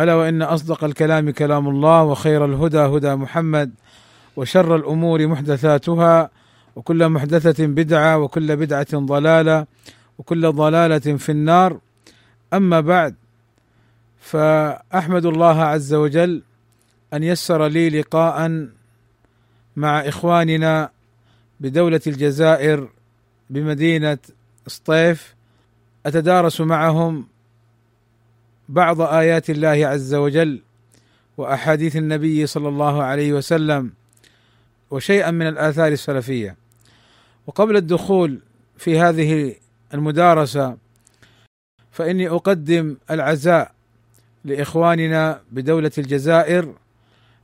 ألا 0.00 0.14
وإن 0.14 0.42
أصدق 0.42 0.84
الكلام 0.84 1.30
كلام 1.30 1.68
الله 1.68 2.02
وخير 2.02 2.44
الهدى 2.44 2.78
هدى 2.78 3.14
محمد 3.14 3.70
وشر 4.36 4.76
الأمور 4.76 5.26
محدثاتها 5.26 6.30
وكل 6.76 7.08
محدثة 7.08 7.66
بدعة 7.66 8.18
وكل 8.18 8.56
بدعة 8.56 8.86
ضلالة 8.94 9.66
وكل 10.18 10.52
ضلالة 10.52 11.16
في 11.16 11.32
النار. 11.32 11.78
أما 12.54 12.80
بعد 12.80 13.14
فأحمد 14.20 15.26
الله 15.26 15.62
عز 15.62 15.94
وجل 15.94 16.42
أن 17.14 17.22
يسر 17.22 17.66
لي 17.66 17.90
لقاء 17.90 18.68
مع 19.76 20.00
إخواننا 20.00 20.90
بدولة 21.60 22.00
الجزائر 22.06 22.88
بمدينة 23.50 24.18
سطيف. 24.66 25.34
أتدارس 26.06 26.60
معهم 26.60 27.26
بعض 28.70 29.00
آيات 29.00 29.50
الله 29.50 29.86
عز 29.86 30.14
وجل 30.14 30.62
وأحاديث 31.36 31.96
النبي 31.96 32.46
صلى 32.46 32.68
الله 32.68 33.02
عليه 33.02 33.32
وسلم 33.32 33.92
وشيئا 34.90 35.30
من 35.30 35.46
الآثار 35.46 35.92
السلفية. 35.92 36.56
وقبل 37.46 37.76
الدخول 37.76 38.40
في 38.78 38.98
هذه 38.98 39.54
المدارسة 39.94 40.76
فإني 41.92 42.28
أقدم 42.28 42.96
العزاء 43.10 43.72
لإخواننا 44.44 45.40
بدولة 45.52 45.90
الجزائر 45.98 46.74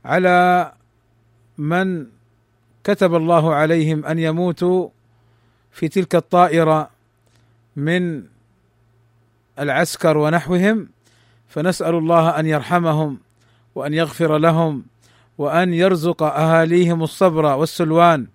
على 0.05 0.71
من 1.57 2.07
كتب 2.83 3.15
الله 3.15 3.53
عليهم 3.55 4.05
أن 4.05 4.19
يموتوا 4.19 4.89
في 5.71 5.87
تلك 5.87 6.15
الطائرة 6.15 6.89
من 7.75 8.23
العسكر 9.59 10.17
ونحوهم 10.17 10.89
فنسأل 11.47 11.95
الله 11.95 12.39
أن 12.39 12.45
يرحمهم 12.45 13.17
وأن 13.75 13.93
يغفر 13.93 14.37
لهم 14.37 14.83
وأن 15.37 15.73
يرزق 15.73 16.23
أهاليهم 16.23 17.03
الصبر 17.03 17.45
والسلوان 17.45 18.27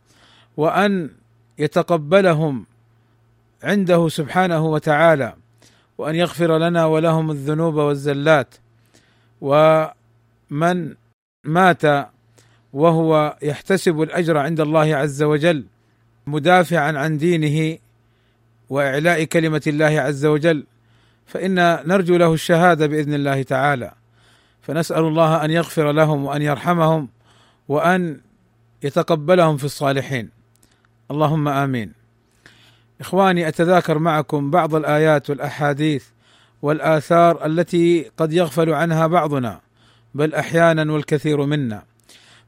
وأن 0.56 1.10
يتقبلهم 1.58 2.66
عنده 3.62 4.08
سبحانه 4.08 4.66
وتعالى 4.66 5.34
وأن 5.98 6.14
يغفر 6.14 6.58
لنا 6.58 6.86
ولهم 6.86 7.30
الذنوب 7.30 7.74
والزلات 7.74 8.54
ومن 9.40 10.94
مات 11.44 11.82
وهو 12.72 13.36
يحتسب 13.42 14.02
الأجر 14.02 14.38
عند 14.38 14.60
الله 14.60 14.96
عز 14.96 15.22
وجل 15.22 15.64
مدافعا 16.26 16.92
عن 16.92 17.18
دينه 17.18 17.78
وإعلاء 18.70 19.24
كلمة 19.24 19.62
الله 19.66 20.00
عز 20.00 20.26
وجل 20.26 20.64
فإن 21.26 21.54
نرجو 21.88 22.16
له 22.16 22.34
الشهادة 22.34 22.86
بإذن 22.86 23.14
الله 23.14 23.42
تعالى. 23.42 23.92
فنسأل 24.62 25.04
الله 25.04 25.44
أن 25.44 25.50
يغفر 25.50 25.92
لهم 25.92 26.24
وأن 26.24 26.42
يرحمهم 26.42 27.08
وأن 27.68 28.20
يتقبلهم 28.82 29.56
في 29.56 29.64
الصالحين. 29.64 30.30
اللهم 31.10 31.48
آمين. 31.48 31.92
إخواني 33.00 33.48
أتذاكر 33.48 33.98
معكم 33.98 34.50
بعض 34.50 34.74
الآيات 34.74 35.30
والأحاديث 35.30 36.04
والآثار 36.62 37.46
التي 37.46 38.10
قد 38.16 38.32
يغفل 38.32 38.70
عنها 38.70 39.06
بعضنا 39.06 39.60
بل 40.14 40.34
أحيانا 40.34 40.92
والكثير 40.92 41.46
منا. 41.46 41.82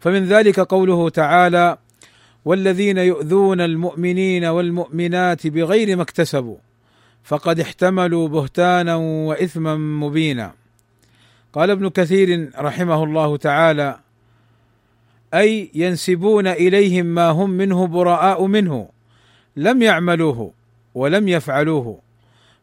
فمن 0.01 0.25
ذلك 0.25 0.61
قوله 0.61 1.09
تعالى 1.09 1.77
والذين 2.45 2.99
يؤذون 2.99 3.61
المؤمنين 3.61 4.45
والمؤمنات 4.45 5.47
بغير 5.47 5.97
ما 5.97 6.03
اكتسبوا 6.03 6.57
فقد 7.25 7.61
احتملوا 7.61 8.29
بهتانا 8.29 8.95
وإثما 8.97 9.77
مبينا. 9.77 10.53
قال 11.53 11.71
ابن 11.71 11.89
كثير 11.89 12.51
رحمه 12.59 13.05
الله 13.05 13.37
تعالى 13.37 13.99
أي 15.35 15.71
ينسبون 15.75 16.47
إليهم 16.47 17.07
ما 17.07 17.31
هم 17.31 17.51
منه 17.51 17.87
براء 17.87 18.47
منه 18.47 18.89
لم 19.57 19.83
يعملوه 19.83 20.53
ولم 20.95 21.29
يفعلوه 21.29 21.99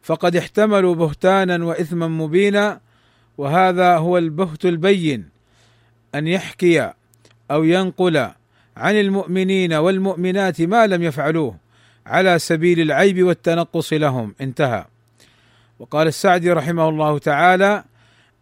فقد 0.02 0.36
احتملوا 0.36 0.96
بهتانا 0.96 1.66
وإثما 1.66 2.08
مبينا 2.08 2.80
وهذا 3.38 3.98
هو 3.98 4.18
البهت 4.18 4.66
البين 4.66 5.30
أن 6.16 6.28
يحكي 6.28 6.92
أو 7.52 7.64
ينقل 7.64 8.18
عن 8.78 8.96
المؤمنين 8.96 9.74
والمؤمنات 9.74 10.62
ما 10.62 10.88
لم 10.88 11.04
يفعلوه. 11.04 11.56
على 12.06 12.40
سبيل 12.40 12.82
العيب 12.82 13.24
والتنقص 13.24 13.94
لهم. 13.94 14.36
انتهى. 14.42 14.86
وقال 15.80 16.08
السعدي 16.08 16.52
رحمه 16.52 16.90
الله 16.90 17.18
تعالى 17.18 17.84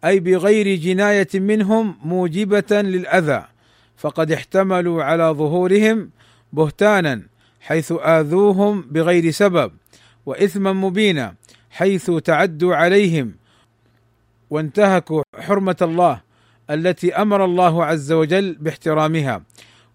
أي 0.04 0.20
بغير 0.20 0.76
جناية 0.76 1.28
منهم 1.34 1.96
موجبة 2.04 2.80
للأذى 2.82 3.44
فقد 3.96 4.32
احتملوا 4.32 5.04
على 5.04 5.24
ظهورهم 5.24 6.10
بهتانا 6.52 7.22
حيث 7.60 7.92
آذوهم 7.92 8.82
بغير 8.90 9.30
سبب 9.30 9.72
وإثما 10.26 10.72
مبينا 10.72 11.34
حيث 11.70 12.10
تعدوا 12.10 12.74
عليهم 12.74 13.34
وانتهكوا 14.50 15.22
حرمة 15.38 15.76
الله 15.82 16.20
التي 16.70 17.14
أمر 17.14 17.44
الله 17.44 17.84
عز 17.84 18.12
وجل 18.12 18.56
باحترامها. 18.60 19.42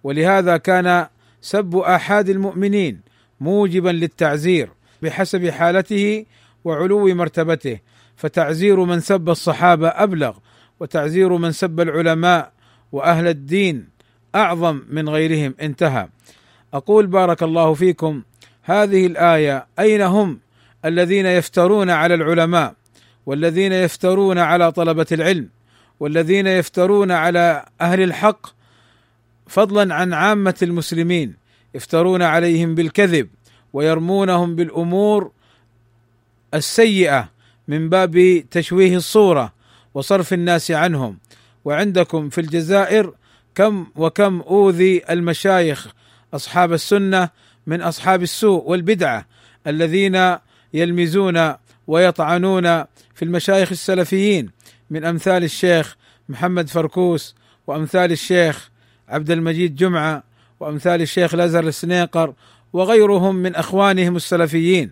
ولهذا 0.03 0.57
كان 0.57 1.07
سب 1.41 1.75
آحاد 1.75 2.29
المؤمنين 2.29 3.04
موجبا 3.39 3.89
للتعزير 3.89 4.69
بحسب 5.01 5.49
حالته 5.49 6.25
وعلو 6.63 7.15
مرتبته 7.15 7.79
فتعزير 8.15 8.83
من 8.83 8.99
سب 8.99 9.29
الصحابة 9.29 9.87
أبلغ 9.87 10.37
وتعزير 10.79 11.37
من 11.37 11.51
سب 11.51 11.79
العلماء 11.79 12.51
وأهل 12.91 13.27
الدين 13.27 13.87
أعظم 14.35 14.81
من 14.89 15.09
غيرهم. 15.09 15.55
انتهى. 15.61 16.07
أقول 16.73 17.07
بارك 17.07 17.43
الله 17.43 17.73
فيكم 17.73 18.21
هذه 18.63 19.05
الآية 19.05 19.67
أين 19.79 20.01
هم 20.01 20.39
الذين 20.85 21.25
يفترون 21.25 21.89
على 21.89 22.13
العلماء 22.13 22.73
والذين 23.25 23.73
يفترون 23.73 24.37
على 24.37 24.71
طلبة 24.71 25.05
العلم 25.11 25.49
والذين 25.99 26.47
يفترون 26.47 27.11
على 27.11 27.65
أهل 27.81 28.01
الحق 28.01 28.47
فضلا 29.47 29.95
عن 29.95 30.13
عامة 30.13 30.55
المسلمين؟ 30.61 31.44
يفترون 31.75 32.21
عليهم 32.21 32.75
بالكذب 32.75 33.29
ويرمونهم 33.73 34.55
بالأمور 34.55 35.31
السيئة 36.53 37.29
من 37.67 37.89
باب 37.89 38.43
تشويه 38.51 38.95
الصورة 38.95 39.53
وصرف 39.93 40.33
الناس 40.33 40.71
عنهم. 40.71 41.17
وعندكم 41.65 42.29
في 42.29 42.41
الجزائر 42.41 43.13
كم 43.55 43.87
وكم 43.95 44.41
أوذي 44.41 45.01
المشايخ 45.09 45.87
أصحاب 46.33 46.73
السنة 46.73 47.29
من 47.67 47.81
أصحاب 47.81 48.23
السوء 48.23 48.69
والبدعة 48.69 49.25
الذين 49.67 50.37
يلمزون 50.73 51.53
ويطعنون 51.87 52.63
في 53.15 53.21
المشايخ 53.21 53.71
السلفيين 53.71 54.51
من 54.89 55.05
أمثال 55.05 55.43
الشيخ 55.43 55.97
محمد 56.29 56.69
فركوس 56.69 57.35
وأمثال 57.67 58.11
الشيخ 58.11 58.69
عبد 59.09 59.31
المجيد 59.31 59.75
جمعة 59.75 60.23
وأمثال 60.65 61.01
الشيخ 61.01 61.33
الأزهر 61.33 61.67
السنيقر 61.67 62.33
وغيرهم 62.73 63.35
من 63.35 63.55
أخوانهم 63.55 64.15
السلفيين. 64.15 64.91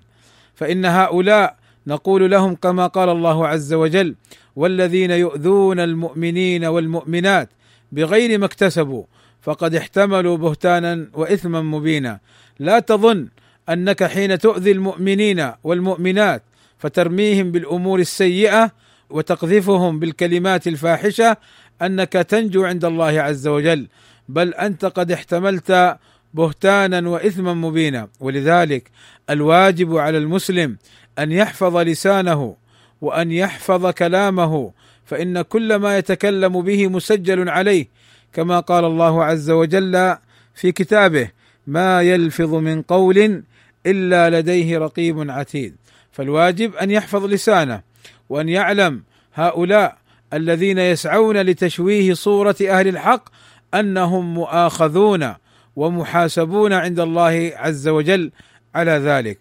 فإن 0.56 0.86
هؤلاء 0.86 1.56
نقول 1.88 2.32
لهم 2.32 2.56
كما 2.56 2.88
قال 2.88 3.10
الله 3.10 3.48
عز 3.48 3.74
وجل 3.74 4.16
والذين 4.56 5.12
يؤذون 5.12 5.80
المؤمنين 5.80 6.66
والمؤمنات 6.66 7.50
بغير 7.92 8.40
ما 8.40 8.46
اكتسبوا 8.46 9.04
فقد 9.42 9.76
احتملوا 9.76 10.38
بهتانا 10.38 11.08
وإثما 11.14 11.62
مبينا. 11.62 12.20
لا 12.60 12.80
تظن 12.80 13.28
أنك 13.70 14.04
حين 14.04 14.40
تؤذي 14.40 14.72
المؤمنين 14.72 15.52
والمؤمنات 15.64 16.44
فترميهم 16.78 17.52
بالأمور 17.52 18.00
السيئة 18.00 18.72
وتقذفهم 19.10 20.00
بالكلمات 20.00 20.68
الفاحشة 20.68 21.38
أنك 21.82 22.14
تنجو 22.14 22.64
عند 22.64 22.86
الله 22.86 23.22
عز 23.22 23.48
وجل. 23.48 23.88
بل 24.30 24.54
أنت 24.54 24.86
قد 24.86 25.12
احتملت 25.12 25.98
بهتانا 26.34 27.10
وإثما 27.10 27.54
مبينا. 27.54 28.08
ولذلك 28.20 28.92
الواجب 29.30 29.98
على 29.98 30.18
المسلم 30.18 30.78
أن 31.20 31.32
يحفظ 31.32 31.78
لسانه 31.78 32.56
وأن 33.02 33.32
يحفظ 33.32 33.88
كلامه 33.88 34.72
فإن 35.06 35.42
كل 35.42 35.76
ما 35.76 35.98
يتكلم 35.98 36.62
به 36.62 36.88
مسجل 36.88 37.50
عليه 37.50 37.88
كما 38.34 38.60
قال 38.60 38.86
الله 38.86 39.24
عز 39.24 39.50
وجل 39.52 40.16
في 40.56 40.72
كتابه 40.72 41.30
ما 41.68 42.02
يلفظ 42.02 42.54
من 42.54 42.82
قول 42.82 43.44
إلا 43.86 44.40
لديه 44.40 44.78
رقيب 44.78 45.32
عتيد 45.32 45.76
فالواجب 46.12 46.76
أن 46.76 46.92
يحفظ 46.92 47.26
لسانه 47.26 47.82
وأن 48.30 48.50
يعلم 48.50 49.04
هؤلاء 49.34 49.98
الذين 50.34 50.78
يسعون 50.78 51.38
لتشويه 51.38 52.14
صورة 52.14 52.56
أهل 52.62 52.88
الحق 52.88 53.30
أنهم 53.74 54.34
مؤاخذون 54.34 55.34
ومحاسبون 55.76 56.74
عند 56.74 57.00
الله 57.00 57.52
عز 57.56 57.88
وجل 57.88 58.32
على 58.76 58.92
ذلك. 58.92 59.40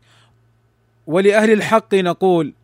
ولأهل 1.06 1.50
الحق 1.50 1.94
نقول 1.94 2.54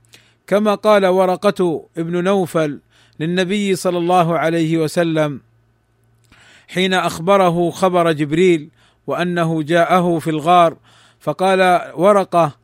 كما 0.47 0.75
قال 0.75 1.07
ورقة 1.07 1.87
ابن 1.99 2.25
نوفل 2.25 2.81
للنبي 3.21 3.77
صلى 3.77 3.99
الله 3.99 4.39
عليه 4.39 4.79
وسلم 4.79 5.41
حين 6.69 6.95
أخبره 6.95 7.71
خبر 7.71 8.13
جبريل 8.13 8.71
وأنه 9.07 9.63
جاءه 9.63 10.19
في 10.19 10.31
الغار 10.31 10.77
فقال 11.21 11.93
ورقة 11.95 12.57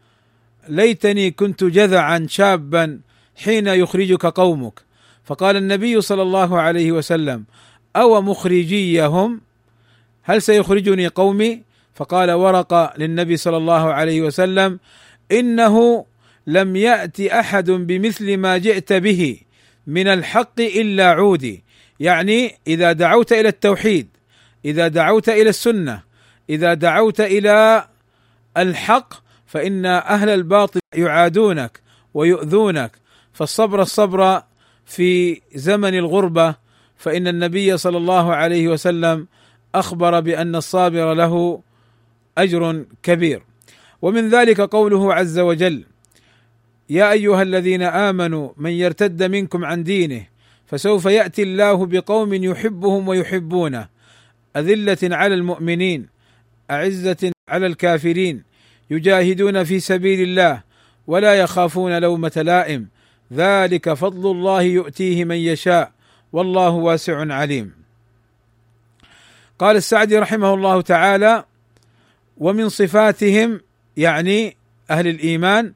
ليتني 0.69 1.31
كنت 1.31 1.65
جذعا 1.65 2.27
شابا 2.29 3.01
حين 3.37 3.67
يخرجك 3.67 4.27
قومك. 4.27 4.81
فقال 5.25 5.57
النبي 5.57 6.01
صلى 6.01 6.23
الله 6.23 6.61
عليه 6.61 6.93
وسلم 6.93 7.45
أو 7.97 8.23
مخرجيهم؟ 8.23 9.41
هل 10.23 10.43
سيخرجني 10.43 11.07
قومي؟ 11.07 11.63
فقال 11.95 12.31
ورقه 12.31 12.93
للنبي 12.99 13.37
صلى 13.37 13.57
الله 13.57 13.93
عليه 13.93 14.23
وسلم 14.23 14.79
إنه 15.33 16.07
لم 16.47 16.77
يأت 16.77 17.21
أحد 17.21 17.71
بمثل 17.71 18.37
ما 18.37 18.59
جئت 18.59 18.93
به 18.93 19.39
من 19.87 20.09
الحق 20.09 20.61
إلا 20.61 21.11
عودي. 21.11 21.65
يعني 22.01 22.55
إذا 22.67 22.93
دعوت 22.93 23.33
إلى 23.33 23.49
التوحيد 23.49 24.09
إذا 24.65 24.89
دعوت 24.89 25.29
إلى 25.29 25.49
السنة 25.49 26.03
إذا 26.51 26.75
دعوت 26.75 27.21
إلى 27.21 27.89
الحق 28.57 29.15
فإن 29.47 29.87
أهل 29.87 30.29
الباطل 30.29 30.81
يعادونك 30.95 31.81
ويؤذونك. 32.15 32.93
فالصبر 33.33 33.83
الصبر 33.83 34.43
في 34.87 35.41
زمن 35.55 35.95
الغربة 35.95 36.64
فإن 37.05 37.29
النبي 37.29 37.77
صلى 37.77 37.97
الله 37.97 38.35
عليه 38.35 38.69
وسلم 38.69 39.27
أخبر 39.75 40.21
بأن 40.21 40.57
الصابر 40.57 41.15
له 41.15 41.63
أجر 42.39 42.85
كبير. 43.03 43.43
ومن 44.03 44.29
ذلك 44.29 44.61
قوله 44.61 45.15
عز 45.15 45.39
وجل 45.39 45.85
يا 46.91 47.13
أيها 47.13 47.43
الذين 47.43 47.83
آمنوا 47.83 48.51
من 48.57 48.71
يرتد 48.71 49.23
منكم 49.23 49.65
عن 49.65 49.83
دينه 49.83 50.27
فسوف 50.67 51.05
يأتي 51.05 51.43
الله 51.43 51.87
بقوم 51.87 52.35
يحبهم 52.35 53.09
ويحبونه. 53.09 53.89
أذلة 54.57 54.99
على 55.03 55.35
المؤمنين 55.35 56.09
أعزة 56.71 57.33
على 57.49 57.67
الكافرين 57.67 58.43
يجاهدون 58.91 59.65
في 59.65 59.81
سبيل 59.81 60.21
الله 60.21 60.63
ولا 61.07 61.35
يخافون 61.35 61.99
لومة 61.99 62.33
لائم. 62.37 62.89
ذلك 63.33 63.93
فضل 63.93 64.31
الله 64.31 64.63
يؤتيه 64.63 65.25
من 65.25 65.37
يشاء. 65.37 65.94
والله 66.35 66.71
واسع 66.71 67.33
عليم. 67.35 67.73
قال 69.59 69.77
السعدي 69.77 70.19
رحمه 70.19 70.55
الله 70.55 70.81
تعالى 70.81 71.45
ومن 72.39 72.69
صفاتهم 72.69 73.61
يعني 73.97 74.57
أهل 74.91 75.09
الإيمان 75.09 75.73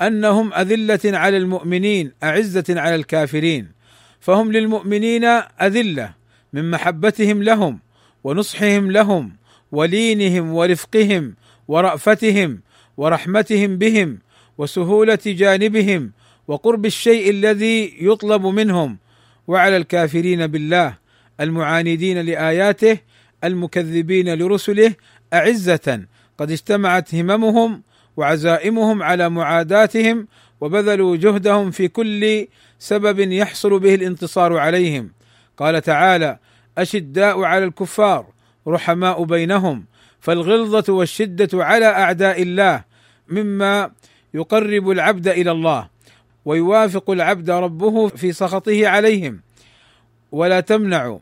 أنهم 0.00 0.54
أذلة 0.54 1.18
على 1.18 1.36
المؤمنين 1.36 2.12
أعزة 2.22 2.64
على 2.68 2.94
الكافرين 2.94 3.68
فهم 4.20 4.52
للمؤمنين 4.52 5.24
أذلة 5.62 6.14
من 6.52 6.70
محبتهم 6.70 7.42
لهم 7.42 7.78
ونصحهم 8.24 8.90
لهم 8.90 9.36
ولينهم 9.72 10.52
ورفقهم 10.54 11.34
ورأفتهم 11.68 12.60
ورحمتهم 12.96 13.78
بهم 13.78 14.18
وسهولة 14.58 15.18
جانبهم 15.26 16.12
وقرب 16.48 16.86
الشيء 16.86 17.30
الذي 17.30 17.96
يطلب 18.00 18.46
منهم 18.46 18.98
وعلى 19.46 19.76
الكافرين 19.76 20.46
بالله 20.46 20.94
المعاندين 21.40 22.18
لآياته 22.18 22.98
المكذبين 23.44 24.34
لرسله 24.34 24.94
أعزة. 25.32 26.00
قد 26.38 26.50
اجتمعت 26.50 27.14
هممهم 27.14 27.82
وعزائمهم 28.16 29.02
على 29.02 29.28
معاداتهم 29.28 30.28
وبذلوا 30.60 31.16
جهدهم 31.16 31.70
في 31.70 31.88
كل 31.88 32.48
سبب 32.78 33.18
يحصل 33.32 33.78
به 33.78 33.94
الانتصار 33.94 34.56
عليهم. 34.56 35.12
قال 35.56 35.82
تعالى 35.82 36.38
أشداء 36.78 37.42
على 37.42 37.64
الكفار 37.64 38.26
رحماء 38.68 39.24
بينهم 39.24 39.84
فالغلظة 40.20 40.92
والشدة 40.92 41.64
على 41.64 41.86
أعداء 41.86 42.42
الله 42.42 42.84
مما 43.28 43.90
يقرب 44.34 44.90
العبد 44.90 45.28
إلى 45.28 45.50
الله. 45.50 45.95
ويوافق 46.46 47.10
العبد 47.10 47.50
ربه 47.50 48.08
في 48.08 48.32
سخطه 48.32 48.88
عليهم. 48.88 49.40
ولا 50.32 50.60
تمنع 50.60 51.18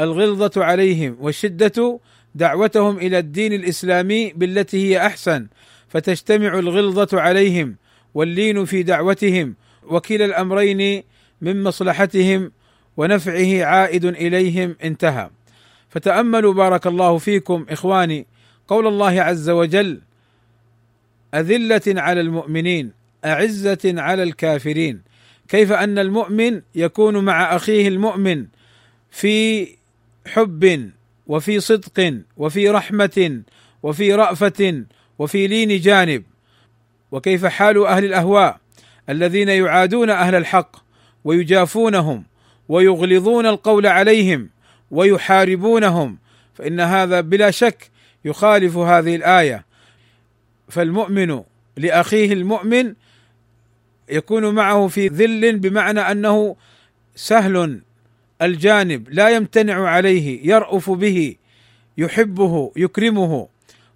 الغلظة 0.00 0.64
عليهم 0.64 1.16
والشدة 1.20 2.00
دعوتهم 2.34 2.96
إلى 2.98 3.18
الدين 3.18 3.52
الإسلامي 3.52 4.32
بالتي 4.32 4.88
هي 4.88 5.06
أحسن. 5.06 5.46
فتجتمع 5.88 6.58
الغلظة 6.58 7.20
عليهم 7.20 7.76
واللين 8.14 8.64
في 8.64 8.82
دعوتهم 8.82 9.54
وكلا 9.88 10.24
الأمرين 10.24 11.02
من 11.40 11.62
مصلحتهم 11.62 12.52
ونفعه 12.96 13.64
عائد 13.64 14.04
إليهم 14.04 14.76
انتهى. 14.84 15.30
فتأملوا 15.88 16.54
بارك 16.54 16.86
الله 16.86 17.18
فيكم 17.18 17.66
إخواني 17.70 18.26
قول 18.68 18.86
الله 18.86 19.22
عز 19.22 19.50
وجل 19.50 20.00
أذلة 21.34 21.82
على 21.86 22.20
المؤمنين. 22.20 22.95
أعزة 23.26 23.78
على 23.84 24.22
الكافرين. 24.22 25.02
كيف 25.48 25.72
أن 25.72 25.98
المؤمن 25.98 26.60
يكون 26.74 27.24
مع 27.24 27.56
أخيه 27.56 27.88
المؤمن 27.88 28.46
في 29.10 29.68
حب 30.26 30.90
وفي 31.26 31.60
صدق 31.60 32.14
وفي 32.36 32.68
رحمة 32.68 33.42
وفي 33.82 34.14
رأفة 34.14 34.84
وفي 35.18 35.46
لين 35.46 35.80
جانب؟ 35.80 36.22
وكيف 37.12 37.46
حال 37.46 37.86
أهل 37.86 38.04
الأهواء 38.04 38.60
الذين 39.08 39.48
يعادون 39.48 40.10
أهل 40.10 40.34
الحق 40.34 40.76
ويجافونهم 41.24 42.24
ويغلظون 42.68 43.46
القول 43.46 43.86
عليهم 43.86 44.50
ويحاربونهم؟ 44.90 46.18
فإن 46.54 46.80
هذا 46.80 47.20
بلا 47.20 47.50
شك 47.50 47.90
يخالف 48.24 48.76
هذه 48.76 49.16
الآية. 49.16 49.64
فالمؤمن 50.68 51.42
لأخيه 51.76 52.32
المؤمن 52.32 52.94
يكون 54.08 54.54
معه 54.54 54.86
في 54.86 55.08
ذل 55.08 55.58
بمعنى 55.58 56.00
أنه 56.00 56.56
سهل 57.14 57.80
الجانب 58.42 59.08
لا 59.10 59.28
يمتنع 59.28 59.88
عليه 59.88 60.48
يرأف 60.50 60.90
به 60.90 61.36
يحبه 61.98 62.72
يكرمه. 62.76 63.48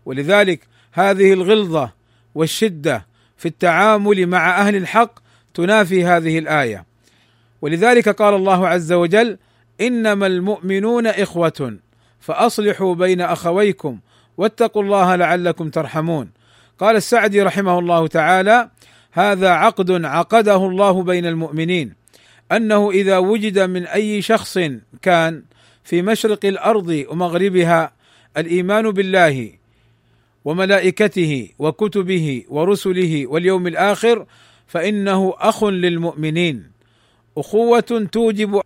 ولذلك 0.05 0.61
هذه 0.93 1.33
الغلظة 1.33 1.93
والشدة 2.35 3.07
في 3.37 3.47
التعامل 3.47 4.27
مع 4.27 4.61
أهل 4.61 4.77
الحق 4.77 5.19
تنافي 5.55 6.05
هذه 6.05 6.39
الآية. 6.39 6.85
ولذلك 7.63 8.09
قال 8.09 8.35
الله 8.35 8.69
عز 8.69 8.93
وجل 8.93 9.39
إنما 9.81 10.27
المؤمنون 10.27 11.07
إخوة 11.07 11.79
فأصلحوا 12.21 12.95
بين 12.95 13.21
أخويكم 13.21 13.99
واتقوا 14.37 14.83
الله 14.83 15.17
لعلكم 15.17 15.71
ترحمون. 15.71 16.31
قال 16.79 16.97
السعدي 16.97 17.43
رحمه 17.43 17.79
الله 17.79 18.07
تعالى 18.07 18.71
هذا 19.13 19.49
عقد 19.49 20.05
عقده 20.05 20.57
الله 20.57 21.03
بين 21.03 21.27
المؤمنين. 21.27 21.95
أنه 22.53 22.91
إذا 22.91 23.19
وجد 23.19 23.59
من 23.59 23.87
أي 23.87 24.23
شخص 24.23 24.59
كان 25.03 25.43
في 25.85 26.03
مشرق 26.03 26.45
الأرض 26.45 27.05
ومغربها 27.11 27.93
الإيمان 28.37 28.91
بالله 28.91 29.53
وملائكته 30.45 31.49
وكتبه 31.59 32.45
ورسله 32.49 33.27
واليوم 33.27 33.67
الآخر 33.67 34.27
فإنه 34.67 35.35
أخ 35.39 35.65
للمؤمنين. 35.65 36.71
أخوة 37.37 38.09
توجب 38.13 38.61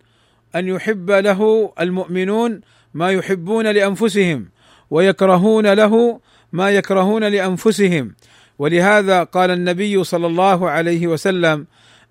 أن 0.55 0.67
يحب 0.67 1.11
له 1.11 1.73
المؤمنون 1.79 2.61
ما 2.93 3.11
يحبون 3.11 3.67
لأنفسهم 3.67 4.49
ويكرهون 4.89 5.73
له 5.73 6.19
ما 6.53 6.69
يكرهون 6.69 7.23
لأنفسهم. 7.23 8.15
ولهذا 8.59 9.23
قال 9.23 9.51
النبي 9.51 10.03
صلى 10.03 10.27
الله 10.27 10.69
عليه 10.69 11.07
وسلم 11.07 11.65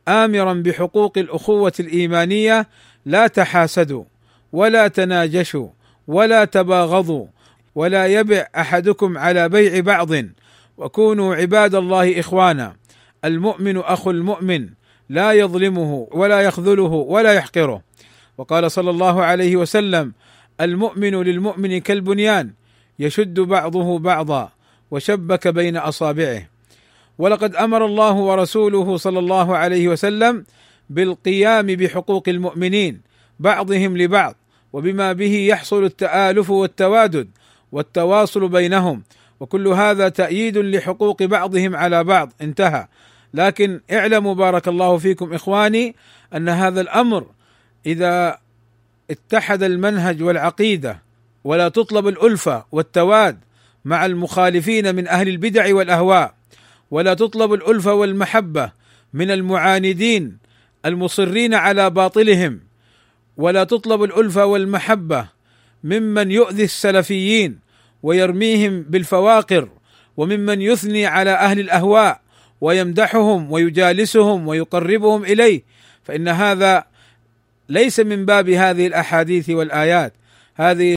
آمرا 0.08 0.52
بحقوق 0.54 1.18
الأخوة 1.18 1.72
الإيمانية 1.80 2.68
لا 3.06 3.26
تحاسدوا 3.26 4.04
ولا 4.52 4.88
تناجشوا 4.88 5.68
ولا 6.06 6.44
تباغضوا 6.44 7.26
ولا 7.74 8.06
يبع 8.06 8.46
أحدكم 8.56 9.18
على 9.18 9.48
بيع 9.48 9.80
بعض 9.80 10.10
وكونوا 10.76 11.34
عباد 11.34 11.74
الله 11.74 12.20
إخوانا 12.20 12.76
المؤمن 13.24 13.76
أخو 13.76 14.10
المؤمن 14.10 14.68
لا 15.08 15.32
يظلمه 15.32 16.08
ولا 16.12 16.40
يخذله 16.40 16.92
ولا 16.92 17.32
يحقره 17.32 17.82
وقال 18.38 18.70
صلى 18.70 18.90
الله 18.90 19.22
عليه 19.22 19.56
وسلم 19.56 20.12
المؤمن 20.60 21.22
للمؤمن 21.22 21.78
كالبنيان 21.78 22.50
يشد 22.98 23.40
بعضه 23.40 23.98
بعضا 23.98 24.52
وشبك 24.94 25.48
بين 25.48 25.76
أصابعه. 25.76 26.48
ولقد 27.18 27.56
أمر 27.56 27.86
الله 27.86 28.12
ورسوله 28.12 28.96
صلى 28.96 29.18
الله 29.18 29.56
عليه 29.56 29.88
وسلم 29.88 30.44
بالقيام 30.90 31.66
بحقوق 31.66 32.28
المؤمنين 32.28 33.00
بعضهم 33.40 33.98
لبعض 33.98 34.34
وبما 34.72 35.12
به 35.12 35.46
يحصل 35.48 35.84
التآلف 35.84 36.50
والتوادد 36.50 37.28
والتواصل 37.72 38.48
بينهم. 38.48 39.02
وكل 39.40 39.68
هذا 39.68 40.08
تأييد 40.08 40.58
لحقوق 40.58 41.22
بعضهم 41.22 41.76
على 41.76 42.04
بعض. 42.04 42.32
انتهى. 42.40 42.86
لكن 43.34 43.80
اعلموا 43.92 44.34
بارك 44.34 44.68
الله 44.68 44.98
فيكم 44.98 45.34
إخواني 45.34 45.94
أن 46.34 46.48
هذا 46.48 46.80
الأمر 46.80 47.26
إذا 47.86 48.38
اتحد 49.10 49.62
المنهج 49.62 50.22
والعقيدة 50.22 51.02
ولا 51.44 51.68
تطلب 51.68 52.08
الألفة 52.08 52.64
والتواد 52.72 53.38
مع 53.84 54.06
المخالفين 54.06 54.94
من 54.94 55.08
أهل 55.08 55.28
البدع 55.28 55.74
والأهواء 55.74 56.34
ولا 56.90 57.14
تطلب 57.14 57.52
الالفه 57.52 57.94
والمحبة 57.94 58.72
من 59.12 59.30
المعاندين 59.30 60.38
المصرين 60.86 61.54
على 61.54 61.90
باطلهم 61.90 62.60
ولا 63.36 63.64
تطلب 63.64 64.02
الالفه 64.02 64.44
والمحبة 64.46 65.28
ممن 65.84 66.30
يؤذي 66.30 66.64
السلفيين 66.64 67.58
ويرميهم 68.02 68.82
بالفواقر 68.82 69.68
وممن 70.16 70.62
يثني 70.62 71.06
على 71.06 71.30
أهل 71.30 71.60
الأهواء 71.60 72.20
ويمدحهم 72.60 73.52
ويجالسهم 73.52 74.48
ويقربهم 74.48 75.24
إليه. 75.24 75.62
فإن 76.04 76.28
هذا 76.28 76.84
ليس 77.68 78.00
من 78.00 78.24
باب 78.24 78.48
هذه 78.48 78.86
الأحاديث 78.86 79.50
والآيات. 79.50 80.12
هذه 80.54 80.96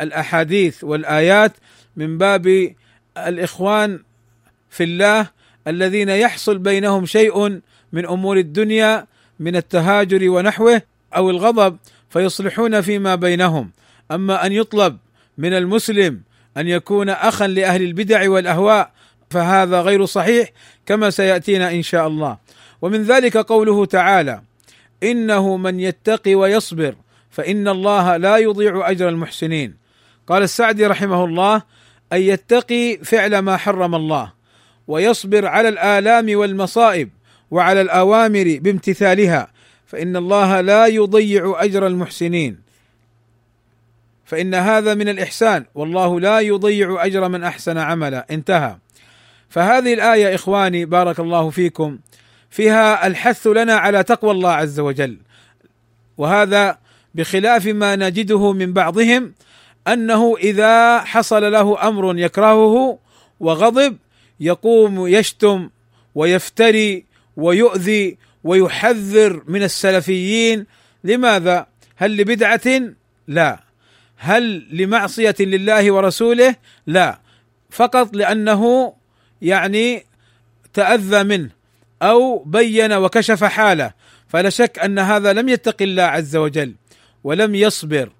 الأحاديث 0.00 0.84
والآيات 0.84 1.52
من 1.96 2.18
باب 2.18 2.74
الإخوان 3.18 4.00
في 4.70 4.84
الله 4.84 5.28
الذين 5.66 6.08
يحصل 6.08 6.58
بينهم 6.58 7.06
شيء 7.06 7.60
من 7.92 8.06
أمور 8.06 8.36
الدنيا 8.36 9.06
من 9.40 9.56
التهاجر 9.56 10.30
ونحوه 10.30 10.82
أو 11.16 11.30
الغضب 11.30 11.76
فيصلحون 12.10 12.80
فيما 12.80 13.14
بينهم. 13.14 13.70
أما 14.10 14.46
أن 14.46 14.52
يطلب 14.52 14.98
من 15.38 15.52
المسلم 15.52 16.20
أن 16.56 16.68
يكون 16.68 17.08
اخا 17.08 17.46
لأهل 17.46 17.82
البدع 17.82 18.30
والأهواء 18.30 18.92
فهذا 19.30 19.80
غير 19.80 20.04
صحيح 20.04 20.48
كما 20.86 21.10
سيأتينا 21.10 21.70
إن 21.70 21.82
شاء 21.82 22.06
الله. 22.06 22.38
ومن 22.82 23.02
ذلك 23.02 23.36
قوله 23.36 23.86
تعالى 23.86 24.42
إنه 25.02 25.56
من 25.56 25.80
يتقي 25.80 26.34
ويصبر 26.34 26.94
فإن 27.30 27.68
الله 27.68 28.16
لا 28.16 28.36
يضيع 28.36 28.90
أجر 28.90 29.08
المحسنين. 29.08 29.74
قال 30.26 30.42
السعدي 30.42 30.86
رحمه 30.86 31.24
الله 31.24 31.62
أن 32.12 32.20
يتقي 32.20 32.98
فعل 33.04 33.38
ما 33.38 33.56
حرم 33.56 33.94
الله 33.94 34.32
ويصبر 34.86 35.46
على 35.46 35.68
الآلام 35.68 36.36
والمصائب 36.36 37.08
وعلى 37.50 37.80
الأوامر 37.80 38.58
بامتثالها 38.60 39.48
فإن 39.86 40.16
الله 40.16 40.60
لا 40.60 40.86
يضيع 40.86 41.54
أجر 41.56 41.86
المحسنين. 41.86 42.58
فإن 44.24 44.54
هذا 44.54 44.94
من 44.94 45.08
الإحسان 45.08 45.64
والله 45.74 46.20
لا 46.20 46.40
يضيع 46.40 47.04
أجر 47.04 47.28
من 47.28 47.44
أحسن 47.44 47.78
عملا. 47.78 48.26
انتهى. 48.30 48.76
فهذه 49.48 49.94
الآية 49.94 50.34
إخواني 50.34 50.84
بارك 50.84 51.20
الله 51.20 51.50
فيكم 51.50 51.98
فيها 52.50 53.06
الحث 53.06 53.46
لنا 53.46 53.74
على 53.74 54.02
تقوى 54.02 54.30
الله 54.30 54.50
عز 54.50 54.80
وجل. 54.80 55.18
وهذا 56.18 56.78
بخلاف 57.14 57.66
ما 57.66 57.96
نجده 57.96 58.52
من 58.52 58.72
بعضهم 58.72 59.32
أنه 59.88 60.36
إذا 60.36 61.00
حصل 61.00 61.52
له 61.52 61.88
أمر 61.88 62.18
يكرهه 62.18 62.98
وغضب 63.40 63.96
يقوم 64.40 65.06
يشتم 65.06 65.70
ويفتري 66.14 67.04
ويؤذي 67.36 68.18
ويحذر 68.44 69.42
من 69.46 69.62
السلفيين 69.62 70.66
لماذا؟ 71.04 71.66
هل 71.96 72.16
لبدعة؟ 72.16 72.82
لا 73.28 73.60
هل 74.16 74.66
لمعصية 74.72 75.34
لله 75.40 75.92
ورسوله؟ 75.92 76.54
لا 76.86 77.20
فقط 77.70 78.16
لأنه 78.16 78.94
يعني 79.42 80.06
تأذى 80.74 81.22
منه 81.24 81.50
أو 82.02 82.38
بين 82.38 82.92
وكشف 82.92 83.44
حاله 83.44 83.92
فلا 84.28 84.50
شك 84.50 84.78
أن 84.78 84.98
هذا 84.98 85.32
لم 85.32 85.48
يتق 85.48 85.82
الله 85.82 86.02
عز 86.02 86.36
وجل 86.36 86.74
ولم 87.24 87.54
يصبر 87.54 88.12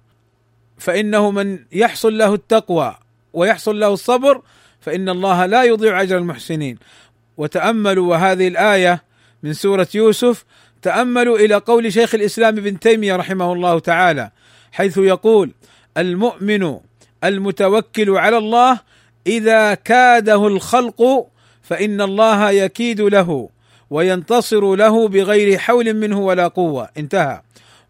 فإنه 0.77 1.31
من 1.31 1.59
يحصل 1.71 2.17
له 2.17 2.33
التقوى 2.33 2.95
ويحصل 3.33 3.79
له 3.79 3.93
الصبر 3.93 4.41
فإن 4.79 5.09
الله 5.09 5.45
لا 5.45 5.63
يضيع 5.63 6.01
أجر 6.01 6.17
المحسنين. 6.17 6.77
وتأملوا 7.37 8.09
وهذه 8.09 8.47
الآية 8.47 9.03
من 9.43 9.53
سورة 9.53 9.87
يوسف 9.93 10.45
تأملوا 10.81 11.37
إلى 11.37 11.55
قول 11.55 11.93
شيخ 11.93 12.15
الإسلام 12.15 12.57
ابن 12.57 12.79
تيمية 12.79 13.15
رحمه 13.15 13.53
الله 13.53 13.79
تعالى 13.79 14.31
حيث 14.71 14.97
يقول 14.97 15.51
المؤمن 15.97 16.77
المتوكل 17.23 18.09
على 18.09 18.37
الله 18.37 18.79
إذا 19.27 19.73
كاده 19.73 20.47
الخلق 20.47 21.27
فإن 21.61 22.01
الله 22.01 22.51
يكيد 22.51 23.01
له 23.01 23.49
وينتصر 23.89 24.75
له 24.75 25.07
بغير 25.07 25.57
حول 25.57 25.93
منه 25.93 26.19
ولا 26.19 26.47
قوة. 26.47 26.89
انتهى. 26.97 27.41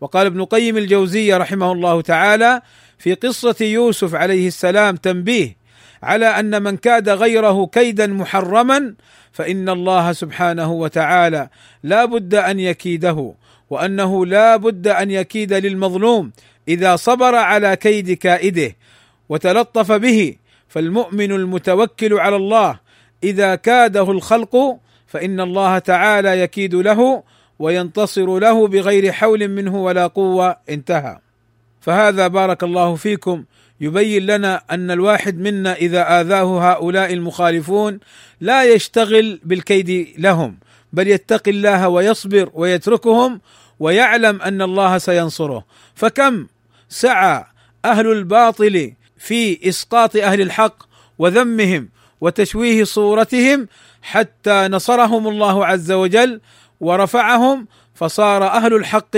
وقال 0.02 0.26
ابن 0.28 0.46
قيم 0.46 0.78
الجوزية 0.78 1.38
رحمه 1.38 1.72
الله 1.72 2.02
تعالى 2.02 2.62
في 2.98 3.14
قصة 3.14 3.56
يوسف 3.62 4.16
عليه 4.16 4.48
السلام 4.48 4.96
تنبيه 4.96 5.58
على 6.04 6.26
أن 6.26 6.64
من 6.64 6.78
كاد 6.78 7.10
غيره 7.10 7.66
كيدا 7.66 8.08
محرما 8.08 8.96
فإن 9.32 9.70
الله 9.70 10.14
سبحانه 10.14 10.72
وتعالى 10.72 11.50
لا 11.84 12.06
بد 12.06 12.36
أن 12.36 12.60
يكيده 12.60 13.34
وأنه 13.70 14.26
لا 14.26 14.56
بد 14.56 14.88
أن 14.88 15.12
يكيد 15.12 15.54
للمظلوم 15.54 16.32
إذا 16.68 16.96
صبر 16.96 17.36
على 17.36 17.76
كيد 17.76 18.12
كائده 18.12 18.76
وتلطف 19.30 19.92
به 19.92 20.36
فالمؤمن 20.68 21.32
المتوكل 21.32 22.14
على 22.14 22.36
الله 22.36 22.80
إذا 23.24 23.56
كاده 23.56 24.12
الخلق 24.12 24.78
فإن 25.08 25.40
الله 25.40 25.80
تعالى 25.80 26.40
يكيد 26.40 26.76
له 26.76 27.24
وينتصر 27.60 28.40
له 28.40 28.68
بغير 28.68 29.12
حول 29.12 29.48
منه 29.48 29.84
ولا 29.84 30.08
قوة. 30.08 30.58
انتهى. 30.70 31.20
فهذا 31.82 32.28
بارك 32.28 32.64
الله 32.64 32.96
فيكم. 32.96 33.44
يبين 33.82 34.26
لنا 34.26 34.62
أن 34.72 34.92
الواحد 34.92 35.40
منا 35.40 35.74
إذا 35.74 36.22
آذاه 36.22 36.72
هؤلاء 36.72 37.14
المخالفون 37.14 38.00
لا 38.42 38.64
يشتغل 38.64 39.40
بالكيد 39.44 40.08
لهم 40.18 40.58
بل 40.94 41.08
يتقي 41.08 41.52
الله 41.52 41.90
ويصبر 41.90 42.50
ويتركهم 42.54 43.42
ويعلم 43.80 44.42
أن 44.42 44.62
الله 44.62 44.98
سينصره. 44.98 45.66
فكم 45.96 46.48
سعى 46.90 47.44
أهل 47.86 48.12
الباطل 48.12 48.94
في 49.18 49.70
إسقاط 49.70 50.16
أهل 50.16 50.42
الحق 50.42 50.84
وذمهم 51.20 51.90
وتشويه 52.22 52.84
صورتهم 52.84 53.68
حتى 54.02 54.68
نصرهم 54.68 55.28
الله 55.28 55.66
عز 55.66 55.92
وجل 55.92 56.42
ورفعهم 56.84 57.68
فصار 57.94 58.48
أهل 58.48 58.74
الحق 58.74 59.18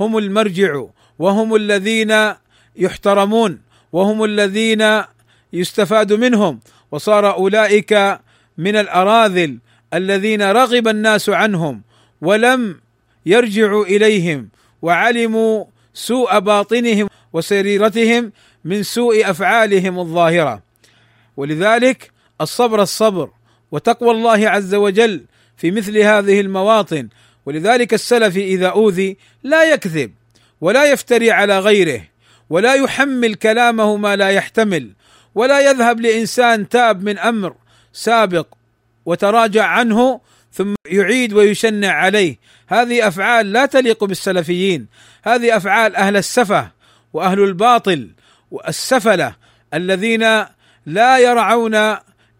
هم 0.00 0.18
المرجع 0.18 0.84
وهم 1.18 1.54
الذين 1.54 2.12
يحترمون 2.76 3.60
وهم 3.92 4.24
الذين 4.24 5.02
يستفاد 5.52 6.12
منهم 6.12 6.60
وصار 6.92 7.34
أولئك 7.34 8.20
من 8.58 8.76
الأراذل 8.76 9.58
الذين 9.94 10.42
رغب 10.42 10.88
الناس 10.88 11.28
عنهم 11.28 11.82
ولم 12.20 12.80
يرجعوا 13.26 13.84
إليهم 13.84 14.48
وعلموا 14.82 15.64
سوء 15.94 16.38
باطنهم 16.38 17.08
وسريرتهم 17.32 18.32
من 18.64 18.82
سوء 18.82 19.30
أفعالهم 19.30 19.98
الظاهرة. 19.98 20.62
ولذلك 21.36 22.10
الصبر 22.40 22.82
الصبر 22.82 23.30
وتقوى 23.72 24.10
الله 24.10 24.48
عز 24.48 24.74
وجل 24.74 25.24
في 25.62 25.70
مثل 25.70 25.98
هذه 25.98 26.40
المواطن. 26.40 27.08
ولذلك 27.46 27.94
السلفي 27.94 28.44
إذا 28.44 28.66
أوذي 28.68 29.16
لا 29.42 29.72
يكذب 29.72 30.12
ولا 30.60 30.84
يفتري 30.84 31.30
على 31.30 31.58
غيره 31.58 32.02
ولا 32.50 32.74
يحمل 32.74 33.34
كلامه 33.34 33.96
ما 33.96 34.16
لا 34.16 34.28
يحتمل 34.28 34.92
ولا 35.34 35.70
يذهب 35.70 36.00
لإنسان 36.00 36.68
تاب 36.68 37.04
من 37.04 37.18
أمر 37.18 37.54
سابق 37.92 38.46
وتراجع 39.06 39.64
عنه 39.64 40.20
ثم 40.52 40.74
يعيد 40.86 41.32
ويشنع 41.32 41.92
عليه. 41.92 42.38
هذه 42.66 43.08
أفعال 43.08 43.52
لا 43.52 43.66
تليق 43.66 44.04
بالسلفيين. 44.04 44.86
هذه 45.24 45.56
أفعال 45.56 45.96
أهل 45.96 46.16
السفه 46.16 46.70
وأهل 47.12 47.40
الباطل 47.40 48.10
والسفلة 48.50 49.34
الذين 49.74 50.44
لا 50.86 51.18
يرعون 51.18 51.74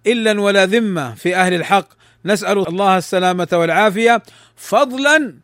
إلا 0.06 0.40
ولا 0.40 0.66
ذمة 0.66 1.14
في 1.14 1.36
أهل 1.36 1.54
الحق. 1.54 2.01
نسأل 2.24 2.68
الله 2.68 2.98
السلامة 2.98 3.48
والعافية 3.52 4.22
فضلا 4.56 5.34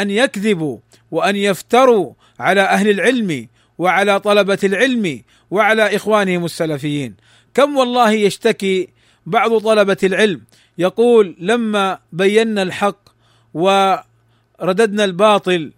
أن 0.00 0.10
يكذبوا 0.10 0.78
وأن 1.10 1.36
يفتروا 1.36 2.12
على 2.40 2.60
أهل 2.60 2.90
العلم 2.90 3.48
وعلى 3.78 4.20
طلبة 4.20 4.58
العلم 4.64 5.22
وعلى 5.50 5.96
إخوانهم 5.96 6.44
السلفيين. 6.44 7.14
كم 7.54 7.76
والله 7.76 8.10
يشتكي 8.10 8.88
بعض 9.26 9.58
طلبة 9.58 9.96
العلم 10.02 10.40
يقول 10.78 11.36
لما 11.38 11.98
بينا 12.12 12.62
الحق 12.62 13.08
ورددنا 13.54 15.04
الباطل 15.04 15.72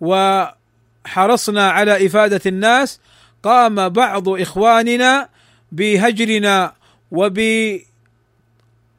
وحرصنا 0.00 1.70
على 1.70 2.06
إفادة 2.06 2.40
الناس 2.46 3.00
قام 3.42 3.88
بعض 3.88 4.28
إخواننا 4.28 5.28
بهجرنا 5.72 6.72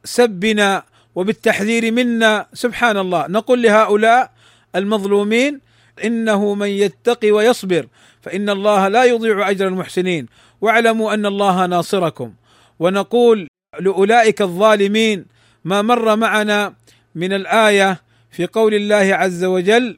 وبسبنا 0.05 0.83
وبالتحذير 1.17 1.91
منا 1.91 2.45
سبحان 2.53 2.97
الله 2.97 3.27
نقول 3.27 3.61
لهؤلاء 3.61 4.31
المظلومين 4.75 5.59
إنه 6.03 6.53
من 6.53 6.67
يتقي 6.67 7.31
ويصبر 7.31 7.87
فإن 8.21 8.49
الله 8.49 8.87
لا 8.87 9.03
يضيع 9.03 9.49
أجر 9.49 9.67
المحسنين. 9.67 10.25
واعلموا 10.61 11.13
أن 11.13 11.25
الله 11.25 11.65
ناصركم. 11.65 12.33
ونقول 12.79 13.47
لأولئك 13.79 14.41
الظالمين 14.41 15.25
ما 15.65 15.81
مر 15.81 16.15
معنا 16.15 16.73
من 17.15 17.33
الآية 17.33 18.01
في 18.31 18.45
قول 18.45 18.73
الله 18.73 19.15
عز 19.15 19.43
وجل 19.43 19.97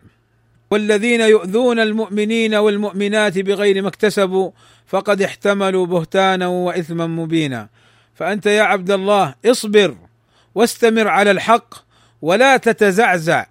والذين 0.71 1.21
يؤذون 1.21 1.79
المؤمنين 1.79 2.55
والمؤمنات 2.55 3.39
بغير 3.39 3.81
ما 3.81 3.87
اكتسبوا 3.87 4.51
فقد 4.85 5.21
احتملوا 5.21 5.85
بهتانا 5.85 6.47
وإثما 6.47 7.07
مبينا 7.07 7.69
فأنت 8.13 8.45
يا 8.45 8.63
عبد 8.63 8.91
الله 8.91 9.35
اصبر. 9.45 10.08
واستمر 10.55 11.07
على 11.07 11.31
الحق 11.31 11.75
ولا 12.21 12.57
تتزعزع. 12.57 13.45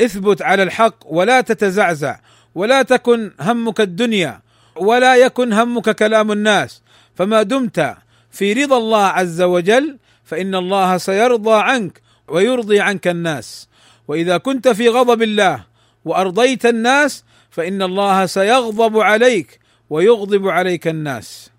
اثبت 0.00 0.42
على 0.42 0.62
الحق 0.62 0.94
ولا 1.06 1.40
تتزعزع. 1.40 2.20
ولا 2.54 2.82
تكن 2.82 3.32
همك 3.40 3.80
الدنيا 3.80 4.40
ولا 4.76 5.16
يكن 5.16 5.52
همك 5.52 5.90
كلام 5.90 6.32
الناس. 6.32 6.82
فما 7.14 7.42
دمت 7.42 7.96
في 8.30 8.52
رضا 8.52 8.78
الله 8.78 9.04
عز 9.06 9.42
وجل 9.42 9.98
فإن 10.24 10.54
الله 10.54 10.98
سيرضى 10.98 11.54
عنك 11.54 12.00
ويرضي 12.28 12.80
عنك 12.80 13.08
الناس. 13.08 13.68
وإذا 14.08 14.38
كنت 14.38 14.68
في 14.68 14.88
غضب 14.88 15.22
الله 15.22 15.64
وأرضيت 16.04 16.66
الناس 16.66 17.24
فإن 17.50 17.82
الله 17.82 18.26
سيغضب 18.26 18.98
عليك 18.98 19.60
ويغضب 19.90 20.48
عليك 20.48 20.88
الناس. 20.88 21.50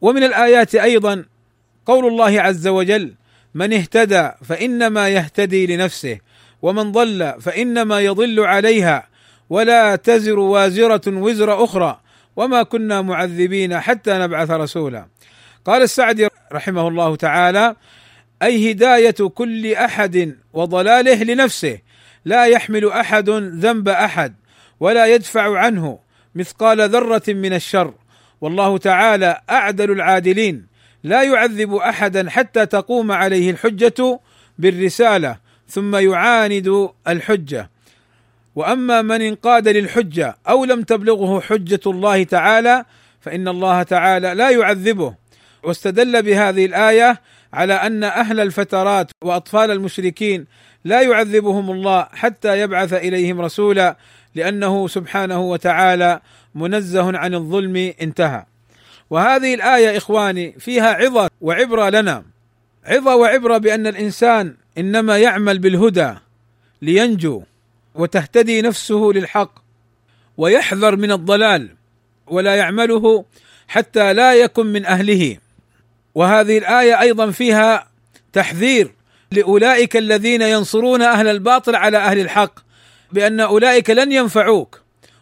ومن 0.00 0.22
الآيات 0.22 0.74
أيضا 0.74 1.24
قول 1.86 2.06
الله 2.06 2.40
عز 2.40 2.68
وجل 2.68 3.14
من 3.54 3.72
اهتدى 3.72 4.30
فإنما 4.44 5.08
يهتدي 5.08 5.66
لنفسه 5.66 6.18
ومن 6.62 6.92
ضل 6.92 7.34
فإنما 7.40 8.00
يضل 8.00 8.40
عليها 8.40 9.08
ولا 9.50 9.96
تزر 9.96 10.38
وازرة 10.38 11.00
وزر 11.06 11.64
أخرى 11.64 12.00
وما 12.36 12.62
كنا 12.62 13.02
معذبين 13.02 13.80
حتى 13.80 14.18
نبعث 14.18 14.50
رسولا. 14.50 15.06
قال 15.64 15.82
السعدي 15.82 16.28
رحمه 16.52 16.88
الله 16.88 17.16
تعالى 17.16 17.76
أي 18.42 18.72
هداية 18.72 19.28
كل 19.34 19.72
أحد 19.72 20.36
وضلاله 20.52 21.22
لنفسه 21.22 21.78
لا 22.24 22.46
يحمل 22.46 22.88
أحد 22.88 23.30
ذنب 23.30 23.88
أحد 23.88 24.34
ولا 24.80 25.06
يدفع 25.06 25.58
عنه 25.58 25.98
مثقال 26.34 26.90
ذرة 26.90 27.22
من 27.28 27.52
الشر. 27.52 27.94
والله 28.40 28.78
تعالى 28.78 29.40
أعدل 29.50 29.90
العادلين. 29.90 30.69
لا 31.02 31.22
يعذب 31.22 31.74
أحدا 31.74 32.30
حتى 32.30 32.66
تقوم 32.66 33.12
عليه 33.12 33.50
الحجة 33.50 34.20
بالرسالة 34.58 35.36
ثم 35.68 35.96
يعاند 35.96 36.88
الحجة 37.08 37.70
وأما 38.54 39.02
من 39.02 39.22
انقاد 39.22 39.68
للحجة 39.68 40.36
أو 40.48 40.64
لم 40.64 40.82
تبلغه 40.82 41.40
حجة 41.40 41.80
الله 41.86 42.22
تعالى 42.22 42.84
فإن 43.20 43.48
الله 43.48 43.82
تعالى 43.82 44.34
لا 44.34 44.50
يعذبه 44.50 45.14
واستدل 45.62 46.22
بهذه 46.22 46.64
الآية 46.64 47.20
على 47.52 47.74
أن 47.74 48.04
أهل 48.04 48.40
الفترات 48.40 49.10
وأطفال 49.24 49.70
المشركين 49.70 50.46
لا 50.84 51.02
يعذبهم 51.02 51.70
الله 51.70 52.06
حتى 52.12 52.60
يبعث 52.60 52.92
إليهم 52.92 53.40
رسولا 53.40 53.96
لأنه 54.34 54.88
سبحانه 54.88 55.40
وتعالى 55.40 56.20
منزه 56.54 57.18
عن 57.18 57.34
الظلم 57.34 57.92
انتهى. 58.02 58.44
وهذه 59.10 59.54
الآية 59.54 59.96
إخواني 59.96 60.54
فيها 60.58 60.94
عظة 60.94 61.30
وعبرة 61.40 61.90
لنا. 61.90 62.24
عظة 62.84 63.16
وعبرة 63.16 63.58
بأن 63.58 63.86
الإنسان 63.86 64.54
إنما 64.78 65.18
يعمل 65.18 65.58
بالهدى 65.58 66.14
لينجو 66.82 67.42
وتهتدي 67.94 68.62
نفسه 68.62 69.10
للحق 69.14 69.50
ويحذر 70.36 70.96
من 70.96 71.12
الضلال 71.12 71.68
ولا 72.26 72.56
يعمله 72.56 73.24
حتى 73.68 74.12
لا 74.12 74.34
يكن 74.34 74.66
من 74.66 74.86
أهله 74.86 75.36
وهذه 76.14 76.58
الآية 76.58 77.00
أيضا 77.00 77.30
فيها 77.30 77.86
تحذير 78.32 78.94
لأولئك 79.32 79.96
الذين 79.96 80.42
ينصرون 80.42 81.02
أهل 81.02 81.28
الباطل 81.28 81.76
على 81.76 81.98
أهل 81.98 82.18
الحق 82.18 82.60
بأن 83.12 83.40
أولئك 83.40 83.90
لن 83.90 84.12
ينفعوك 84.12 84.80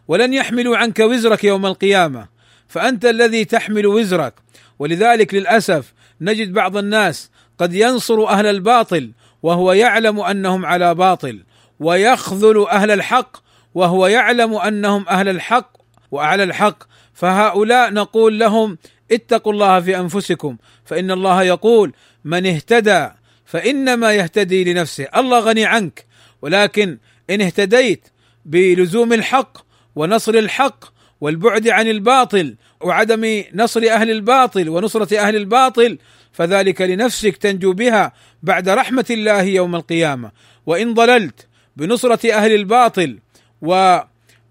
ولن 0.09 0.35
يحملوا 0.35 0.77
عنك 0.77 0.99
وزرك 0.99 1.45
يوم 1.45 1.67
القيامة 1.67 2.38
فأنت 2.69 3.05
الذي 3.05 3.45
تحمل 3.45 3.87
وزرك. 3.87 4.35
ولذلك 4.79 5.35
للأسف 5.35 5.93
نجد 6.21 6.53
بعض 6.53 6.77
الناس 6.77 7.31
قد 7.59 7.75
ينصر 7.75 8.29
أهل 8.29 8.47
الباطل 8.47 9.11
وهو 9.43 9.73
يعلم 9.73 10.21
أنهم 10.21 10.67
على 10.67 10.95
باطل 10.95 11.45
ويخذل 11.81 12.67
أهل 12.71 12.91
الحق 12.91 13.37
وهو 13.75 14.07
يعلم 14.07 14.55
أنهم 14.55 15.09
أهل 15.09 15.29
الحق 15.29 15.73
وأعلى 16.11 16.43
الحق. 16.43 16.83
فهؤلاء 17.15 17.93
نقول 17.93 18.39
لهم 18.39 18.79
اتقوا 19.13 19.53
الله 19.53 19.81
في 19.81 19.99
أنفسكم 19.99 20.57
فإن 20.85 21.11
الله 21.11 21.43
يقول 21.43 21.93
من 22.25 22.47
اهتدى 22.47 23.09
فإنما 23.45 24.13
يهتدي 24.13 24.73
لنفسه. 24.73 25.07
الله 25.17 25.39
غني 25.39 25.65
عنك 25.65 26.07
ولكن 26.43 26.99
إن 27.31 27.41
اهتديت 27.41 28.09
بلزوم 28.45 29.13
الحق 29.13 29.59
ونصر 29.97 30.35
الحق 30.35 30.85
والبعد 31.21 31.69
عن 31.69 31.89
الباطل 31.89 32.55
وعدم 32.81 33.43
نصر 33.55 33.81
أهل 33.91 34.11
الباطل 34.11 34.69
ونصرة 34.69 35.19
أهل 35.19 35.37
الباطل 35.37 35.99
فذلك 36.33 36.81
لنفسك 36.81 37.37
تنجو 37.37 37.73
بها 37.73 38.13
بعد 38.43 38.69
رحمة 38.69 39.07
الله 39.11 39.43
يوم 39.43 39.77
القيامة. 39.77 40.31
وإن 40.67 40.95
ضللت 40.95 41.47
بنصرة 41.77 42.33
أهل 42.33 42.55
الباطل 42.55 43.19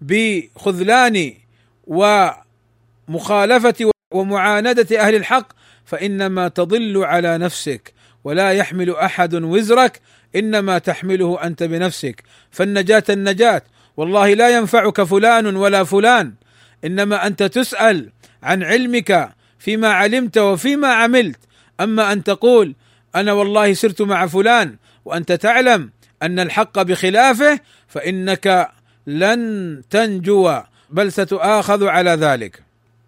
وبخذلان 0.02 1.32
ومخالفة 1.86 3.90
ومعاندة 4.12 5.00
أهل 5.00 5.14
الحق 5.14 5.48
فإنما 5.84 6.48
تضل 6.48 7.04
على 7.04 7.38
نفسك 7.38 7.92
ولا 8.24 8.52
يحمل 8.52 8.96
أحد 8.96 9.34
وزرك 9.34 10.00
إنما 10.36 10.78
تحمله 10.78 11.44
أنت 11.44 11.62
بنفسك. 11.62 12.22
فالنجاة 12.50 13.04
النجاة 13.10 13.62
والله 13.96 14.34
لا 14.34 14.58
ينفعك 14.58 15.02
فلان 15.02 15.56
ولا 15.56 15.84
فلان. 15.84 16.34
إنما 16.84 17.26
أنت 17.26 17.42
تسأل 17.42 18.10
عن 18.42 18.62
علمك 18.62 19.28
فيما 19.58 19.88
علمت 19.88 20.38
وفيما 20.38 20.88
عملت. 20.88 21.38
أما 21.80 22.12
أن 22.12 22.24
تقول 22.24 22.74
أنا 23.14 23.32
والله 23.32 23.72
سرت 23.72 24.02
مع 24.02 24.26
فلان 24.26 24.76
وأنت 25.04 25.32
تعلم 25.32 25.90
أن 26.22 26.38
الحق 26.38 26.82
بخلافه 26.82 27.60
فإنك 27.88 28.70
لن 29.06 29.82
تنجو 29.90 30.60
بل 30.90 31.12
ستؤاخذ 31.12 31.86
على 31.86 32.10
ذلك. 32.10 32.62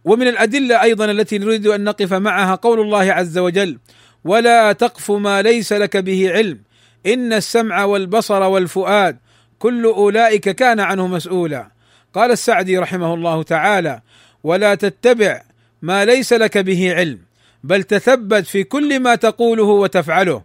ومن 0.04 0.28
الأدلة 0.28 0.82
أيضا 0.82 1.04
التي 1.04 1.38
نريد 1.38 1.66
أن 1.66 1.84
نقف 1.84 2.12
معها 2.12 2.54
قول 2.54 2.80
الله 2.80 3.12
عز 3.12 3.38
وجل 3.38 3.78
ولا 4.24 4.72
تقف 4.72 5.10
ما 5.10 5.42
ليس 5.42 5.72
لك 5.72 5.96
به 5.96 6.30
علم 6.32 6.58
إن 7.06 7.32
السمع 7.32 7.84
والبصر 7.84 8.42
والفؤاد 8.42 9.16
كل 9.58 9.84
أولئك 9.84 10.48
كان 10.48 10.80
عنه 10.80 11.06
مسؤولا 11.06 11.70
قال 12.14 12.30
السعدي 12.30 12.78
رحمه 12.78 13.14
الله 13.14 13.42
تعالى 13.42 14.00
ولا 14.44 14.74
تتبع 14.74 15.42
ما 15.82 16.04
ليس 16.04 16.32
لك 16.32 16.58
به 16.58 16.94
علم 16.94 17.18
بل 17.64 17.82
تثبت 17.82 18.46
في 18.46 18.64
كل 18.64 19.00
ما 19.00 19.14
تقوله 19.14 19.64
وتفعله 19.64 20.42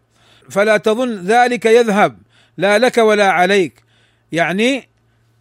فلا 0.49 0.77
تظن 0.77 1.25
ذلك 1.25 1.65
يذهب 1.65 2.17
لا 2.57 2.77
لك 2.77 2.97
ولا 2.97 3.29
عليك 3.29 3.83
يعني 4.31 4.89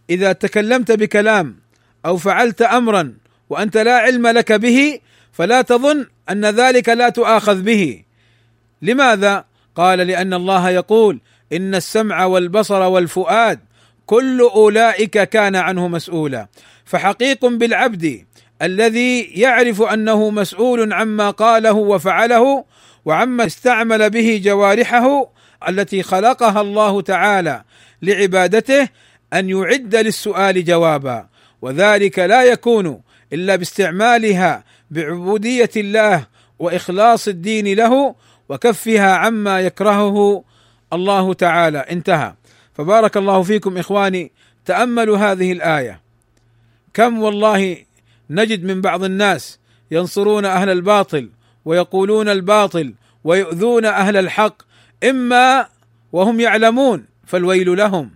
إذا 0.09 0.31
تكلمت 0.31 0.91
بكلام 0.91 1.59
أو 2.05 2.17
فعلت 2.17 2.61
امرا 2.61 3.13
وأنت 3.49 3.77
لا 3.77 3.97
علم 3.97 4.27
لك 4.27 4.51
به 4.51 4.99
فلا 5.33 5.61
تظن 5.61 6.05
أن 6.29 6.45
ذلك 6.45 6.89
لا 6.89 7.09
تؤاخذ 7.09 7.61
به 7.61 8.03
لماذا؟ 8.81 9.45
قال 9.75 9.99
لأن 9.99 10.33
الله 10.33 10.69
يقول 10.69 11.19
إن 11.53 11.75
السمع 11.75 12.25
والبصر 12.25 12.81
والفؤاد 12.81 13.59
كل 14.05 14.41
أولئك 14.41 15.23
كان 15.29 15.55
عنه 15.55 15.87
مسؤولا. 15.87 16.47
فحقيق 16.85 17.45
بالعبد 17.45 18.25
الذي 18.61 19.21
يعرف 19.21 19.81
أنه 19.81 20.29
مسؤول 20.29 20.93
عما 20.93 21.29
قاله 21.29 21.73
وفعله 21.73 22.65
وعما 23.05 23.45
استعمل 23.45 24.09
به 24.09 24.41
جوارحه 24.43 25.31
التي 25.69 26.03
خلقها 26.03 26.61
الله 26.61 27.01
تعالى 27.01 27.63
لعبادته 28.01 28.87
أن 29.33 29.49
يعد 29.49 29.95
للسؤال 29.95 30.65
جوابا. 30.65 31.27
وذلك 31.61 32.19
لا 32.19 32.43
يكون 32.43 33.01
إلا 33.33 33.55
باستعمالها 33.55 34.63
بعبودية 34.91 35.69
الله 35.77 36.27
وإخلاص 36.59 37.27
الدين 37.27 37.77
له 37.77 38.15
وكفها 38.49 39.15
عما 39.15 39.61
يكرهه 39.61 40.43
الله 40.93 41.33
تعالى. 41.33 41.77
انتهى. 41.77 42.33
فبارك 42.75 43.17
الله 43.17 43.43
فيكم 43.43 43.77
إخواني 43.77 44.31
تأملوا 44.65 45.17
هذه 45.17 45.51
الآية. 45.51 46.01
كم 46.93 47.19
والله 47.21 47.77
نجد 48.29 48.63
من 48.63 48.81
بعض 48.81 49.03
الناس 49.03 49.59
ينصرون 49.91 50.45
أهل 50.45 50.69
الباطل 50.69 51.29
ويقولون 51.65 52.29
الباطل 52.29 52.93
ويؤذون 53.23 53.85
أهل 53.85 54.17
الحق 54.17 54.61
إما 55.09 55.67
وهم 56.11 56.39
يعلمون 56.39 57.05
فالويل 57.25 57.77
لهم 57.77 58.11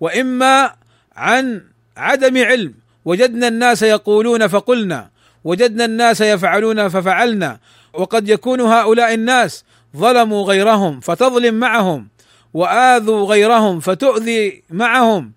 وإما 0.00 0.74
عن 1.16 1.62
عدم 1.96 2.44
علم 2.44 2.74
وجدنا 3.04 3.48
الناس 3.48 3.82
يقولون 3.82 4.46
فقلنا 4.46 5.10
وجدنا 5.44 5.84
الناس 5.84 6.20
يفعلون 6.20 6.88
ففعلنا 6.88 7.58
وقد 7.92 8.28
يكون 8.28 8.60
هؤلاء 8.60 9.14
الناس 9.14 9.64
ظلموا 9.96 10.44
غيرهم 10.44 11.00
فتظلم 11.00 11.54
معهم 11.54 12.08
وآذوا 12.54 13.26
غيرهم 13.26 13.80
فتؤذي 13.80 14.62
معهم 14.70 15.32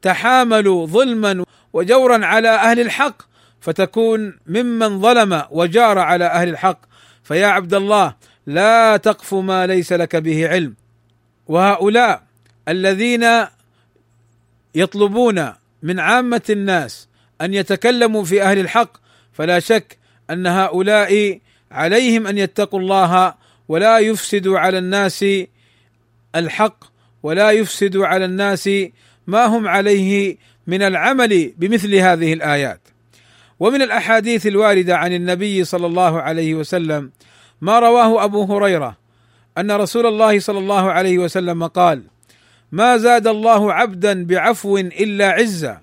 وتحاملوا 0.00 0.86
ظلما 0.86 1.44
وجورا 1.72 2.26
على 2.26 2.48
أهل 2.48 2.80
الحق 2.80 3.22
فتكون 3.60 4.38
ممن 4.46 5.00
ظلم 5.00 5.42
وجار 5.50 5.98
على 5.98 6.24
أهل 6.24 6.48
الحق. 6.48 6.78
فيا 7.24 7.46
عبد 7.46 7.74
الله 7.74 8.14
لا 8.46 8.96
تقف 8.96 9.34
ما 9.34 9.66
ليس 9.66 9.92
لك 9.92 10.16
به 10.16 10.48
علم. 10.48 10.74
وهؤلاء 11.46 12.22
الذين 12.68 13.46
يطلبون 14.74 15.52
من 15.82 16.00
عامة 16.00 16.42
الناس 16.50 17.08
أن 17.40 17.54
يتكلموا 17.54 18.24
في 18.24 18.42
أهل 18.42 18.58
الحق 18.58 18.96
فلا 19.32 19.60
شك 19.60 19.98
أن 20.30 20.46
هؤلاء 20.46 21.38
عليهم 21.70 22.26
أن 22.26 22.38
يتقوا 22.38 22.80
الله 22.80 23.34
ولا 23.68 23.98
يفسدوا 23.98 24.58
على 24.58 24.78
الناس 24.78 25.24
الحق 26.34 26.84
ولا 27.22 27.50
يفسدوا 27.50 28.06
على 28.06 28.24
الناس 28.24 28.70
ما 29.26 29.44
هم 29.44 29.68
عليه 29.68 30.36
من 30.66 30.82
العمل 30.82 31.54
بمثل 31.58 31.94
هذه 31.94 32.32
الآيات. 32.32 32.80
ومن 33.60 33.82
الأحاديث 33.82 34.46
الواردة 34.46 34.96
عن 34.96 35.12
النبي 35.12 35.64
صلى 35.64 35.86
الله 35.86 36.20
عليه 36.20 36.54
وسلم 36.54 37.10
ما 37.60 37.78
رواه 37.78 38.24
أبو 38.24 38.44
هريرة 38.44 38.96
أن 39.58 39.70
رسول 39.70 40.06
الله 40.06 40.38
صلى 40.38 40.58
الله 40.58 40.92
عليه 40.92 41.18
وسلم 41.18 41.66
قال 41.66 42.02
ما 42.72 42.96
زاد 42.96 43.26
الله 43.26 43.72
عبدا 43.72 44.24
بعفو 44.24 44.78
إلا 44.78 45.28
عزا 45.30 45.80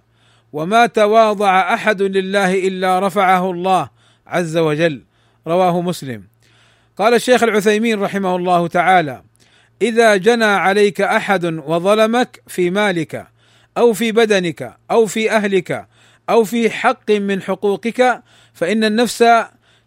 وما 0.54 0.86
تواضع 0.86 1.74
أحد 1.74 2.02
لله 2.02 2.68
إلا 2.68 3.00
رفعه 3.00 3.52
الله 3.52 3.90
عز 4.28 4.58
وجل 4.58 5.02
رواه 5.48 5.82
مسلم. 5.82 6.24
قال 7.00 7.14
الشيخ 7.14 7.44
العثيمين 7.44 8.02
رحمه 8.02 8.36
الله 8.36 8.68
تعالى 8.68 9.24
إذا 9.82 10.16
جنى 10.16 10.46
عليك 10.46 11.02
أحد 11.02 11.46
وظلمك 11.46 12.42
في 12.48 12.70
مالك 12.70 13.28
أو 13.78 13.94
في 13.94 14.12
بدنك 14.12 14.78
أو 14.92 15.06
في 15.06 15.32
أهلك 15.32 15.88
أو 16.30 16.44
في 16.44 16.70
حق 16.70 17.12
من 17.12 17.42
حقوقك 17.42 18.24
فإن 18.54 18.84
النفس 18.84 19.26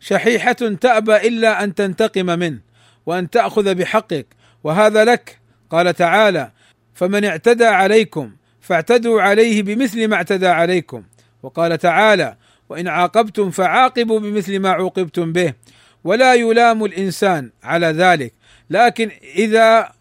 شحيحة 0.00 0.52
تأبى 0.52 1.16
إلا 1.16 1.64
أن 1.64 1.74
تنتقم 1.74 2.26
منه 2.26 2.58
وأن 3.06 3.30
تأخذ 3.30 3.74
بحقك 3.74 4.26
وهذا 4.64 5.04
لك. 5.04 5.38
قال 5.70 5.94
تعالى 5.94 6.52
فمن 6.94 7.24
اعتدى 7.24 7.64
عليكم 7.64 8.32
فاعتدوا 8.60 9.22
عليه 9.22 9.62
بمثل 9.62 10.08
ما 10.08 10.16
اعتدى 10.16 10.48
عليكم. 10.48 11.02
وقال 11.42 11.78
تعالى 11.78 12.36
وإن 12.68 12.88
عاقبتم 12.88 13.50
فعاقبوا 13.50 14.20
بمثل 14.20 14.58
ما 14.58 14.70
عوقبتم 14.70 15.32
به. 15.32 15.54
ولا 16.04 16.34
يلام 16.34 16.84
الإنسان 16.84 17.50
على 17.62 17.86
ذلك. 17.86 18.34
لكن 18.70 19.10
إذا 19.36 19.92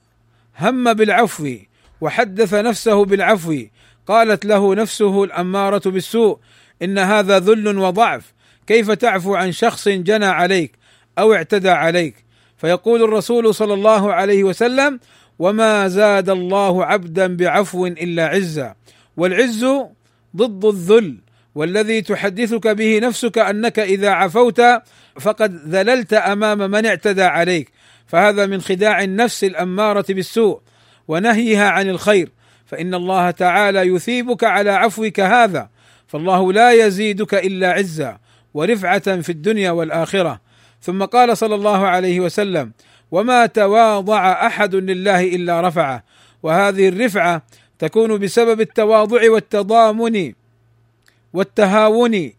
هم 0.59 0.93
بالعفو 0.93 1.55
وحدث 2.01 2.53
نفسه 2.53 3.05
بالعفو 3.05 3.57
قالت 4.07 4.45
له 4.45 4.75
نفسه 4.75 5.23
الأمارة 5.23 5.81
بالسوء 5.85 6.39
إن 6.81 6.97
هذا 6.97 7.39
ذل 7.39 7.77
وضعف 7.77 8.33
كيف 8.67 8.91
تعفو 8.91 9.35
عن 9.35 9.51
شخص 9.51 9.87
جنى 9.87 10.25
عليك 10.25 10.71
أو 11.19 11.33
اعتدى 11.33 11.69
عليك؟ 11.69 12.15
فيقول 12.57 13.03
الرسول 13.03 13.55
صلى 13.55 13.73
الله 13.73 14.13
عليه 14.13 14.43
وسلم 14.43 14.99
وما 15.39 15.87
زاد 15.87 16.29
الله 16.29 16.85
عبدا 16.85 17.35
بعفو 17.35 17.87
إلا 17.87 18.27
عزا 18.27 18.75
والعز 19.17 19.65
ضد 20.35 20.65
الذل 20.65 21.17
والذي 21.55 22.01
تحدثك 22.01 22.67
به 22.67 22.99
نفسك 22.99 23.37
أنك 23.37 23.79
إذا 23.79 24.09
عفوت 24.09 24.61
فقد 25.19 25.67
ذللت 25.67 26.13
أمام 26.13 26.71
من 26.71 26.85
اعتدى 26.85 27.23
عليك. 27.23 27.71
فهذا 28.07 28.45
من 28.45 28.61
خداع 28.61 29.03
النفس 29.03 29.43
الأمارة 29.43 30.05
بالسوء 30.09 30.61
ونهيها 31.07 31.69
عن 31.69 31.89
الخير. 31.89 32.31
فإن 32.65 32.93
الله 32.93 33.31
تعالى 33.31 33.79
يثيبك 33.79 34.43
على 34.43 34.71
عفوك 34.71 35.19
هذا 35.19 35.69
فالله 36.07 36.53
لا 36.53 36.71
يزيدك 36.71 37.33
إلا 37.33 37.71
عزا 37.71 38.17
ورفعة 38.53 39.21
في 39.21 39.29
الدنيا 39.29 39.71
والآخرة. 39.71 40.41
ثم 40.81 41.03
قال 41.03 41.37
صلى 41.37 41.55
الله 41.55 41.87
عليه 41.87 42.19
وسلم 42.19 42.71
وما 43.11 43.45
تواضع 43.45 44.47
أحد 44.47 44.75
لله 44.75 45.35
إلا 45.35 45.61
رفعه. 45.67 46.03
وهذه 46.43 46.89
الرفعة 46.89 47.41
تكون 47.79 48.17
بسبب 48.17 48.61
التواضع 48.61 49.31
والتضامن 49.31 50.33
والتهاون 51.33 52.31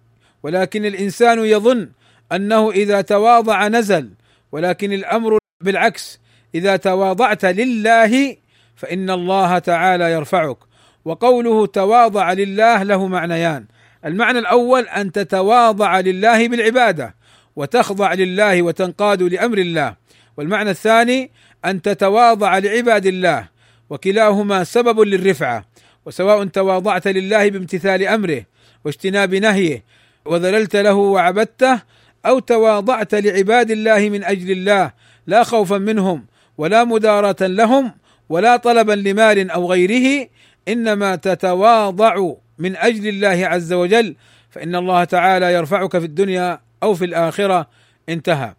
ولكن 0.43 0.85
الإنسان 0.85 1.39
يظن 1.45 1.89
أنه 2.33 2.71
إذا 2.71 3.01
تواضع 3.01 3.68
نزل 3.68 4.11
ولكن 4.53 4.92
الأمر 4.92 5.38
بالعكس 5.61 6.21
إذا 6.55 6.77
تواضعت 6.77 7.45
لله 7.45 8.37
فإن 8.77 9.11
الله 9.11 9.59
تعالى 9.59 10.12
يرفعك. 10.12 10.57
وقوله 11.05 11.66
تواضع 11.66 12.33
لله 12.33 12.83
له 12.83 13.07
معنيان. 13.07 13.66
المعنى 14.05 14.38
الأول 14.38 14.88
أن 14.88 15.12
تتواضع 15.12 16.01
لله 16.01 16.49
بالعبادة 16.49 17.14
وتخضع 17.57 18.12
لله 18.14 18.62
وتنقاد 18.62 19.23
لأمر 19.23 19.59
الله. 19.59 19.97
والمعنى 20.37 20.71
الثاني 20.71 21.31
أن 21.64 21.83
تتواضع 21.83 22.59
لعباد 22.59 23.07
الله 23.07 23.49
وكلاهما 23.90 24.64
سبب 24.64 25.01
للرفعة. 25.01 25.64
وسواء 26.07 26.45
تواضعت 26.45 27.09
لله 27.09 27.51
بامتثال 27.51 28.09
أمره 28.09 28.45
واجتناب 28.85 29.35
نهيه 29.35 29.85
وذللت 30.25 30.77
له 30.77 30.95
وعبدته 30.95 31.81
أو 32.27 32.39
تواضعت 32.39 33.15
لعباد 33.15 33.71
الله 33.71 34.09
من 34.09 34.25
أجل 34.25 34.51
الله 34.51 34.93
لا 35.27 35.43
خوفا 35.43 35.79
منهم 35.79 36.27
ولا 36.59 36.85
مداراة 36.85 37.37
لهم 37.41 37.93
ولا 38.29 38.57
طلبا 38.57 38.93
لمال 38.93 39.51
أو 39.51 39.71
غيره 39.73 40.29
إنما 40.69 41.17
تتواضع 41.17 42.33
من 42.59 42.77
أجل 42.77 43.09
الله 43.09 43.47
عز 43.47 43.73
وجل 43.73 44.17
فإن 44.51 44.77
الله 44.77 45.05
تعالى 45.05 45.53
يرفعك 45.55 45.99
في 45.99 46.05
الدنيا 46.05 46.61
أو 46.83 46.95
في 46.95 47.05
الآخرة 47.05 47.67
انتهى. 48.09 48.55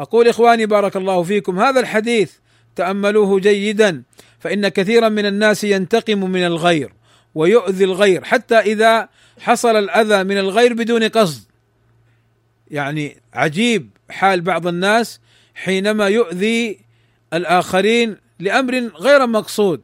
أقول 0.00 0.28
إخواني 0.28 0.66
بارك 0.66 0.96
الله 0.96 1.22
فيكم 1.22 1.58
هذا 1.58 1.80
الحديث 1.80 2.32
تأملوه 2.76 3.40
جيدا 3.40 4.02
فإن 4.38 4.68
كثيرا 4.68 5.08
من 5.08 5.26
الناس 5.26 5.64
ينتقم 5.64 6.30
من 6.30 6.44
الغير 6.44 6.92
ويؤذي 7.34 7.84
الغير 7.84 8.24
حتى 8.24 8.58
إذا 8.58 9.08
حصل 9.40 9.76
الأذى 9.76 10.24
من 10.24 10.38
الغير 10.38 10.74
بدون 10.74 11.04
قصد. 11.04 11.42
يعني 12.70 13.16
عجيب 13.34 13.90
حال 14.10 14.40
بعض 14.40 14.66
الناس 14.66 15.20
حينما 15.54 16.08
يؤذي 16.08 16.78
الآخرين 17.32 18.16
لأمر 18.38 18.74
غير 18.74 19.26
مقصود 19.26 19.80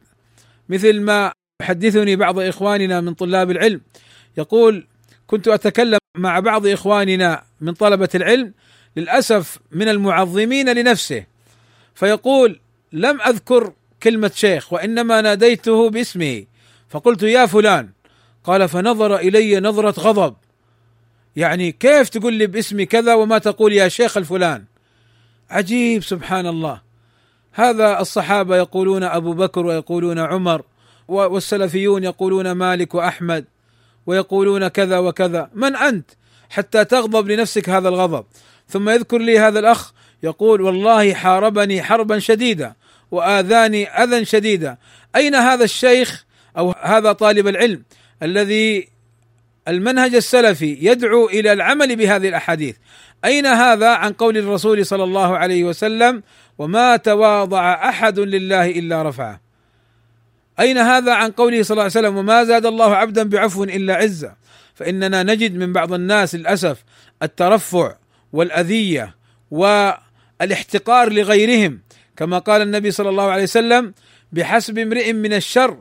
مثل 0.69 1.01
ما 1.01 1.31
يحدثني 1.61 2.15
بعض 2.15 2.39
إخواننا 2.39 3.01
من 3.01 3.13
طلاب 3.13 3.51
العلم. 3.51 3.81
يقول 4.37 4.87
كنت 5.27 5.47
أتكلم 5.47 5.97
مع 6.17 6.39
بعض 6.39 6.67
إخواننا 6.67 7.43
من 7.61 7.73
طلبة 7.73 8.09
العلم 8.15 8.53
للأسف 8.97 9.59
من 9.71 9.89
المعظمين 9.89 10.69
لنفسه. 10.69 11.23
فيقول 11.95 12.59
لم 12.93 13.21
أذكر 13.21 13.73
كلمة 14.03 14.31
شيخ 14.35 14.73
وإنما 14.73 15.21
ناديته 15.21 15.89
باسمه 15.89 16.45
فقلت 16.89 17.23
يا 17.23 17.45
فلان 17.45 17.89
قال 18.43 18.69
فنظر 18.69 19.15
إلي 19.15 19.59
نظرة 19.59 19.99
غضب 19.99 20.35
يعني 21.35 21.71
كيف 21.71 22.09
تقول 22.09 22.33
لي 22.33 22.47
باسمي 22.47 22.85
كذا 22.85 23.13
وما 23.13 23.37
تقول 23.37 23.73
يا 23.73 23.87
شيخ 23.87 24.17
الفلان؟ 24.17 24.63
عجيب 25.49 26.03
سبحان 26.03 26.47
الله 26.47 26.81
هذا 27.51 27.99
الصحابة 27.99 28.57
يقولون 28.57 29.03
أبو 29.03 29.33
بكر 29.33 29.65
ويقولون 29.65 30.19
عمر 30.19 30.61
والسلفيون 31.07 32.03
يقولون 32.03 32.51
مالك 32.51 32.95
وأحمد 32.95 33.45
ويقولون 34.05 34.67
كذا 34.67 34.97
وكذا. 34.97 35.49
من 35.53 35.75
أنت 35.75 36.11
حتى 36.49 36.85
تغضب 36.85 37.27
لنفسك 37.27 37.69
هذا 37.69 37.89
الغضب؟ 37.89 38.25
ثم 38.69 38.89
يذكر 38.89 39.17
لي 39.17 39.39
هذا 39.39 39.59
الأخ 39.59 39.93
يقول 40.23 40.61
والله 40.61 41.13
حاربني 41.13 41.83
حربا 41.83 42.19
شديده 42.19 42.75
وآذاني 43.11 43.89
أذى 43.89 44.25
شديدا. 44.25 44.77
أين 45.15 45.35
هذا 45.35 45.63
الشيخ 45.63 46.25
أو 46.57 46.75
هذا 46.81 47.11
طالب 47.11 47.47
العلم 47.47 47.83
الذي 48.23 48.92
المنهج 49.67 50.15
السلفي 50.15 50.77
يدعو 50.81 51.29
إلى 51.29 51.53
العمل 51.53 51.95
بهذه 51.95 52.27
الأحاديث. 52.27 52.75
أين 53.25 53.45
هذا 53.45 53.89
عن 53.89 54.13
قول 54.13 54.37
الرسول 54.37 54.85
صلى 54.85 55.03
الله 55.03 55.37
عليه 55.37 55.63
وسلم؟ 55.63 56.23
وما 56.57 56.95
تواضع 56.97 57.89
أحد 57.89 58.19
لله 58.19 58.69
إلا 58.69 59.03
رفعه. 59.03 59.41
أين 60.59 60.77
هذا 60.77 61.13
عن 61.13 61.31
قوله 61.31 61.63
صلى 61.63 61.75
الله 61.75 61.83
عليه 61.83 61.91
وسلم؟ 61.91 62.17
وما 62.17 62.43
زاد 62.43 62.65
الله 62.65 62.95
عبدا 62.95 63.23
بعفو 63.23 63.63
إلا 63.63 63.95
عزة. 63.95 64.35
فإننا 64.75 65.23
نجد 65.23 65.55
من 65.55 65.73
بعض 65.73 65.93
الناس 65.93 66.35
للأسف 66.35 66.83
الترفع 67.23 67.95
والأذية 68.33 69.15
والاحتقار 69.51 71.13
لغيرهم. 71.13 71.79
كما 72.17 72.39
قال 72.39 72.61
النبي 72.61 72.91
صلى 72.91 73.09
الله 73.09 73.31
عليه 73.31 73.43
وسلم 73.43 73.93
بحسب 74.31 74.77
امرئ 74.77 75.13
من 75.13 75.33
الشر 75.33 75.77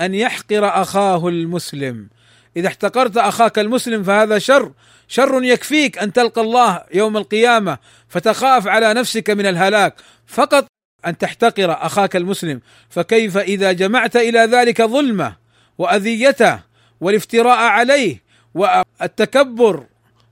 أن 0.00 0.14
يحقر 0.14 0.82
أخاه 0.82 1.28
المسلم. 1.28 2.08
إذا 2.56 2.68
احتقرت 2.68 3.16
أخاك 3.16 3.58
المسلم 3.58 4.02
فهذا 4.02 4.38
شر 4.38 4.72
شر 5.08 5.44
يكفيك 5.44 5.98
أن 5.98 6.12
تلقى 6.12 6.40
الله 6.40 6.82
يوم 6.94 7.16
القيامة 7.16 7.78
فتخاف 8.08 8.68
على 8.68 8.94
نفسك 8.94 9.30
من 9.30 9.46
الهلاك. 9.46 9.94
فقط 10.26 10.66
أن 11.06 11.18
تحتقر 11.18 11.72
أخاك 11.72 12.16
المسلم. 12.16 12.60
فكيف 12.88 13.36
إذا 13.36 13.72
جمعت 13.72 14.16
إلى 14.16 14.38
ذلك 14.38 14.82
ظلمة 14.82 15.36
وأذيته 15.78 16.60
والافتراء 17.00 17.58
عليه 17.58 18.22
والتكبر 18.54 19.86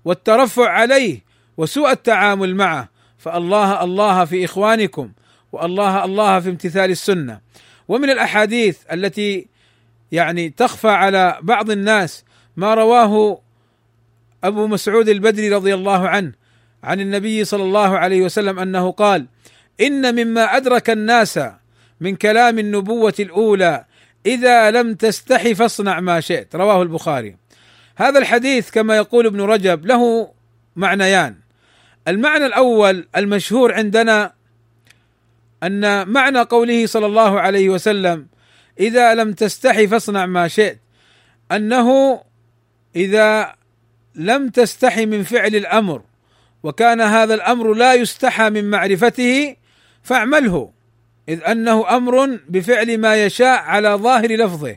والترفع 0.05 0.71
عليه 0.71 1.25
وسوء 1.57 1.91
التعامل 1.91 2.57
معه؟ 2.57 2.89
فالله 3.19 3.85
الله 3.85 4.25
في 4.25 4.45
إخوانكم 4.45 5.13
والله 5.53 6.05
الله 6.05 6.41
في 6.41 6.49
امتثال 6.49 6.91
السنة. 6.91 7.41
ومن 7.89 8.11
الأحاديث 8.11 8.79
التي 8.93 9.54
يعني 10.14 10.50
تخفى 10.50 10.88
على 10.88 11.38
بعض 11.42 11.70
الناس 11.70 12.24
ما 12.57 12.74
رواه 12.74 13.40
أبو 14.44 14.66
مسعود 14.66 15.09
البدري 15.09 15.55
رضي 15.55 15.74
الله 15.74 16.09
عنه 16.09 16.33
عن 16.85 17.00
النبي 17.00 17.44
صلى 17.44 17.62
الله 17.62 17.98
عليه 17.98 18.22
وسلم 18.22 18.59
أنه 18.59 18.90
قال: 18.90 19.27
إن 19.81 20.14
مما 20.14 20.57
أدرك 20.57 20.90
الناس 20.90 21.40
من 22.00 22.16
كلام 22.16 22.59
النبوة 22.59 23.14
الأولى 23.20 23.85
إذا 24.27 24.70
لم 24.70 24.94
تستحي 24.94 25.55
فاصنع 25.55 26.00
ما 26.00 26.20
شئت 26.20 26.57
رواه 26.57 26.83
البخاري. 26.83 27.37
هذا 27.96 28.18
الحديث 28.18 28.70
كما 28.70 28.96
يقول 28.96 29.27
ابن 29.27 29.40
رجب 29.40 29.87
له 29.87 30.31
معنيان. 30.77 31.35
المعنى 32.09 32.46
الأول 32.46 33.09
المشهور 33.16 33.72
عندنا 33.72 34.33
أن 35.62 36.09
معنى 36.09 36.38
قوله 36.38 36.87
صلى 36.87 37.07
الله 37.07 37.40
عليه 37.40 37.68
وسلم 37.68 38.27
إذا 38.81 39.15
لم 39.15 39.33
تستحي 39.33 39.87
فاصنع 39.87 40.27
ما 40.27 40.49
شئت. 40.49 40.79
أنه 41.53 42.21
إذا 42.97 43.55
لم 44.15 44.49
تستحي 44.49 45.07
من 45.07 45.23
فعل 45.23 45.57
الأمر 45.57 46.03
وكان 46.63 47.01
هذا 47.01 47.35
الأمر 47.35 47.75
لا 47.75 47.95
يستحى 47.95 48.51
من 48.51 48.71
معرفته 48.71 49.57
فاعمله. 50.03 50.71
إذ 51.29 51.45
أنه 51.45 51.97
أمر 51.97 52.39
بفعل 52.49 52.99
ما 52.99 53.25
يشاء 53.25 53.59
على 53.63 53.89
ظاهر 53.89 54.37
لفظه. 54.37 54.77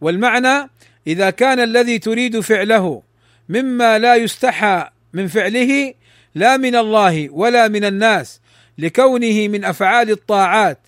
والمعنى 0.00 0.70
إذا 1.06 1.30
كان 1.30 1.60
الذي 1.60 1.98
تريد 1.98 2.40
فعله 2.40 3.02
مما 3.48 3.98
لا 3.98 4.16
يستحى 4.16 4.88
من 5.12 5.28
فعله 5.28 5.94
لا 6.34 6.56
من 6.56 6.76
الله 6.76 7.30
ولا 7.30 7.68
من 7.68 7.84
الناس 7.84 8.40
لكونه 8.78 9.48
من 9.48 9.64
أفعال 9.64 10.10
الطاعات 10.10 10.78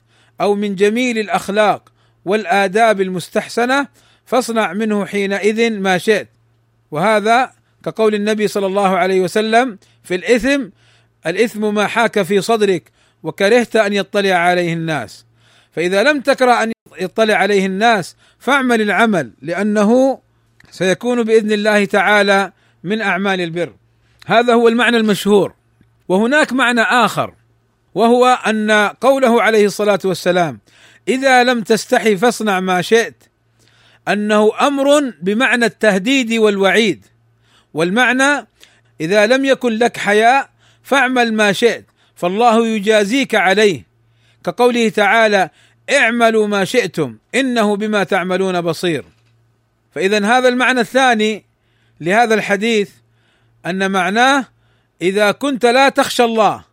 أو 0.41 0.55
من 0.55 0.75
جميل 0.75 1.19
الأخلاق 1.19 1.93
والآداب 2.27 3.01
المستحسنة 3.01 3.89
فاصنع 4.25 4.73
منه 4.73 5.07
حينئذ 5.07 5.79
ما 5.79 5.99
شئت. 5.99 6.29
وهذا 6.91 7.53
كقول 7.85 8.15
النبي 8.15 8.49
صلى 8.49 8.67
الله 8.67 8.97
عليه 8.97 9.21
وسلم 9.21 9.79
في 10.05 10.15
الإثم 10.15 10.63
الإثم 11.27 11.75
ما 11.75 11.87
حاك 11.87 12.23
في 12.23 12.41
صدرك 12.41 12.91
وكرهت 13.23 13.77
أن 13.77 13.93
يطلع 13.93 14.35
عليه 14.35 14.73
الناس. 14.73 15.25
فإذا 15.73 16.03
لم 16.03 16.21
تكره 16.21 16.63
أن 16.63 16.73
يطلع 16.99 17.35
عليه 17.35 17.67
الناس 17.67 18.17
فاعمل 18.39 18.81
العمل 18.81 19.33
لأنه 19.43 20.19
سيكون 20.71 21.23
بإذن 21.23 21.53
الله 21.53 21.85
تعالى 21.85 22.53
من 22.85 23.01
أعمال 23.01 23.41
البر. 23.41 23.73
هذا 24.27 24.55
هو 24.55 24.69
المعنى 24.69 24.97
المشهور. 24.97 25.53
وهناك 26.09 26.53
معنى 26.53 26.81
آخر 26.81 27.35
وهو 27.95 28.27
أن 28.47 28.71
قوله 29.01 29.43
عليه 29.43 29.67
الصلاة 29.67 29.99
والسلام 30.05 30.61
إذا 31.09 31.45
لم 31.45 31.63
تستحي 31.63 32.17
فاصنع 32.17 32.61
ما 32.61 32.83
شئت. 32.83 33.15
أنه 34.09 34.53
أمر 34.61 35.13
بمعنى 35.23 35.65
التهديد 35.65 36.33
والوعيد. 36.33 37.07
والمعنى 37.75 38.47
إذا 39.01 39.27
لم 39.27 39.45
يكن 39.45 39.73
لك 39.73 39.97
حياء 39.97 40.51
فاعمل 40.83 41.35
ما 41.35 41.53
شئت 41.53 41.85
فالله 42.15 42.67
يجازيك 42.67 43.35
عليه. 43.35 43.87
كقوله 44.45 44.89
تعالى 44.89 45.51
اعملوا 45.91 46.47
ما 46.47 46.65
شئتم 46.65 47.17
إنه 47.35 47.77
بما 47.77 48.05
تعملون 48.05 48.61
بصير. 48.61 49.05
فإذا 49.95 50.27
هذا 50.27 50.49
المعنى 50.49 50.81
الثاني 50.81 51.45
لهذا 52.01 52.35
الحديث 52.35 52.91
أن 53.67 53.91
معناه 53.91 54.45
إذا 55.03 55.33
كنت 55.33 55.67
لا 55.67 55.89
تخشى 55.89 56.25
الله 56.25 56.65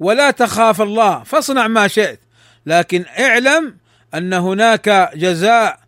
ولا 0.00 0.30
تخاف 0.30 0.82
الله 0.82 1.22
فاصنع 1.22 1.68
ما 1.68 1.88
شئت. 1.88 2.20
لكن 2.66 3.04
اعلم 3.18 3.76
أن 4.14 4.32
هناك 4.32 5.10
جزاء 5.16 5.78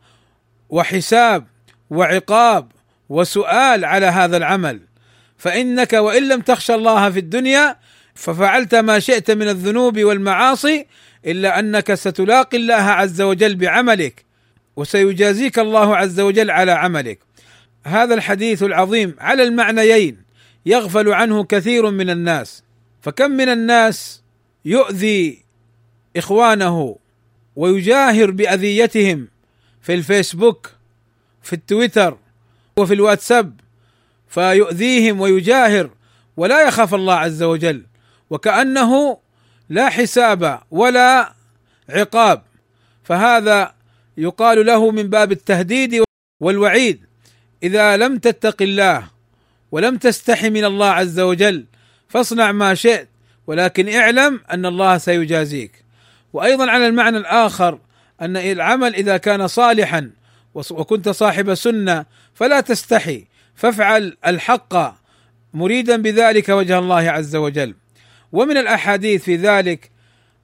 وحساب 0.69 1.47
وعقاب 1.91 2.73
وسؤال 3.09 3.85
على 3.85 4.07
هذا 4.07 4.37
العمل. 4.37 4.81
فإنك 5.39 5.93
وإن 5.93 6.29
لم 6.29 6.41
تخشى 6.41 6.75
الله 6.75 7.11
في 7.11 7.19
الدنيا 7.19 7.77
ففعلت 8.15 8.75
ما 8.75 8.99
شئت 8.99 9.31
من 9.31 9.49
الذنوب 9.49 9.99
والمعاصي 9.99 10.87
إلا 11.27 11.59
أنك 11.59 11.95
ستلاقي 11.95 12.57
الله 12.57 12.75
عز 12.75 13.21
وجل 13.21 13.55
بعملك 13.55 14.25
وسيجازيك 14.77 15.59
الله 15.59 15.97
عز 15.97 16.21
وجل 16.21 16.51
على 16.51 16.73
عملك. 16.73 17.19
هذا 17.85 18.15
الحديث 18.15 18.63
العظيم 18.63 19.17
على 19.19 19.43
المعنيين 19.43 20.23
يغفل 20.67 21.13
عنه 21.13 21.45
كثير 21.45 21.91
من 21.91 22.11
الناس. 22.11 22.63
فكم 23.03 23.31
من 23.31 23.49
الناس 23.49 24.23
يؤذي 24.65 25.48
إخوانه 26.17 26.97
ويجاهر 27.57 28.31
بأذيتهم 28.31 29.29
في 29.83 29.95
الفيسبوك 29.95 30.71
في 31.43 31.53
التويتر 31.53 32.19
وفي 32.77 32.95
الواتساب 32.95 33.61
فيؤذيهم 34.29 35.21
ويجاهر 35.21 35.91
ولا 36.37 36.69
يخاف 36.69 36.95
الله 36.95 37.15
عز 37.15 37.43
وجل 37.43 37.87
وكأنه 38.31 39.19
لا 39.69 39.89
حساب 39.89 40.61
ولا 40.71 41.35
عقاب. 41.89 42.43
فهذا 43.05 43.75
يقال 44.17 44.67
له 44.67 44.91
من 44.91 45.03
باب 45.03 45.33
التهديد 45.33 46.03
والوعيد. 46.41 47.05
إذا 47.63 47.97
لم 47.97 48.19
تتق 48.19 48.63
الله 48.63 49.09
ولم 49.73 49.97
تستحي 49.97 50.51
من 50.51 50.65
الله 50.65 50.87
عز 50.87 51.21
وجل 51.21 51.65
فاصنع 52.09 52.53
ما 52.53 52.75
شئت 52.75 53.09
ولكن 53.47 53.89
اعلم 53.89 54.41
أن 54.51 54.67
الله 54.67 54.99
سيجازيك. 54.99 55.88
وأيضا 56.33 56.71
على 56.71 56.87
المعنى 56.87 57.17
الآخر 57.17 57.79
أن 58.21 58.37
العمل 58.37 58.95
إذا 58.95 59.17
كان 59.17 59.47
صالحا 59.47 60.11
وكنت 60.55 61.09
صاحب 61.09 61.55
سنة 61.55 62.05
فلا 62.35 62.61
تستحي 62.61 63.25
فافعل 63.55 64.17
الحق 64.27 64.95
مريدا 65.55 65.97
بذلك 65.97 66.49
وجه 66.49 66.79
الله 66.79 67.11
عز 67.11 67.37
وجل. 67.37 67.75
ومن 68.33 68.57
الأحاديث 68.57 69.23
في 69.23 69.37
ذلك 69.37 69.91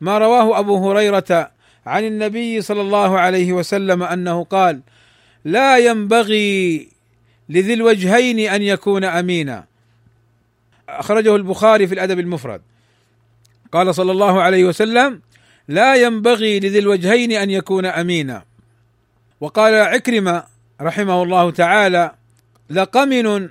ما 0.01 0.19
رواه 0.19 0.59
أبو 0.59 0.91
هريرة 0.91 1.51
عن 1.87 2.05
النبي 2.05 2.63
صلى 2.63 2.81
الله 2.81 3.19
عليه 3.19 3.53
وسلم 3.53 4.03
أنه 4.03 4.45
قال 4.45 4.81
لا 5.45 5.79
ينبغي 5.79 6.89
لذي 7.49 7.75
الوجهين 7.75 8.39
أن 8.39 8.63
يكون 8.63 9.05
أمينا. 9.05 9.65
أخرجه 10.89 11.37
البخاري 11.37 11.87
في 11.87 11.95
الأدب 11.95 12.19
المفرد. 12.19 12.61
قال 13.73 13.95
صلى 13.95 14.13
الله 14.13 14.43
عليه 14.43 14.65
وسلم 14.65 15.21
لا 15.69 15.95
ينبغي 15.95 16.61
لذي 16.61 16.79
الوجهين 16.79 17.33
أن 17.33 17.51
يكون 17.51 17.87
أمينا. 17.87 18.45
وقال 19.41 19.75
عكرمة 19.75 20.45
رحمه 20.81 21.23
الله 21.23 21.51
تعالى 21.51 22.15
لقمن 22.71 23.49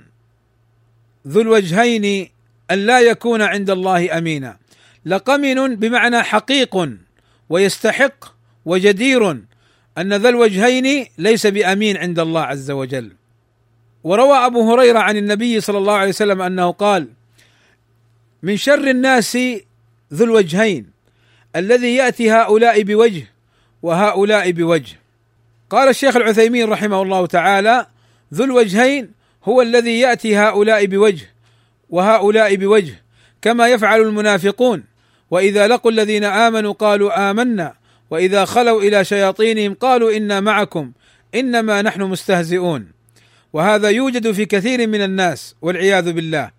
ذو 1.28 1.40
الوجهين 1.40 2.28
أن 2.70 2.78
لا 2.78 3.00
يكون 3.00 3.42
عند 3.42 3.70
الله 3.70 4.18
أمينا. 4.18 4.56
لقمن 5.06 5.76
بمعنى 5.76 6.22
حقيق 6.22 6.88
ويستحق 7.48 8.24
وجدير 8.64 9.30
أن 9.98 10.14
ذا 10.14 10.28
الوجهين 10.28 11.06
ليس 11.18 11.46
بأمين 11.46 11.96
عند 11.96 12.18
الله 12.18 12.40
عز 12.42 12.70
وجل. 12.70 13.12
وروى 14.04 14.36
أبو 14.36 14.72
هريرة 14.72 14.98
عن 14.98 15.16
النبي 15.16 15.60
صلى 15.60 15.78
الله 15.78 15.94
عليه 15.94 16.08
وسلم 16.08 16.42
أنه 16.42 16.70
قال 16.70 17.08
من 18.42 18.56
شر 18.56 18.90
الناس 18.90 19.38
ذو 20.12 20.24
الوجهين. 20.24 20.93
الذي 21.56 21.94
يأتي 21.94 22.30
هؤلاء 22.30 22.82
بوجه 22.82 23.26
وهؤلاء 23.82 24.50
بوجه. 24.50 25.00
قال 25.70 25.88
الشيخ 25.88 26.16
العثيمين 26.16 26.68
رحمه 26.68 27.02
الله 27.02 27.26
تعالى 27.26 27.86
ذو 28.34 28.44
الوجهين 28.44 29.10
هو 29.44 29.62
الذي 29.62 30.00
يأتي 30.00 30.36
هؤلاء 30.36 30.86
بوجه 30.86 31.30
وهؤلاء 31.90 32.54
بوجه 32.56 33.02
كما 33.42 33.68
يفعل 33.68 34.00
المنافقون. 34.00 34.84
وإذا 35.30 35.68
لقوا 35.68 35.90
الذين 35.90 36.24
آمنوا 36.24 36.72
قالوا 36.72 37.30
آمنا 37.30 37.74
وإذا 38.10 38.44
خلوا 38.44 38.82
إلى 38.82 39.04
شياطينهم 39.04 39.74
قالوا 39.74 40.16
إنا 40.16 40.40
معكم 40.40 40.92
إنما 41.34 41.82
نحن 41.82 42.02
مستهزئون. 42.02 42.86
وهذا 43.52 43.88
يوجد 43.88 44.32
في 44.32 44.46
كثير 44.46 44.86
من 44.86 45.02
الناس 45.02 45.54
والعياذ 45.62 46.12
بالله. 46.12 46.50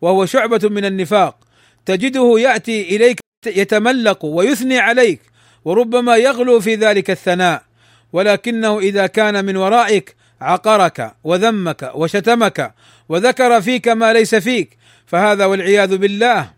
وهو 0.00 0.26
شعبة 0.26 0.68
من 0.68 0.84
النفاق. 0.84 1.38
تجده 1.86 2.34
يأتي 2.38 2.96
إليك 2.96 3.23
يتملق 3.46 4.24
ويثني 4.24 4.78
عليك 4.78 5.20
وربما 5.64 6.16
يغلو 6.16 6.60
في 6.60 6.74
ذلك 6.74 7.10
الثناء. 7.10 7.62
ولكنه 8.12 8.78
إذا 8.78 9.06
كان 9.06 9.44
من 9.44 9.56
ورائك 9.56 10.16
عقرك 10.40 11.14
وذمك 11.24 11.90
وشتمك 11.94 12.74
وذكر 13.08 13.60
فيك 13.60 13.88
ما 13.88 14.12
ليس 14.12 14.34
فيك 14.34 14.76
فهذا 15.06 15.44
والعياذ 15.44 15.96
بالله. 15.96 16.50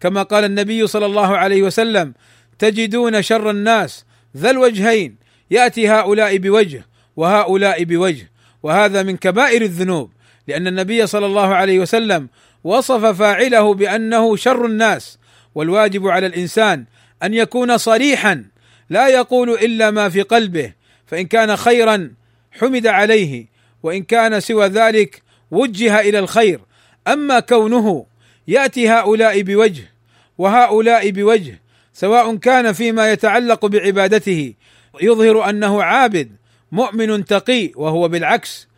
كما 0.00 0.22
قال 0.22 0.44
النبي 0.44 0.86
صلى 0.86 1.06
الله 1.06 1.36
عليه 1.36 1.62
وسلم 1.62 2.14
تجدون 2.58 3.22
شر 3.22 3.50
الناس 3.50 4.04
ذا 4.36 4.50
الوجهين 4.50 5.16
يأتي 5.50 5.88
هؤلاء 5.88 6.36
بوجه 6.36 6.86
وهؤلاء 7.16 7.84
بوجه 7.84 8.30
وهذا 8.62 9.02
من 9.02 9.16
كبائر 9.16 9.62
الذنوب 9.62 10.10
لأن 10.48 10.66
النبي 10.66 11.06
صلى 11.06 11.26
الله 11.26 11.54
عليه 11.54 11.78
وسلم 11.78 12.28
وصف 12.64 13.04
فاعله 13.04 13.74
بأنه 13.74 14.36
شر 14.36 14.66
الناس 14.66 15.18
والواجب 15.54 16.08
على 16.08 16.26
الإنسان 16.26 16.84
أن 17.22 17.34
يكون 17.34 17.78
صريحا 17.78 18.44
لا 18.90 19.08
يقول 19.08 19.50
إلا 19.50 19.90
ما 19.90 20.08
في 20.08 20.22
قلبه 20.22 20.72
فإن 21.06 21.26
كان 21.26 21.56
خيرا 21.56 22.10
حمد 22.52 22.86
عليه 22.86 23.46
وإن 23.82 24.02
كان 24.02 24.40
سوى 24.40 24.66
ذلك 24.66 25.22
وجه 25.50 26.00
إلى 26.00 26.18
الخير. 26.18 26.60
أما 27.08 27.40
كونه 27.40 28.06
يأتي 28.48 28.88
هؤلاء 28.88 29.42
بوجه 29.42 29.92
وهؤلاء 30.38 31.10
بوجه 31.10 31.60
سواء 31.92 32.36
كان 32.36 32.72
فيما 32.72 33.12
يتعلق 33.12 33.66
بعبادته 33.66 34.54
يظهر 35.02 35.50
أنه 35.50 35.82
عابد 35.82 36.32
مؤمن 36.72 37.24
تقي 37.24 37.72
وهو 37.76 38.08
بالعكس 38.08 38.68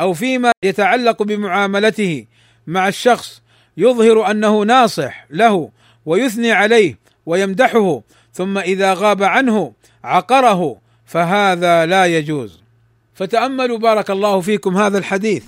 أو 0.00 0.12
فيما 0.12 0.52
يتعلق 0.64 1.22
بمعاملته 1.22 2.26
مع 2.66 2.88
الشخص 2.88 3.42
يظهر 3.76 4.30
أنه 4.30 4.62
ناصح 4.62 5.26
له 5.30 5.70
ويثني 6.06 6.52
عليه 6.52 6.98
ويمدحه 7.26 8.02
ثم 8.32 8.58
إذا 8.58 8.94
غاب 8.94 9.22
عنه 9.22 9.72
عقره 10.04 10.78
فهذا 11.06 11.86
لا 11.86 12.06
يجوز. 12.06 12.60
فتأملوا 13.14 13.78
بارك 13.78 14.10
الله 14.10 14.40
فيكم 14.40 14.76
هذا 14.76 14.98
الحديث. 14.98 15.44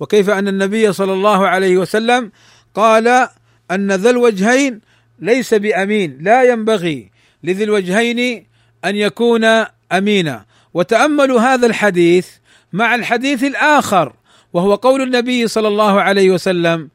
وكيف 0.00 0.30
أن 0.30 0.48
النبي 0.48 0.92
صلى 0.92 1.12
الله 1.12 1.48
عليه 1.48 1.76
وسلم 1.76 2.32
قال 2.74 3.28
أن 3.70 3.92
ذا 3.92 4.10
الوجهين 4.10 4.80
ليس 5.18 5.54
بأمين 5.54 6.18
لا 6.20 6.42
ينبغي 6.42 7.10
لذي 7.44 7.64
الوجهين 7.64 8.46
أن 8.84 8.96
يكون 8.96 9.44
أمينا. 9.92 10.44
وتأملوا 10.74 11.40
هذا 11.40 11.66
الحديث 11.66 12.28
مع 12.72 12.94
الحديث 12.94 13.44
الآخر 13.44 14.12
وهو 14.52 14.74
قول 14.74 15.02
النبي 15.02 15.48
صلى 15.48 15.68
الله 15.68 16.00
عليه 16.00 16.30
وسلم 16.30 16.88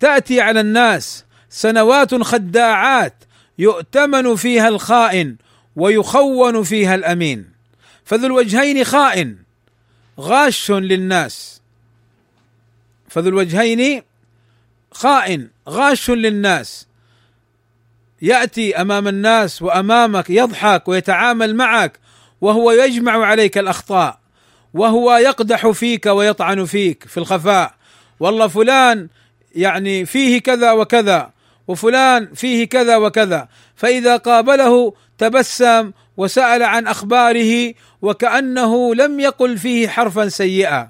تأتي 0.00 0.40
على 0.40 0.60
الناس 0.60 1.24
سنوات 1.50 2.14
خداعات 2.14 3.14
يؤتمن 3.58 4.36
فيها 4.36 4.68
الخائن 4.68 5.36
ويخون 5.76 6.62
فيها 6.62 6.94
الأمين. 6.94 7.50
فذو 8.04 8.26
الوجهين 8.26 8.84
خائن 8.84 9.36
غاش 10.20 10.70
للناس. 10.70 11.60
فذو 13.08 13.28
الوجهين 13.28 14.02
خائن 14.92 15.48
غاش 15.68 16.10
للناس. 16.10 16.86
يأتي 18.22 18.76
أمام 18.76 19.08
الناس 19.08 19.62
وأمامك 19.62 20.30
يضحك 20.30 20.88
ويتعامل 20.88 21.56
معك 21.56 21.98
وهو 22.40 22.70
يجمع 22.70 23.26
عليك 23.26 23.58
الأخطاء 23.58 24.18
وهو 24.74 25.16
يقدح 25.16 25.68
فيك 25.68 26.06
ويطعن 26.06 26.64
فيك 26.64 27.04
في 27.04 27.18
الخفاء. 27.18 27.74
والله 28.20 28.48
فلان 28.48 29.08
يعني 29.54 30.06
فيه 30.06 30.40
كذا 30.40 30.72
وكذا. 30.72 31.30
وفلان 31.70 32.34
فيه 32.34 32.64
كذا 32.64 32.96
وكذا. 32.96 33.48
فإذا 33.76 34.16
قابله 34.16 34.94
تبسم 35.18 35.92
وسأل 36.16 36.62
عن 36.62 36.86
أخباره 36.86 37.74
وكأنه 38.02 38.94
لم 38.94 39.20
يقل 39.20 39.58
فيه 39.58 39.88
حرفا 39.88 40.28
سيئا. 40.28 40.88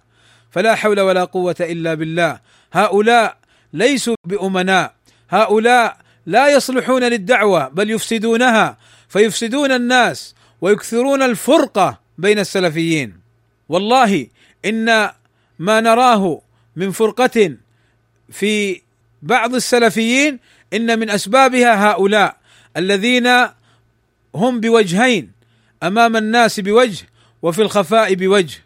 فلا 0.51 0.75
حول 0.75 1.01
ولا 1.01 1.25
قوة 1.25 1.57
إلا 1.61 1.95
بالله. 1.95 2.41
هؤلاء 2.73 3.37
ليسوا 3.73 4.17
بأمناء. 4.25 4.95
هؤلاء 5.31 5.97
لا 6.27 6.49
يصلحون 6.49 7.05
للدعوة 7.05 7.69
بل 7.69 7.91
يفسدونها. 7.91 8.79
فيفسدون 9.09 9.73
الناس 9.73 10.35
ويكثرون 10.61 11.23
الفرقه 11.23 12.01
بين 12.19 12.39
السلفيين. 12.39 13.21
والله 13.69 14.27
إن 14.65 15.11
ما 15.59 15.81
نراه 15.81 16.41
من 16.77 16.91
فرقة 16.91 17.57
في 18.31 18.81
بعض 19.23 19.55
السلفيين 19.55 20.39
إن 20.73 20.99
من 20.99 21.11
أسبابها 21.11 21.91
هؤلاء 21.91 22.37
الذين 22.77 23.29
هم 24.35 24.61
بوجهين 24.61 25.33
أمام 25.83 26.17
الناس 26.17 26.61
بوجه 26.61 27.07
وفي 27.43 27.63
الخفاء 27.63 28.15
بوجه 28.15 28.59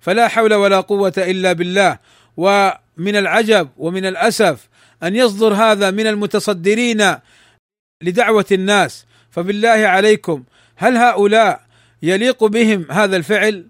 فلا 0.00 0.28
حول 0.28 0.54
ولا 0.54 0.80
قوة 0.80 1.12
إلا 1.18 1.52
بالله 1.52 1.98
ومن 2.36 3.16
العجب 3.16 3.68
ومن 3.76 4.06
الأسف 4.06 4.68
أن 5.02 5.16
يصدر 5.16 5.54
هذا 5.54 5.90
من 5.90 6.06
المتصدرين 6.06 7.16
لدعوة 8.02 8.46
الناس 8.52 9.06
فبالله 9.30 9.68
عليكم 9.68 10.44
هل 10.76 10.96
هؤلاء 10.96 11.66
يليق 12.02 12.44
بهم 12.44 12.86
هذا 12.90 13.16
الفعل؟ 13.16 13.66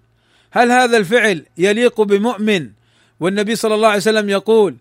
هل 0.51 0.71
هذا 0.71 0.97
الفعل 0.97 1.45
يليق 1.57 2.01
بمؤمن؟ 2.01 2.69
والنبي 3.19 3.55
صلى 3.55 3.75
الله 3.75 3.87
عليه 3.87 3.97
وسلم 3.97 4.29
يقول 4.29 4.75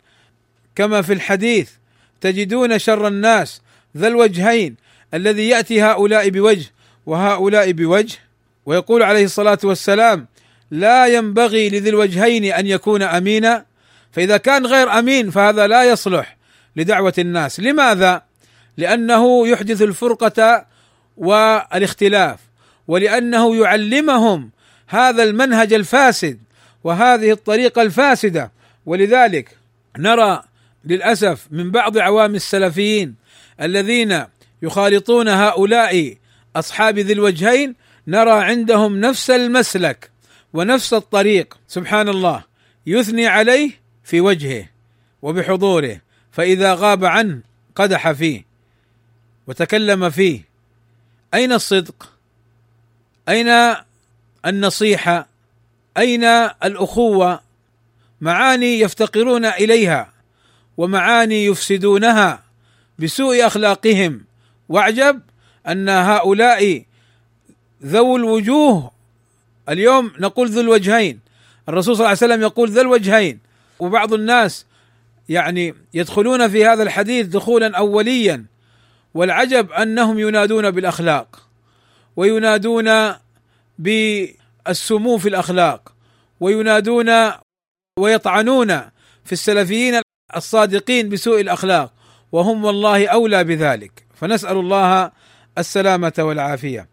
كما 0.75 1.03
في 1.03 1.13
الحديث 1.13 1.71
تجدون 2.21 2.79
شر 2.79 3.09
الناس 3.09 3.61
ذا 3.97 4.09
الوجهين 4.09 4.77
الذي 5.15 5.49
يأتي 5.49 5.83
هؤلاء 5.83 6.29
بوجه 6.29 6.67
وهؤلاء 7.07 7.73
بوجه 7.73 8.19
ويقول 8.67 9.03
عليه 9.03 9.25
الصلاة 9.25 9.59
والسلام 9.65 10.27
لا 10.71 11.07
ينبغي 11.07 11.69
لذي 11.71 11.89
الوجهين 11.89 12.45
أن 12.45 12.67
يكون 12.67 13.03
أمينا 13.03 13.65
فإذا 14.13 14.37
كان 14.37 14.67
غير 14.67 14.99
أمين 14.99 15.31
فهذا 15.31 15.67
لا 15.67 15.85
يصلح 15.85 16.37
لدعوة 16.77 17.15
الناس. 17.19 17.61
لماذا؟ 17.61 18.23
لأنه 18.77 19.49
يحدث 19.49 19.83
الفرقة 19.83 20.67
والاختلاف 21.17 22.41
ولأنه 22.89 23.57
يعلمهم 23.57 24.51
هذا 24.87 25.23
المنهج 25.23 25.73
الفاسد 25.73 26.39
وهذه 26.85 27.31
الطريقة 27.31 27.83
الفاسدة. 27.83 28.53
ولذلك 28.87 29.57
نرى 29.99 30.43
للأسف 30.87 31.47
من 31.51 31.71
بعض 31.71 31.99
عوام 31.99 32.35
السلفيين 32.35 33.15
الذين 33.61 34.25
يخالطون 34.63 35.29
هؤلاء 35.29 36.17
أصحاب 36.57 36.99
ذي 36.99 37.13
الوجهين 37.13 37.75
نرى 38.07 38.45
عندهم 38.45 39.01
نفس 39.01 39.31
المسلك 39.31 40.11
ونفس 40.53 40.95
الطريق 40.95 41.59
سبحان 41.69 42.09
الله 42.09 42.45
يثني 42.87 43.27
عليه 43.27 43.71
في 44.05 44.21
وجهه 44.21 44.69
وبحضوره 45.23 46.01
فإذا 46.33 46.75
غاب 46.75 47.05
عنه 47.05 47.41
قدح 47.75 48.13
فيه 48.13 48.45
وتكلم 49.47 50.11
فيه. 50.11 50.41
أين 51.35 51.53
الصدق؟ 51.53 52.13
أين 53.29 53.75
النصيحة؟ 54.47 55.29
أين 55.99 56.25
الأخوة؟ 56.65 57.41
معاني 58.21 58.81
يفتقرون 58.81 59.45
إليها. 59.45 60.13
ومعاني 60.77 61.45
يفسدونها 61.45 62.43
بسوء 62.99 63.47
أخلاقهم. 63.47 64.25
واعجب 64.69 65.21
أن 65.69 65.89
هؤلاء 65.89 66.85
ذو 67.85 68.17
الوجوه. 68.17 68.91
اليوم 69.69 70.13
نقول 70.19 70.49
ذو 70.49 70.61
الوجهين. 70.61 71.21
الرسول 71.69 71.97
صلى 71.97 72.05
الله 72.05 72.09
عليه 72.09 72.33
وسلم 72.33 72.43
يقول 72.43 72.71
ذا 72.71 72.81
الوجهين. 72.81 73.39
وبعض 73.79 74.13
الناس 74.13 74.67
يعني 75.29 75.75
يدخلون 75.95 76.49
في 76.49 76.67
هذا 76.67 76.83
الحديث 76.83 77.27
دخولا 77.27 77.77
اوليا. 77.79 78.45
والعجب 79.15 79.73
أنهم 79.73 80.19
ينادون 80.19 80.71
بالأخلاق. 80.71 81.49
وينادون 82.17 83.15
بالسمو 83.79 85.19
في 85.19 85.29
الأخلاق. 85.29 85.93
وينادون 86.41 87.33
ويطعنون 87.99 88.81
في 89.25 89.33
السلفيين 89.33 90.01
الصادقين 90.37 91.09
بسوء 91.09 91.41
الأخلاق 91.41 91.93
وهم 92.33 92.65
والله 92.65 93.07
أولى 93.07 93.45
بذلك. 93.45 94.05
فنسأل 94.15 94.57
الله 94.57 95.11
السلامة 95.59 96.13
والعافية. 96.19 96.89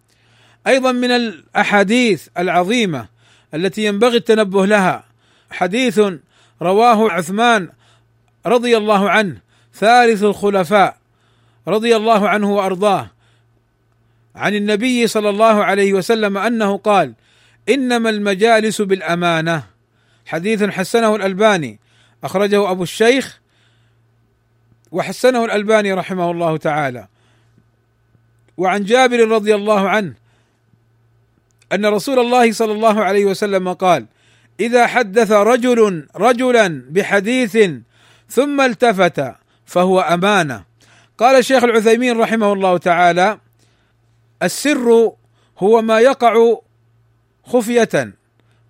أيضا 0.68 0.92
من 0.92 1.12
الأحاديث 1.12 2.28
العظيمة 2.38 3.08
التي 3.54 3.86
ينبغي 3.86 4.18
التنبه 4.18 4.66
لها 4.66 5.04
حديث 5.52 6.02
رواه 6.62 7.12
عثمان 7.12 7.70
رضي 8.46 8.78
الله 8.78 9.10
عنه 9.10 9.38
ثالث 9.74 10.24
الخلفاء 10.24 10.98
رضي 11.68 11.96
الله 11.96 12.30
عنه 12.30 12.56
وأرضاه 12.56 13.08
عن 14.36 14.56
النبي 14.56 15.08
صلى 15.08 15.30
الله 15.30 15.64
عليه 15.64 15.94
وسلم 15.94 16.38
أنه 16.38 16.78
قال 16.78 17.14
إنما 17.70 18.10
المجالس 18.10 18.82
بالأمانة. 18.82 19.64
حديث 20.26 20.64
حسنه 20.64 21.16
الألباني 21.16 21.80
أخرجه 22.24 22.72
أبو 22.72 22.84
الشيخ 22.84 23.40
وحسنه 24.92 25.46
الألباني 25.46 25.94
رحمه 25.94 26.32
الله 26.32 26.58
تعالى. 26.58 27.08
وعن 28.58 28.84
جابر 28.84 29.28
رضي 29.28 29.56
الله 29.56 29.90
عنه 29.90 30.14
أن 31.74 31.86
رسول 31.86 32.20
الله 32.20 32.52
صلى 32.52 32.72
الله 32.72 33.04
عليه 33.04 33.26
وسلم 33.26 33.74
قال 33.74 34.06
إذا 34.60 34.88
حدث 34.88 35.32
رجل 35.32 36.08
رجلا 36.16 36.86
بحديث 36.90 37.58
ثم 38.30 38.62
التفت 38.62 39.34
فهو 39.66 40.02
أمانة. 40.02 40.64
قال 41.18 41.36
الشيخ 41.36 41.64
العثيمين 41.64 42.20
رحمه 42.20 42.54
الله 42.54 42.78
تعالى 42.78 43.40
السر 44.44 45.12
هو 45.60 45.82
ما 45.82 46.00
يقع 46.00 46.58
خفية 47.44 48.14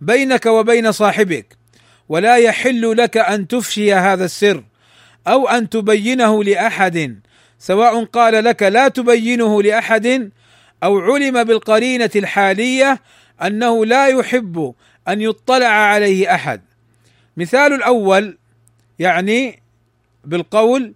بينك 0.01 0.45
وبين 0.45 0.91
صاحبك. 0.91 1.62
ولا 2.10 2.38
يحل 2.38 2.97
لك 2.97 3.18
أن 3.18 3.47
تفشي 3.47 3.93
هذا 3.93 4.26
السر 4.26 4.64
أو 5.28 5.47
أن 5.47 5.70
تبينه 5.70 6.43
لأحد 6.43 7.20
سواء 7.60 8.04
قال 8.04 8.43
لك 8.43 8.64
لا 8.64 8.88
تبينه 8.88 9.64
لأحد 9.64 10.32
أو 10.84 10.99
علم 10.99 11.43
بالقرينة 11.43 12.10
الحالية 12.16 13.01
أنه 13.41 13.86
لا 13.86 14.08
يحب 14.08 14.74
أن 15.08 15.22
يطلع 15.22 15.68
عليه 15.68 16.36
أحد. 16.36 16.62
مثال 17.38 17.74
الأول 17.74 18.38
يعني 18.99 19.62
بالقول 20.26 20.93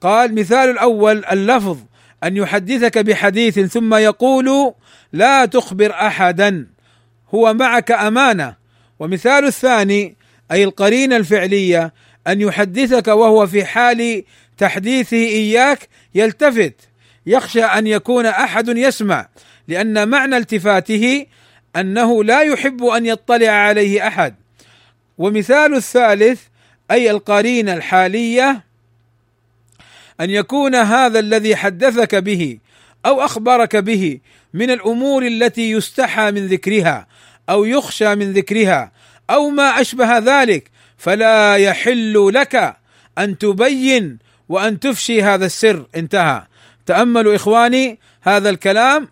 قال 0.00 0.34
مثال 0.34 0.70
الأول 0.70 1.24
اللفظ 1.24 1.78
أن 2.24 2.36
يحدثك 2.36 2.98
بحديث 2.98 3.58
ثم 3.58 3.94
يقول 3.94 4.74
لا 5.12 5.44
تخبر 5.44 5.92
أحدا 5.92 6.66
هو 7.34 7.54
معك 7.54 7.90
أمانة. 7.90 8.56
ومثال 8.98 9.44
الثاني 9.44 10.17
أي 10.52 10.64
القرينه 10.64 11.16
الفعلية 11.16 11.92
أن 12.26 12.40
يحدثك 12.40 13.08
وهو 13.08 13.46
في 13.46 13.64
حال 13.64 14.24
تحديثه 14.58 15.16
إياك 15.16 15.88
يلتفت. 16.14 16.74
يخشى 17.26 17.64
أن 17.64 17.86
يكون 17.86 18.26
أحد 18.26 18.68
يسمع 18.68 19.28
لأن 19.68 20.08
معنى 20.08 20.36
التفاته 20.36 21.26
أنه 21.76 22.24
لا 22.24 22.42
يحب 22.42 22.84
أن 22.84 23.06
يطلع 23.06 23.50
عليه 23.50 24.06
أحد. 24.06 24.34
ومثال 25.18 25.74
الثالث 25.74 26.40
أي 26.90 27.10
القرينه 27.10 27.74
الحالية 27.74 28.64
أن 30.20 30.30
يكون 30.30 30.74
هذا 30.74 31.18
الذي 31.18 31.56
حدثك 31.56 32.14
به 32.14 32.58
أو 33.06 33.20
أخبرك 33.20 33.76
به 33.76 34.18
من 34.54 34.70
الأمور 34.70 35.26
التي 35.26 35.70
يستحى 35.70 36.30
من 36.30 36.46
ذكرها 36.46 37.06
أو 37.48 37.64
يخشى 37.64 38.14
من 38.14 38.32
ذكرها 38.32 38.92
أو 39.30 39.50
ما 39.50 39.80
أشبه 39.80 40.18
ذلك 40.18 40.70
فلا 40.96 41.56
يحل 41.56 42.30
لك 42.34 42.76
أن 43.18 43.38
تبين 43.38 44.18
وأن 44.48 44.80
تفشي 44.80 45.22
هذا 45.22 45.46
السر. 45.46 45.86
انتهى. 45.96 46.42
تأملوا 46.86 47.36
إخواني 47.36 47.98
هذا 48.22 48.50
الكلام 48.50 49.08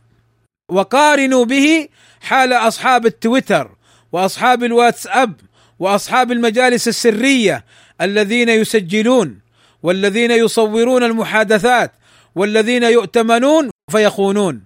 وقارنوا 0.71 1.45
به 1.45 1.89
حال 2.21 2.53
أصحاب 2.53 3.07
التويتر 3.07 3.71
وأصحاب 4.13 4.65
الواتساب 4.65 5.33
وأصحاب 5.79 6.33
المجالس 6.33 6.89
السرية 6.89 7.65
الذين 8.01 8.49
يسجلون 8.49 9.41
والذين 9.83 10.31
يصورون 10.31 11.03
المحادثات 11.03 11.93
والذين 12.35 12.83
يؤتمنون 12.83 13.71
فيخونون 13.91 14.63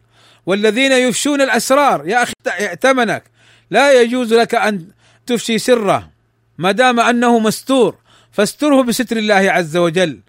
والذين 0.46 0.92
يفشون 0.92 1.40
الأسرار. 1.40 2.08
يا 2.08 2.22
أخي 2.22 2.32
ائتمنك. 2.46 3.24
لا 3.70 4.02
يجوز 4.02 4.34
لك 4.34 4.54
أن 4.54 4.86
تفشي 5.30 5.58
سره 5.58 6.10
ما 6.58 6.72
دام 6.72 7.00
أنه 7.00 7.38
مستور 7.38 7.94
فاستره 8.32 8.82
بستر 8.82 9.16
الله 9.16 9.34
عز 9.34 9.76
وجل. 9.76 10.20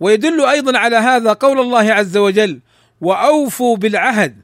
ويدل 0.00 0.44
أيضا 0.44 0.78
على 0.78 0.96
هذا 0.96 1.32
قول 1.32 1.60
الله 1.60 1.92
عز 1.92 2.16
وجل 2.16 2.60
وأوفوا 3.00 3.76
بالعهد 3.76 4.36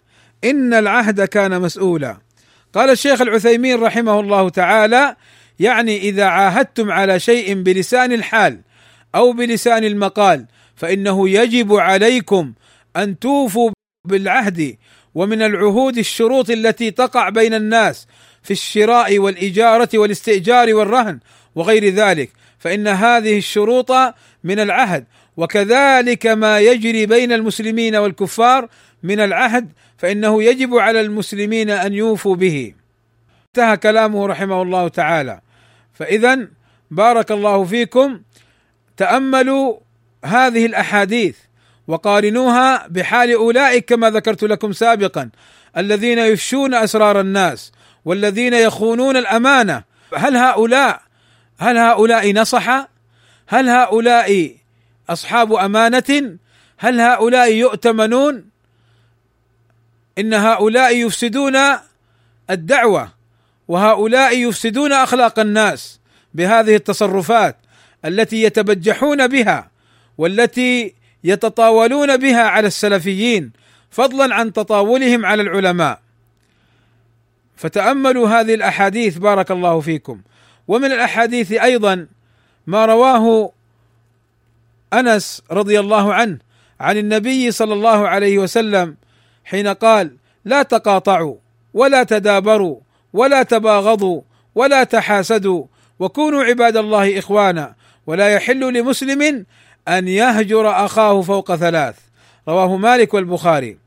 إن 0.45 0.75
العهد 0.75 1.25
كان 1.25 1.61
مسؤولا. 1.61 2.19
قال 2.75 2.91
الشيخ 2.91 3.21
العثيمين 3.21 3.81
رحمه 3.81 4.21
الله 4.21 4.49
تعالى 4.49 5.17
يعني 5.59 5.97
إذا 5.97 6.25
عاهدتم 6.25 6.91
على 6.91 7.21
شيء 7.21 7.63
بلسان 7.63 8.13
الحال 8.13 8.61
أو 9.15 9.33
بلسان 9.33 9.85
المقال 9.85 10.47
فإنه 10.77 11.29
يجب 11.29 11.75
عليكم 11.75 12.53
أن 12.97 13.19
توفوا 13.19 13.71
بالعهد 14.09 14.77
ومن 15.15 15.43
العهود 15.43 15.99
الشروط 15.99 16.51
التي 16.51 16.91
تقع 16.91 17.29
بين 17.29 17.55
الناس 17.55 18.07
في 18.43 18.51
الشراء 18.51 19.19
والإجارة 19.19 19.89
والاستئجار 19.95 20.75
والرهن 20.75 21.19
وغير 21.55 21.89
ذلك 21.89 22.31
فإن 22.59 22.89
هذه 22.89 23.39
الشروط 23.39 23.93
من 24.45 24.61
العهد 24.61 25.05
وكذلك 25.37 26.27
ما 26.27 26.61
يجري 26.61 27.07
بين 27.07 27.33
المسلمين 27.33 27.97
والكفار 27.97 28.69
من 29.03 29.21
العهد 29.21 29.73
فإنه 29.99 30.43
يجب 30.43 30.75
على 30.75 31.01
المسلمين 31.01 31.71
أن 31.71 31.95
يوفوا 31.95 32.37
به. 32.37 32.75
انتهى 33.49 33.77
كلامه 33.77 34.27
رحمه 34.27 34.63
الله 34.63 34.89
تعالى. 34.89 35.41
فاذا 35.93 36.49
بارك 36.91 37.33
الله 37.33 37.65
فيكم. 37.65 38.21
تأملوا 38.97 39.77
هذه 40.25 40.67
الأحاديث 40.67 41.37
وقارنوها 41.87 42.87
بحال 42.89 43.33
أولئك 43.33 43.85
كما 43.85 44.11
ذكرت 44.11 44.43
لكم 44.43 44.73
سابقا 44.73 45.31
الذين 45.77 46.19
يفشون 46.19 46.75
أسرار 46.75 47.21
الناس 47.21 47.73
والذين 48.05 48.55
يخونون 48.55 49.17
الأمانة 49.17 49.83
هل 50.17 50.37
هؤلاء 50.37 51.03
هل 51.59 51.79
هؤلاء 51.79 52.33
نصح؟ 52.33 52.89
هل 53.47 53.69
هؤلاء 53.69 54.57
أصحاب 55.11 55.53
أمانة؟ 55.53 56.39
هل 56.79 57.01
هؤلاء 57.01 57.53
يؤتمنون؟ 57.53 58.45
إن 60.19 60.35
هؤلاء 60.35 60.97
يفسدون 60.97 61.59
الدعوة 62.51 63.13
وهؤلاء 63.69 64.39
يفسدون 64.39 64.93
أخلاق 64.93 65.39
الناس 65.39 66.01
بهذه 66.35 66.75
التصرفات 66.77 67.57
التي 68.05 68.43
يتبجحون 68.43 69.27
بها 69.27 69.71
والتي 70.19 70.95
يتطاولون 71.25 72.17
بها 72.17 72.43
على 72.43 72.67
السلفيين 72.67 73.53
فضلا 73.91 74.35
عن 74.35 74.53
تطاولهم 74.53 75.27
على 75.27 75.43
العلماء 75.43 76.01
فتأملوا 77.57 78.29
هذه 78.29 78.55
الأحاديث 78.55 79.19
بارك 79.19 79.51
الله 79.51 79.81
فيكم. 79.81 80.21
ومن 80.69 80.93
الأحاديث 80.93 81.53
أيضا 81.53 82.07
ما 82.67 82.87
رواه 82.87 83.53
أنس 84.93 85.43
رضي 85.51 85.81
الله 85.81 86.15
عنه 86.15 86.39
عن 86.81 86.97
النبي 86.99 87.51
صلى 87.51 87.75
الله 87.75 88.09
عليه 88.09 88.39
وسلم 88.39 88.97
حين 89.45 89.69
قال 89.69 90.17
لا 90.45 90.63
تقاطعوا 90.63 91.37
ولا 91.75 92.03
تدابروا 92.03 92.81
ولا 93.13 93.43
تباغضوا 93.43 94.21
ولا 94.55 94.85
تحاسدوا 94.85 95.65
وكونوا 95.99 96.45
عباد 96.45 96.77
الله 96.77 97.19
إخوانا 97.19 97.75
ولا 98.07 98.29
يحل 98.29 98.73
لمسلم 98.73 99.47
أن 99.89 100.09
يهجر 100.09 100.85
أخاه 100.85 101.23
فوق 101.23 101.55
ثلاث 101.55 101.97
رواه 102.49 102.77
مالك 102.77 103.15
والبخاري. 103.15 103.79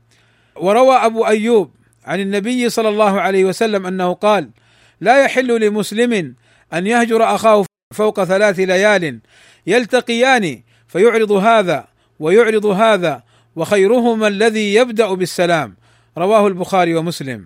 وروى 0.56 0.96
أبو 0.96 1.26
أيوب 1.26 1.70
عن 2.06 2.20
النبي 2.20 2.70
صلى 2.70 2.88
الله 2.88 3.20
عليه 3.20 3.44
وسلم 3.44 3.86
أنه 3.86 4.12
قال 4.12 4.50
لا 5.00 5.24
يحل 5.24 5.60
لمسلم 5.60 6.34
أن 6.74 6.86
يهجر 6.86 7.34
أخاه 7.34 7.64
فوق 7.94 8.24
ثلاث 8.24 8.60
ليال 8.60 9.20
يلتقيان 9.66 10.62
فيعرض 10.88 11.32
هذا 11.32 11.86
ويعرض 12.20 12.66
هذا 12.66 13.22
وخيرهما 13.56 14.28
الذي 14.28 14.74
يبدأ 14.74 15.14
بالسلام 15.14 15.76
رواه 16.18 16.46
البخاري 16.46 16.94
ومسلم. 16.94 17.44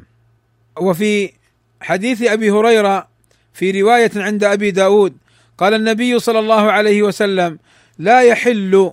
وفي 0.81 1.33
حديث 1.81 2.23
أبي 2.23 2.51
هريرة 2.51 3.09
في 3.53 3.81
رواية 3.83 4.11
عند 4.17 4.45
أبي 4.45 4.71
داود 4.71 5.17
قال 5.59 5.75
النبي 5.75 6.19
صلى 6.19 6.39
الله 6.39 6.73
عليه 6.73 7.03
وسلم 7.03 7.59
لا 7.99 8.23
يحل 8.23 8.93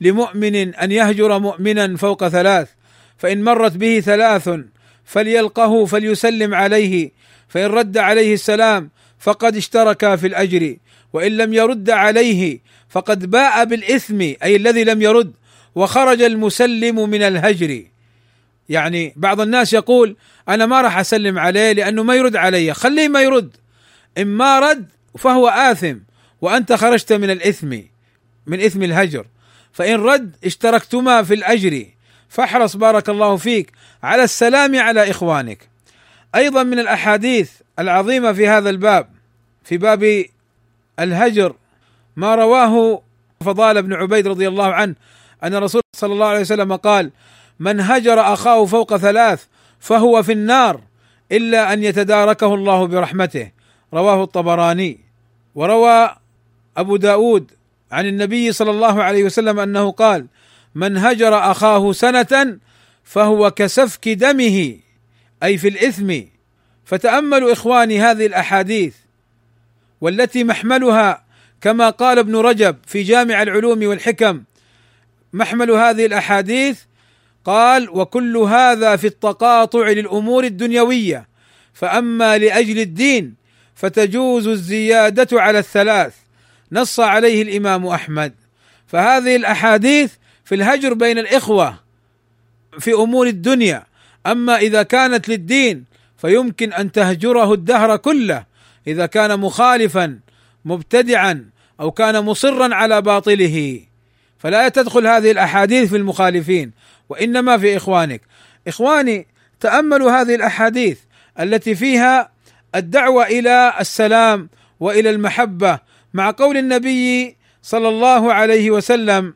لمؤمن 0.00 0.74
أن 0.74 0.92
يهجر 0.92 1.38
مؤمنا 1.38 1.96
فوق 1.96 2.28
ثلاث 2.28 2.68
فإن 3.18 3.44
مرت 3.44 3.76
به 3.76 4.00
ثلاث 4.00 4.50
فليلقه 5.10 5.84
فليسلم 5.84 6.54
عليه 6.54 7.10
فإن 7.48 7.66
رد 7.66 7.98
عليه 7.98 8.34
السلام 8.34 8.90
فقد 9.18 9.56
اشترك 9.56 10.14
في 10.14 10.26
الأجر 10.26 10.76
وإن 11.12 11.36
لم 11.36 11.54
يرد 11.54 11.90
عليه 11.90 12.60
فقد 12.88 13.30
باء 13.30 13.64
بالإثم 13.64 14.20
أي 14.20 14.56
الذي 14.56 14.84
لم 14.84 15.02
يرد 15.02 15.32
وخرج 15.74 16.22
المسلم 16.22 17.10
من 17.10 17.22
الهجر. 17.22 17.84
يعني 18.68 19.12
بعض 19.16 19.40
الناس 19.40 19.72
يقول 19.72 20.16
أنا 20.48 20.66
ما 20.66 20.80
راح 20.80 20.98
أسلم 20.98 21.38
عليه 21.38 21.72
لأنه 21.72 22.02
ما 22.02 22.14
يرد 22.14 22.36
علي 22.36 22.74
خليه 22.74 23.08
ما 23.08 23.22
يرد. 23.22 23.56
إن 24.18 24.26
ما 24.26 24.60
رد 24.60 24.88
فهو 25.18 25.48
آثم 25.48 25.96
وأنت 26.40 26.72
خرجت 26.72 27.12
من 27.12 27.30
الإثم 27.30 27.78
من 28.46 28.60
إثم 28.60 28.82
الهجر. 28.82 29.26
فإن 29.72 29.94
رد 29.94 30.36
اشتركتما 30.44 31.22
في 31.22 31.34
الأجر. 31.34 31.86
فاحرص 32.30 32.76
بارك 32.76 33.08
الله 33.08 33.36
فيك 33.36 33.72
على 34.02 34.24
السلام 34.24 34.78
على 34.78 35.10
إخوانك. 35.10 35.68
أيضا 36.34 36.62
من 36.62 36.78
الأحاديث 36.78 37.50
العظيمة 37.78 38.32
في 38.32 38.48
هذا 38.48 38.70
الباب 38.70 39.08
في 39.64 39.76
باب 39.76 40.24
الهجر 41.00 41.54
ما 42.16 42.34
رواه 42.34 43.02
فضال 43.40 43.82
بن 43.82 43.92
عبيد 43.92 44.28
رضي 44.28 44.48
الله 44.48 44.74
عنه 44.74 44.94
أن 45.42 45.54
الرسول 45.54 45.82
صلى 45.96 46.12
الله 46.12 46.26
عليه 46.26 46.40
وسلم 46.40 46.76
قال: 46.76 47.10
من 47.60 47.80
هجر 47.80 48.20
أخاه 48.32 48.64
فوق 48.64 48.96
ثلاث 48.96 49.44
فهو 49.80 50.22
في 50.22 50.32
النار 50.32 50.80
إلا 51.32 51.72
أن 51.72 51.84
يتداركه 51.84 52.54
الله 52.54 52.86
برحمته 52.86 53.50
رواه 53.94 54.22
الطبراني 54.24 55.00
وروى 55.54 56.16
أبو 56.76 56.96
داود 56.96 57.50
عن 57.92 58.06
النبي 58.06 58.52
صلى 58.52 58.70
الله 58.70 59.02
عليه 59.02 59.24
وسلم 59.24 59.58
أنه 59.58 59.90
قال: 59.90 60.26
من 60.74 60.96
هجر 60.96 61.50
أخاه 61.50 61.92
سنة 61.92 62.58
فهو 63.04 63.50
كسفك 63.50 64.08
دمه 64.08 64.76
أي 65.42 65.58
في 65.58 65.68
الإثم. 65.68 66.20
فتأملوا 66.84 67.52
إخواني 67.52 68.00
هذه 68.00 68.26
الأحاديث 68.26 68.94
والتي 70.00 70.44
محملها 70.44 71.24
كما 71.60 71.90
قال 71.90 72.18
ابن 72.18 72.36
رجب 72.36 72.76
في 72.86 73.02
جامع 73.02 73.42
العلوم 73.42 73.86
والحكم. 73.86 74.42
محمل 75.32 75.70
هذه 75.70 76.06
الأحاديث 76.06 76.80
قال 77.44 77.90
وكل 77.90 78.36
هذا 78.36 78.96
في 78.96 79.06
التقاطع 79.06 79.88
للأمور 79.88 80.44
الدنيوية 80.44 81.28
فأما 81.74 82.38
لأجل 82.38 82.78
الدين 82.78 83.34
فتجوز 83.74 84.48
الزيادة 84.48 85.40
على 85.40 85.58
الثلاث. 85.58 86.14
نص 86.72 87.00
عليه 87.00 87.42
الإمام 87.42 87.86
أحمد. 87.86 88.34
فهذه 88.86 89.36
الأحاديث 89.36 90.12
في 90.50 90.56
الهجر 90.56 90.94
بين 90.94 91.18
الإخوة 91.18 91.74
في 92.78 92.92
أمور 92.92 93.26
الدنيا. 93.26 93.86
أما 94.26 94.56
إذا 94.56 94.82
كانت 94.82 95.28
للدين 95.28 95.84
فيمكن 96.18 96.72
أن 96.72 96.92
تهجره 96.92 97.52
الدهر 97.52 97.96
كله. 97.96 98.44
إذا 98.86 99.06
كان 99.06 99.40
مخالفا 99.40 100.18
مبتدعا 100.64 101.44
أو 101.80 101.90
كان 101.90 102.24
مصرا 102.24 102.74
على 102.74 103.02
باطله. 103.02 103.80
فلا 104.38 104.68
تدخل 104.68 105.06
هذه 105.06 105.30
الأحاديث 105.30 105.90
في 105.90 105.96
المخالفين 105.96 106.72
وإنما 107.08 107.58
في 107.58 107.76
إخوانك. 107.76 108.22
إخواني 108.68 109.26
تأملوا 109.60 110.10
هذه 110.10 110.34
الأحاديث 110.34 110.98
التي 111.40 111.74
فيها 111.74 112.30
الدعوة 112.74 113.26
إلى 113.26 113.74
السلام 113.80 114.48
وإلى 114.80 115.10
المحبة 115.10 115.78
مع 116.14 116.30
قول 116.30 116.56
النبي 116.56 117.36
صلى 117.62 117.88
الله 117.88 118.32
عليه 118.32 118.70
وسلم 118.70 119.34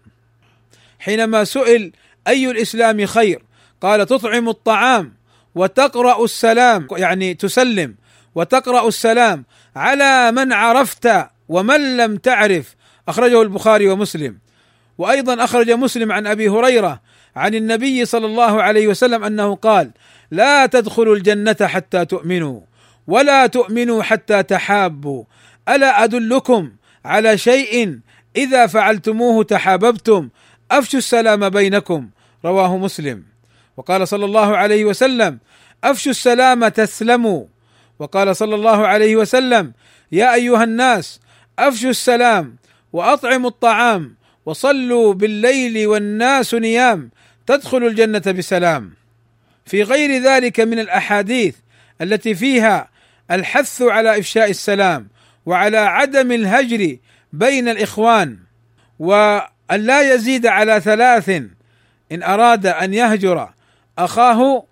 حينما 1.04 1.44
سئل 1.44 1.92
أي 2.28 2.50
الإسلام 2.50 3.06
خير؟ 3.06 3.42
قال 3.80 4.06
تطعم 4.06 4.48
الطعام 4.48 5.14
وتقرأ 5.54 6.24
السلام 6.24 6.86
يعني 6.92 7.34
تسلم 7.34 7.94
وتقرأ 8.34 8.88
السلام 8.88 9.44
على 9.76 10.32
من 10.32 10.52
عرفت 10.52 11.08
ومن 11.48 11.96
لم 11.96 12.16
تعرف 12.16 12.74
أخرجه 13.08 13.42
البخاري 13.42 13.88
ومسلم. 13.88 14.38
وأيضا 14.98 15.44
أخرج 15.44 15.70
مسلم 15.70 16.12
عن 16.12 16.26
أبي 16.26 16.48
هريرة 16.48 17.00
عن 17.36 17.54
النبي 17.54 18.04
صلى 18.04 18.26
الله 18.26 18.62
عليه 18.62 18.88
وسلم 18.88 19.24
أنه 19.24 19.54
قال: 19.54 19.90
لا 20.30 20.66
تدخلوا 20.66 21.16
الجنة 21.16 21.56
حتى 21.62 22.04
تؤمنوا 22.04 22.60
ولا 23.06 23.46
تؤمنوا 23.46 24.02
حتى 24.02 24.42
تحابوا. 24.42 25.24
ألا 25.68 26.04
أدلكم 26.04 26.72
على 27.04 27.38
شيء 27.38 28.00
إذا 28.36 28.66
فعلتموه 28.66 29.44
تحاببتم 29.44 30.28
أفشوا 30.78 30.98
السلام 30.98 31.48
بينكم 31.48 32.08
رواه 32.44 32.76
مسلم. 32.76 33.24
وقال 33.76 34.08
صلى 34.08 34.24
الله 34.24 34.56
عليه 34.56 34.84
وسلم 34.84 35.38
أفشوا 35.84 36.10
السلام 36.10 36.68
تسلموا. 36.68 37.44
وقال 37.98 38.36
صلى 38.36 38.54
الله 38.54 38.86
عليه 38.86 39.16
وسلم 39.16 39.72
يا 40.12 40.34
أيها 40.34 40.64
الناس 40.64 41.20
أفشوا 41.58 41.90
السلام 41.90 42.56
وأطعموا 42.92 43.50
الطعام 43.50 44.16
وصلوا 44.46 45.14
بالليل 45.14 45.86
والناس 45.86 46.54
نيام 46.54 47.10
تدخلوا 47.46 47.88
الجنة 47.88 48.32
بسلام. 48.38 48.92
في 49.66 49.82
غير 49.82 50.22
ذلك 50.22 50.60
من 50.60 50.78
الأحاديث 50.78 51.56
التي 52.00 52.34
فيها 52.34 52.88
الحث 53.30 53.82
على 53.82 54.18
إفشاء 54.18 54.50
السلام 54.50 55.08
وعلى 55.46 55.78
عدم 55.78 56.32
الهجر 56.32 56.96
بين 57.32 57.68
الإخوان 57.68 58.38
وان 59.70 59.80
لا 59.80 60.14
يزيد 60.14 60.46
على 60.46 60.80
ثلاث 60.80 61.28
إن 62.12 62.22
أراد 62.22 62.66
أن 62.66 62.94
يهجر 62.94 63.50
أخاه 63.98 64.64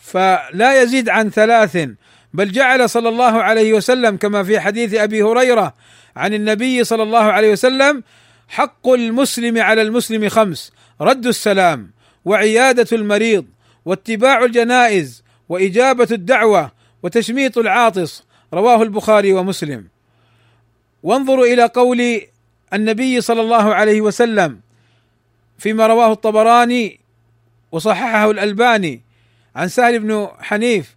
فلا 0.00 0.82
يزيد 0.82 1.08
عن 1.08 1.30
ثلاث. 1.30 1.88
بل 2.34 2.52
جعل 2.52 2.90
صلى 2.90 3.08
الله 3.08 3.42
عليه 3.42 3.72
وسلم 3.72 4.16
كما 4.16 4.42
في 4.44 4.60
حديث 4.60 4.94
أبي 4.94 5.22
هريرة 5.22 5.74
عن 6.16 6.34
النبي 6.34 6.84
صلى 6.84 7.02
الله 7.02 7.18
عليه 7.18 7.52
وسلم 7.52 8.02
حق 8.48 8.88
المسلم 8.88 9.58
على 9.58 9.82
المسلم 9.82 10.28
خمس 10.28 10.72
رد 11.00 11.26
السلام 11.26 11.90
وعيادة 12.24 12.86
المريض 12.92 13.46
واتباع 13.84 14.44
الجنائز 14.44 15.22
وإجابة 15.48 16.08
الدعوة 16.10 16.72
وتشميط 17.02 17.58
العاطس. 17.58 18.24
رواه 18.54 18.82
البخاري 18.82 19.32
ومسلم. 19.32 19.88
وانظروا 21.02 21.46
إلى 21.46 21.64
قول 21.64 22.20
النبي 22.74 23.20
صلى 23.20 23.40
الله 23.40 23.74
عليه 23.74 24.00
وسلم 24.00 24.60
فيما 25.58 25.86
رواه 25.86 26.12
الطبراني 26.12 27.00
وصححه 27.72 28.30
الألباني 28.30 29.02
عن 29.56 29.68
سهل 29.68 29.98
بن 29.98 30.28
حنيف 30.40 30.96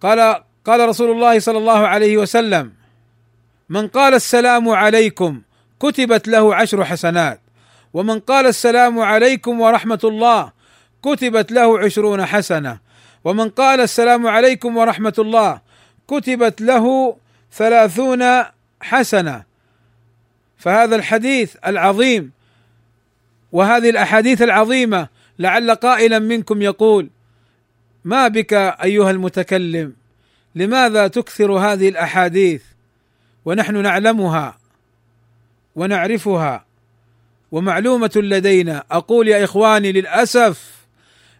قال 0.00 0.42
قال 0.64 0.88
رسول 0.88 1.10
الله 1.10 1.38
صلى 1.38 1.58
الله 1.58 1.86
عليه 1.86 2.16
وسلم 2.16 2.72
من 3.68 3.88
قال 3.88 4.14
السلام 4.14 4.68
عليكم 4.68 5.42
كتبت 5.80 6.28
له 6.28 6.54
عشر 6.54 6.84
حسنات 6.84 7.40
ومن 7.94 8.20
قال 8.20 8.46
السلام 8.46 9.00
عليكم 9.00 9.60
ورحمة 9.60 10.00
الله 10.04 10.52
كتبت 11.02 11.52
له 11.52 11.78
عشرون 11.78 12.26
حسنة 12.26 12.78
ومن 13.24 13.48
قال 13.48 13.80
السلام 13.80 14.26
عليكم 14.26 14.76
ورحمة 14.76 15.14
الله 15.18 15.60
كتبت 16.08 16.60
له 16.60 17.16
ثلاثون 17.52 18.44
حسنة. 18.80 19.49
فهذا 20.60 20.96
الحديث 20.96 21.56
العظيم 21.66 22.30
وهذه 23.52 23.90
الأحاديث 23.90 24.42
العظيمة 24.42 25.08
لعل 25.38 25.70
قائلا 25.70 26.18
منكم 26.18 26.62
يقول 26.62 27.10
ما 28.04 28.28
بك 28.28 28.52
أيها 28.54 29.10
المتكلم 29.10 29.92
لماذا 30.54 31.08
تكثر 31.08 31.52
هذه 31.52 31.88
الأحاديث؟ 31.88 32.62
ونحن 33.44 33.82
نعلمها 33.82 34.58
ونعرفها 35.76 36.64
ومعلومة 37.52 38.10
لدينا. 38.16 38.84
أقول 38.90 39.28
يا 39.28 39.44
إخواني 39.44 39.92
للأسف 39.92 40.70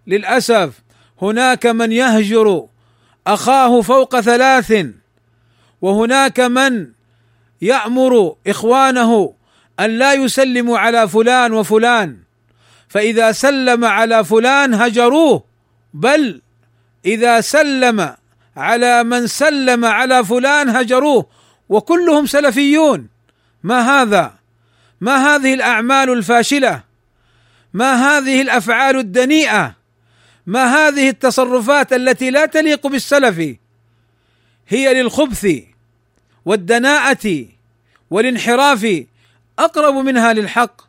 للأسف 0.06 0.80
هناك 1.22 1.66
من 1.66 1.92
يهجر 1.92 2.66
أخاه 3.26 3.80
فوق 3.80 4.20
ثلاث 4.20 4.86
وهناك 5.80 6.40
من 6.40 6.86
يأمر 7.62 8.36
إخوانه 8.46 9.34
أن 9.80 9.98
لا 9.98 10.12
يسلموا 10.12 10.78
على 10.78 11.08
فلان 11.08 11.52
وفلان 11.52 12.18
فإذا 12.88 13.32
سلم 13.32 13.84
على 13.84 14.24
فلان 14.24 14.74
هجروه 14.74 15.44
بل 15.94 16.42
إذا 17.06 17.40
سلم 17.40 18.14
على 18.56 19.04
من 19.04 19.26
سلم 19.26 19.84
على 19.84 20.24
فلان 20.24 20.68
هجروه 20.68 21.26
وكلهم 21.68 22.26
سلفيون. 22.26 23.08
ما 23.62 24.02
هذا؟ 24.02 24.34
ما 25.00 25.16
هذه 25.16 25.54
الأعمال 25.54 26.10
الفاشلة؟ 26.10 26.82
ما 27.74 27.94
هذه 27.94 28.42
الأفعال 28.42 28.96
الدنيئة؟ 28.96 29.74
ما 30.46 30.64
هذه 30.76 31.08
التصرفات 31.08 31.92
التي 31.92 32.30
لا 32.30 32.46
تليق 32.46 32.86
بالسلف؟ 32.86 33.56
هي 34.68 35.02
للخبث. 35.02 35.69
والدناءة 36.44 37.46
والانحراف 38.10 39.04
أقرب 39.58 39.94
منها 39.94 40.32
للحق. 40.32 40.82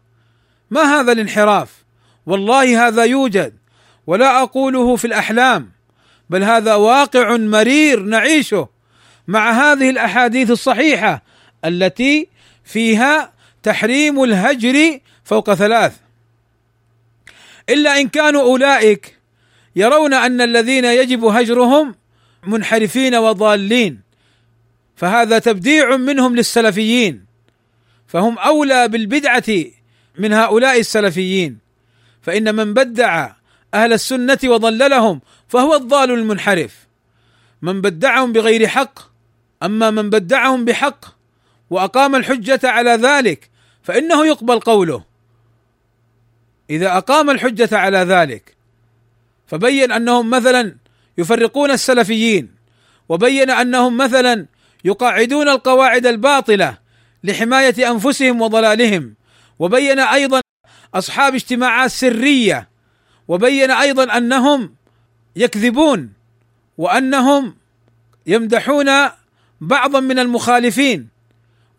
ما 0.72 0.82
هذا 0.82 1.12
الانحراف؟ 1.12 1.70
والله 2.26 2.88
هذا 2.88 3.04
يوجد 3.04 3.54
ولا 4.08 4.42
أقوله 4.42 4.96
في 4.96 5.06
الأحلام 5.06 5.72
بل 6.30 6.44
هذا 6.44 6.76
واقع 6.76 7.38
مرير 7.38 8.00
نعيشه 8.00 8.70
مع 9.28 9.52
هذه 9.52 9.90
الأحاديث 9.90 10.52
الصحيحة 10.52 11.24
التي 11.66 12.28
فيها 12.64 13.34
تحريم 13.64 14.24
الهجر 14.24 15.00
فوق 15.24 15.54
ثلاث. 15.54 15.94
إلا 17.70 18.00
إن 18.00 18.08
كانوا 18.08 18.42
أولئك 18.42 19.18
يرون 19.76 20.14
أن 20.14 20.42
الذين 20.42 20.86
يجب 20.86 21.26
هجرهم 21.26 21.96
منحرفين 22.48 23.16
وضالين. 23.16 24.11
فهذا 24.96 25.40
تبديع 25.40 25.98
منهم 25.98 26.36
للسلفيين 26.36 27.26
فهم 28.08 28.38
أولى 28.38 28.88
بالبدعة 28.88 29.44
من 30.18 30.34
هؤلاء 30.34 30.80
السلفيين 30.80 31.58
فإن 32.22 32.56
من 32.56 32.74
بدع 32.74 33.32
أهل 33.74 33.94
السنة 33.94 34.40
وضللهم 34.44 35.22
فهو 35.48 35.76
الضال 35.76 36.12
المنحرف. 36.12 36.88
من 37.62 37.82
بدعهم 37.82 38.32
بغير 38.32 38.68
حق 38.68 39.00
أما 39.64 39.92
من 39.92 40.10
بدعهم 40.10 40.66
بحق 40.66 41.06
وأقام 41.70 42.16
الحجة 42.16 42.60
على 42.64 42.92
ذلك 42.92 43.50
فإنه 43.84 44.26
يقبل 44.26 44.60
قوله. 44.60 45.04
إذا 46.70 46.98
أقام 46.98 47.30
الحجة 47.30 47.78
على 47.78 47.98
ذلك 47.98 48.56
فبين 49.48 49.92
أنهم 49.92 50.30
مثلا 50.30 50.76
يفرقون 51.18 51.72
السلفيين 51.72 52.52
وبين 53.10 53.50
أنهم 53.50 53.98
مثلا 53.98 54.46
يقاعدون 54.84 55.50
القواعد 55.50 56.06
الباطلة 56.06 56.78
لحماية 57.24 57.92
أنفسهم 57.92 58.42
وضلالهم. 58.42 59.16
وبين 59.60 60.00
أيضا 60.00 60.42
أصحاب 60.96 61.36
اجتماعات 61.36 61.92
سرية. 61.92 62.70
وبين 63.28 63.72
أيضا 63.72 64.18
أنهم 64.18 64.76
يكذبون 65.36 66.14
وأنهم 66.78 67.56
يمدحون 68.28 68.90
بعضا 69.62 70.00
من 70.00 70.20
المخالفين. 70.20 71.08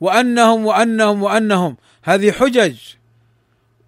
وأنهم 0.01 0.67
وأنهم 0.67 1.23
وأنهم. 1.23 1.77
هذه 2.03 2.33
حجج. 2.33 2.77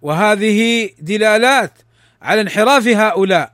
وهذه 0.01 0.89
دلالات 0.99 1.73
على 2.21 2.41
انحراف 2.41 2.87
هؤلاء. 2.87 3.53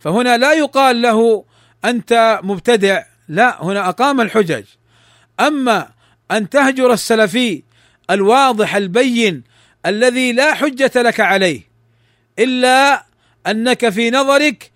فهنا 0.00 0.36
لا 0.36 0.52
يقال 0.52 1.02
له 1.02 1.44
أنت 1.84 2.40
مبتدع. 2.42 3.02
لا 3.28 3.64
هنا 3.64 3.88
أقام 3.88 4.20
الحجج. 4.20 4.64
أما 5.40 5.88
أن 6.30 6.48
تهجر 6.48 6.92
السلفي 6.92 7.62
الواضح 8.10 8.76
البين 8.76 9.42
الذي 9.86 10.32
لا 10.32 10.54
حجة 10.54 10.90
لك 10.96 11.20
عليه 11.20 11.60
إلا 12.38 13.04
أنك 13.46 13.88
في 13.88 14.10
نظرك 14.10 14.72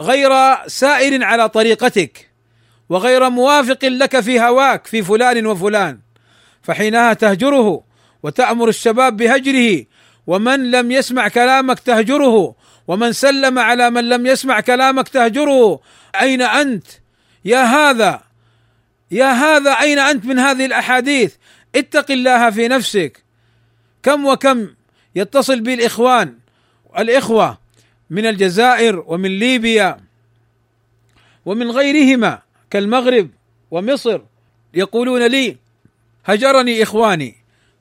غير 0.00 0.30
سائر 0.66 1.24
على 1.24 1.48
طريقتك 1.48 2.30
وغير 2.88 3.30
موافق 3.30 3.84
لك 3.84 4.20
في 4.20 4.40
هواك 4.40 4.86
في 4.86 5.02
فلان 5.02 5.46
وفلان. 5.46 5.98
فحينها 6.62 7.12
تهجره 7.12 7.84
وتأمر 8.22 8.68
الشباب 8.68 9.16
بهجره 9.16 9.84
ومن 10.26 10.70
لم 10.70 10.90
يسمع 10.90 11.28
كلامك 11.28 11.78
تهجره 11.78 12.54
ومن 12.88 13.12
سلم 13.12 13.58
على 13.58 13.90
من 13.90 14.08
لم 14.08 14.26
يسمع 14.26 14.60
كلامك 14.60 15.08
تهجره 15.08 15.80
أين 16.20 16.42
أنت؟ 16.42 16.86
يا 17.44 17.62
هذا 17.62 18.22
يا 19.10 19.32
هذا 19.32 19.70
أين 19.70 19.98
أنت 19.98 20.24
من 20.24 20.38
هذه 20.38 20.66
الأحاديث؟ 20.66 21.34
اتق 21.74 22.10
الله 22.10 22.50
في 22.50 22.68
نفسك. 22.68 23.24
كم 24.02 24.26
وكم 24.26 24.74
يتصل 25.14 25.60
بي 25.60 25.74
الإخوان 25.74 26.38
الإخوة 26.98 27.58
من 28.10 28.26
الجزائر 28.26 29.04
ومن 29.06 29.38
ليبيا 29.38 30.00
ومن 31.46 31.70
غيرهما 31.70 32.42
كالمغرب 32.70 33.30
ومصر 33.70 34.20
يقولون 34.74 35.26
لي 35.26 35.56
هجرني 36.24 36.82
إخواني 36.82 37.34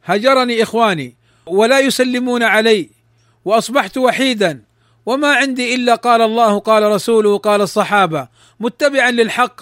هجرني 0.05 0.63
إخواني 0.63 1.15
ولا 1.45 1.79
يسلمون 1.79 2.43
علي 2.43 2.89
وأصبحت 3.45 3.97
وحيدا. 3.97 4.61
وما 5.05 5.35
عندي 5.35 5.75
إلا 5.75 5.95
قال 5.95 6.21
الله 6.21 6.59
قال 6.59 6.83
رسوله 6.83 7.37
قال 7.37 7.61
الصحابة. 7.61 8.27
متبعا 8.59 9.11
للحق. 9.11 9.61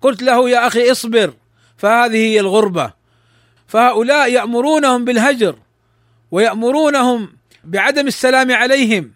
قلت 0.00 0.22
له 0.22 0.50
يا 0.50 0.66
أخي 0.66 0.90
اصبر. 0.90 1.34
فهذه 1.76 2.16
هي 2.16 2.40
الغربة. 2.40 2.92
فهؤلاء 3.66 4.32
يأمرونهم 4.32 5.04
بالهجر 5.04 5.56
ويأمرونهم 6.30 7.32
بعدم 7.64 8.06
السلام 8.06 8.52
عليهم. 8.52 9.12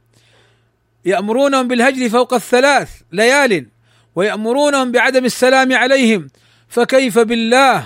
يأمرونهم 1.04 1.68
بالهجر 1.68 2.08
فوق 2.08 2.34
الثلاث 2.34 2.90
ليال 3.12 3.66
ويأمرونهم 4.14 4.92
بعدم 4.92 5.24
السلام 5.24 5.72
عليهم. 5.72 6.30
فكيف 6.68 7.18
بالله؟ 7.18 7.84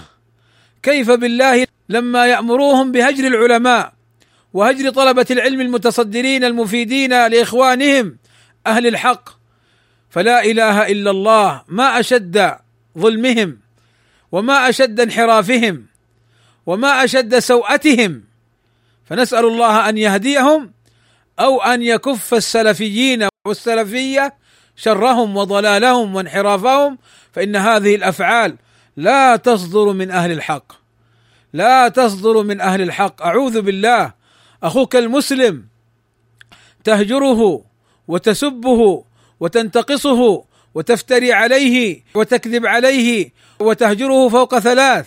كيف 0.83 1.11
بالله 1.11 1.67
لما 1.89 2.27
يأمروهم 2.27 2.93
بهجر 2.93 3.27
العلماء؟ 3.27 3.96
وهجر 4.53 4.91
طلبة 4.91 5.27
العلم 5.31 5.61
المتصدرين 5.61 6.45
المفيدين 6.45 7.27
لإخوانهم 7.27 8.17
أهل 8.67 8.87
الحق. 8.87 9.29
فلا 10.11 10.45
إله 10.45 10.87
إلا 10.87 11.11
الله 11.11 11.63
ما 11.69 12.01
أشد 12.01 12.55
ظلمهم 12.99 13.59
وما 14.33 14.69
أشد 14.69 15.01
انحرافهم 15.01 15.87
وما 16.67 17.05
أشد 17.05 17.39
سوءتهم. 17.39 18.23
فنسأل 19.05 19.45
الله 19.45 19.89
أن 19.89 19.99
يهديهم 19.99 20.73
أو 21.41 21.63
أن 21.63 21.83
يكف 21.83 22.35
السلفيين 22.35 23.29
والسلفية 23.47 24.35
شرهم 24.77 25.37
وضلالهم 25.37 26.15
وانحرافهم. 26.15 26.99
فإن 27.33 27.57
هذه 27.57 27.95
الأفعال 27.95 28.57
لا 28.97 29.37
تصدر 29.37 29.93
من 29.93 30.11
أهل 30.11 30.33
الحق 30.33 30.73
لا 31.53 31.89
تصدر 31.89 32.43
من 32.43 32.61
أهل 32.61 32.83
الحق. 32.83 33.23
أعوذ 33.23 33.61
بالله 33.61 34.13
أخوك 34.67 34.97
المسلم 34.97 35.65
تهجره 36.85 37.65
وتسبه 38.09 39.05
وتنتقصه 39.41 40.45
وتفتري 40.75 41.33
عليه 41.33 42.03
وتكذب 42.15 42.67
عليه 42.67 43.33
وتهجره 43.61 44.29
فوق 44.29 44.59
ثلاث 44.59 45.07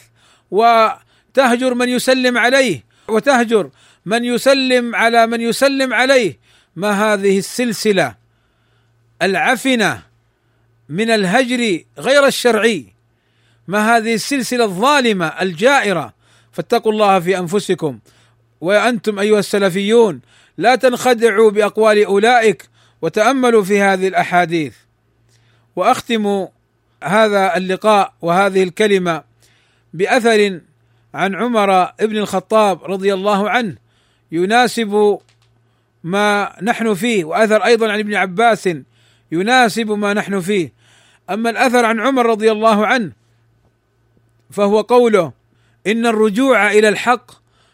وتهجر 0.52 1.74
من 1.74 1.90
يسلم 1.90 2.38
عليه 2.38 2.84
وتهجر 3.08 3.70
من 4.06 4.26
يسلم 4.26 4.96
على 4.96 5.28
من 5.28 5.42
يسلم 5.42 5.94
عليه. 5.94 6.40
ما 6.76 7.14
هذه 7.14 7.38
السلسلة 7.38 8.16
العفنة 9.22 10.04
من 10.90 11.10
الهجر 11.12 11.84
غير 11.98 12.26
الشرعي؟ 12.26 12.86
ما 13.68 13.98
هذه 13.98 14.14
السلسلة 14.14 14.64
الظالمة 14.64 15.28
الجائرة؟ 15.28 16.14
فاتقوا 16.52 16.92
الله 16.92 17.20
في 17.20 17.38
أنفسكم. 17.38 18.00
وأنتم 18.62 19.20
أيها 19.20 19.40
السلفيون 19.40 20.22
لا 20.58 20.76
تنخدعوا 20.76 21.52
بأقوال 21.52 22.06
أولئك 22.06 22.70
وتأملوا 23.02 23.64
في 23.64 23.82
هذه 23.82 24.08
الأحاديث. 24.08 24.74
وأختم 25.76 26.48
هذا 27.04 27.58
اللقاء 27.58 28.14
وهذه 28.22 28.64
الكلمة 28.64 29.24
بأثر 29.94 30.62
عن 31.14 31.36
عمر 31.36 31.92
بن 32.00 32.18
الخطاب 32.18 32.84
رضي 32.84 33.14
الله 33.14 33.50
عنه 33.50 33.76
يناسب 34.32 35.20
ما 36.04 36.56
نحن 36.62 36.94
فيه 36.94 37.24
وأثر 37.24 37.66
أيضا 37.66 37.92
عن 37.92 38.00
ابن 38.00 38.16
عباس 38.16 38.70
يناسب 39.32 39.92
ما 39.92 40.14
نحن 40.14 40.40
فيه. 40.40 40.74
أما 41.30 41.50
الأثر 41.50 41.86
عن 41.86 42.00
عمر 42.00 42.26
رضي 42.26 42.52
الله 42.52 42.88
عنه 42.88 43.12
فهو 44.52 44.82
قوله 44.82 45.32
إن 45.88 46.06
الرجوع 46.06 46.72
إلى 46.72 46.90
الحق 46.90 47.32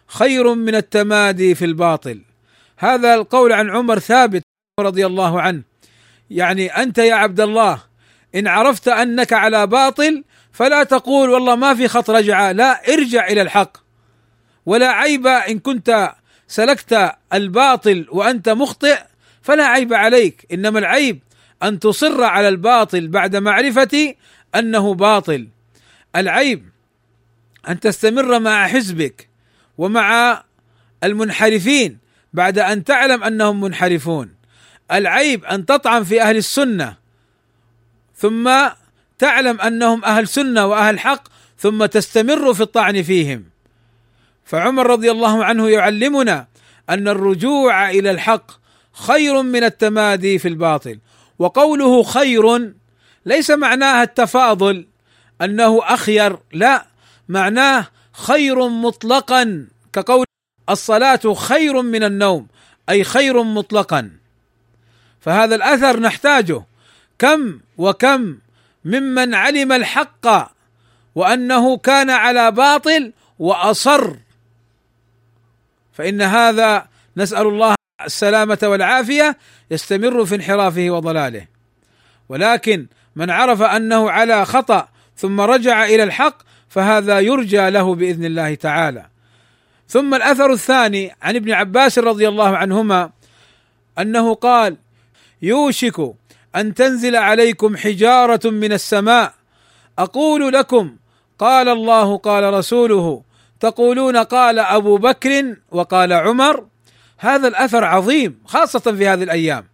خير 0.08 0.54
من 0.54 0.76
التمادي 0.76 1.56
في 1.56 1.66
الباطل. 1.66 2.22
هذا 2.78 3.14
القول 3.14 3.54
عن 3.54 3.70
عمر 3.70 4.00
ثابت 4.00 4.44
رضي 4.80 5.06
الله 5.06 5.42
عنه. 5.42 5.62
يعني 6.30 6.68
أنت 6.68 6.98
يا 6.98 7.16
عبد 7.16 7.40
الله 7.40 7.84
إن 8.36 8.48
عرفت 8.48 8.88
أنك 8.88 9.34
على 9.34 9.68
باطل 9.68 10.24
فلا 10.52 10.84
تقول 10.84 11.30
والله 11.30 11.56
ما 11.56 11.76
في 11.76 11.88
خط 11.88 12.10
رجعة 12.10 12.52
لا 12.52 12.94
ارجع 12.94 13.28
إلى 13.28 13.42
الحق. 13.42 13.78
ولا 14.66 14.92
عيب 14.92 15.28
إن 15.28 15.60
كنت 15.60 16.12
سلكت 16.48 17.12
الباطل 17.34 18.06
وأنت 18.12 18.50
مخطئ 18.50 18.98
فلا 19.42 19.66
عيب 19.66 19.94
عليك. 19.94 20.46
إنما 20.54 20.80
العيب 20.80 21.20
أن 21.64 21.80
تصر 21.80 22.24
على 22.24 22.48
الباطل 22.48 23.08
بعد 23.08 23.36
معرفه 23.36 24.16
أنه 24.56 24.94
باطل. 24.94 25.48
العيب 26.16 26.70
أن 27.70 27.80
تستمر 27.80 28.40
مع 28.40 28.68
حزبك. 28.68 29.35
ومع 29.78 30.44
المنحرفين 31.04 31.98
بعد 32.34 32.60
أن 32.60 32.84
تعلم 32.84 33.24
أنهم 33.24 33.62
منحرفون. 33.62 34.36
العيب 34.92 35.46
أن 35.46 35.66
تطعن 35.66 36.04
في 36.04 36.22
أهل 36.22 36.38
السنة 36.38 36.96
ثم 38.16 38.52
تعلم 39.18 39.62
أنهم 39.62 40.06
أهل 40.06 40.28
سنة 40.28 40.66
وأهل 40.66 41.00
حق 41.00 41.24
ثم 41.58 41.86
تستمر 41.86 42.54
في 42.54 42.62
الطعن 42.62 43.04
فيهم. 43.04 43.44
فعمر 44.46 44.88
رضي 44.88 45.12
الله 45.12 45.46
عنه 45.46 45.70
يعلمنا 45.70 46.48
أن 46.90 47.08
الرجوع 47.08 47.90
إلى 47.90 48.12
الحق 48.12 48.52
خير 48.94 49.42
من 49.42 49.64
التمادي 49.64 50.40
في 50.40 50.48
الباطل 50.48 51.00
وقوله 51.40 52.04
خير 52.04 52.74
ليس 53.26 53.52
معناها 53.52 54.04
التفاضل 54.04 54.88
أنه 55.42 55.80
أخير 55.84 56.38
لا 56.54 56.86
معناه 57.30 57.88
خير 58.18 58.70
مطلقا 58.70 59.68
كقول 59.94 60.26
الصلاة 60.70 61.34
خير 61.34 61.82
من 61.82 62.04
النوم 62.04 62.48
أي 62.90 63.04
خير 63.04 63.44
مطلقا. 63.44 64.12
فهذا 65.22 65.56
الأثر 65.56 66.00
نحتاجه. 66.00 66.64
كم 67.20 67.60
وكم 67.78 68.38
ممن 68.86 69.34
علم 69.34 69.72
الحق 69.72 70.52
وأنه 71.16 71.78
كان 71.78 72.10
على 72.10 72.52
باطل 72.52 73.14
وأصر. 73.40 74.16
فإن 75.94 76.22
هذا 76.22 76.88
نسأل 77.18 77.48
الله 77.48 77.76
السلامة 78.06 78.60
والعافية 78.64 79.38
يستمر 79.72 80.26
في 80.26 80.36
انحرافه 80.36 80.90
وضلاله. 80.90 81.48
ولكن 82.30 82.88
من 83.16 83.30
عرف 83.30 83.62
أنه 83.62 84.12
على 84.12 84.46
خطأ 84.46 84.88
ثم 85.18 85.42
رجع 85.42 85.86
إلى 85.86 86.04
الحق 86.04 86.38
فهذا 86.76 87.20
يرجى 87.20 87.70
له 87.70 87.96
بإذن 87.96 88.26
الله 88.26 88.56
تعالى. 88.56 89.06
ثم 89.88 90.14
الأثر 90.14 90.54
الثاني 90.54 91.16
عن 91.22 91.36
ابن 91.36 91.52
عباس 91.52 92.00
رضي 92.00 92.28
الله 92.28 92.58
عنهما 92.58 93.10
أنه 94.00 94.34
قال 94.34 94.78
يوشك 95.42 96.14
أن 96.56 96.74
تنزل 96.74 97.16
عليكم 97.16 97.78
حجارة 97.78 98.50
من 98.50 98.74
السماء 98.74 99.34
أقول 100.00 100.54
لكم 100.54 100.96
قال 101.40 101.70
الله 101.70 102.18
قال 102.18 102.54
رسوله 102.54 103.24
تقولون 103.60 104.18
قال 104.18 104.60
أبو 104.60 104.98
بكر 104.98 105.56
وقال 105.72 106.14
عمر. 106.14 106.68
هذا 107.18 107.48
الأثر 107.48 107.84
عظيم 107.84 108.40
خاصة 108.46 108.80
في 108.80 109.08
هذه 109.08 109.24
الأيام 109.24 109.66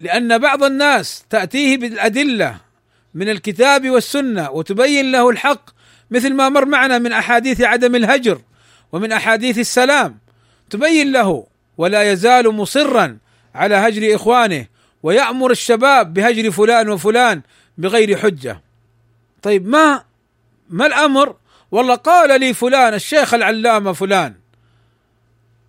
لأن 0.00 0.38
بعض 0.38 0.64
الناس 0.64 1.24
تأتيه 1.30 1.76
بالأدلة 1.76 2.67
من 3.14 3.28
الكتاب 3.28 3.90
والسنة 3.90 4.50
وتبين 4.50 5.12
له 5.12 5.30
الحق 5.30 5.70
مثل 6.10 6.34
ما 6.34 6.48
مر 6.48 6.64
معنا 6.64 6.98
من 6.98 7.12
أحاديث 7.12 7.60
عدم 7.60 7.94
الهجر 7.94 8.40
ومن 8.92 9.12
أحاديث 9.12 9.58
السلام. 9.58 10.18
تبين 10.70 11.12
له 11.12 11.46
ولا 11.78 12.12
يزال 12.12 12.48
مصرا 12.48 13.18
على 13.54 13.74
هجر 13.74 14.14
إخوانه 14.14 14.66
ويأمر 15.02 15.50
الشباب 15.50 16.14
بهجر 16.14 16.50
فلان 16.50 16.88
وفلان 16.88 17.42
بغير 17.78 18.18
حجة. 18.18 18.62
طيب 19.42 19.68
ما 19.68 20.04
ما 20.68 20.86
الأمر؟ 20.86 21.36
والله 21.70 21.94
قال 21.94 22.40
لي 22.40 22.54
فلان 22.54 22.94
الشيخ 22.94 23.34
العلامة 23.34 23.92
فلان 23.92 24.34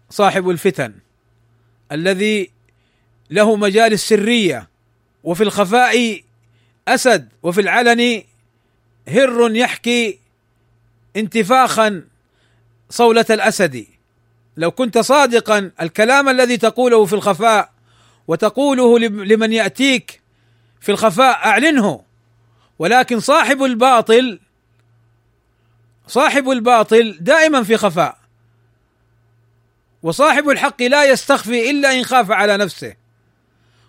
صاحب 0.10 0.50
الفتن 0.50 0.94
الذي 1.92 2.52
له 3.30 3.56
مجالس 3.56 4.10
سريه 4.10 4.70
وفي 5.24 5.44
الخفاء 5.44 6.22
اسد 6.94 7.30
وفي 7.44 7.62
العلن 7.62 8.24
هر 9.08 9.56
يحكي 9.56 10.20
انتفاخا 11.16 12.04
صولة 12.90 13.26
الأسد. 13.30 13.86
لو 14.58 14.72
كنت 14.72 14.98
صادقا 14.98 15.72
الكلام 15.82 16.30
الذي 16.30 16.58
تقوله 16.58 17.06
في 17.06 17.14
الخفاء 17.14 17.72
وتقوله 18.28 19.00
لمن 19.00 19.54
يأتيك 19.54 20.22
في 20.82 20.92
الخفاء 20.92 21.46
أعلنه. 21.46 22.02
ولكن 22.80 23.20
صاحب 23.20 23.64
الباطل 23.64 24.40
صاحب 26.08 26.50
الباطل 26.50 27.18
دائما 27.22 27.64
في 27.64 27.78
خفاء. 27.78 28.18
وصاحب 30.04 30.50
الحق 30.50 30.82
لا 30.82 31.04
يستخفي 31.04 31.70
إلا 31.70 32.00
إن 32.00 32.06
خاف 32.06 32.32
على 32.32 32.58
نفسه. 32.58 32.94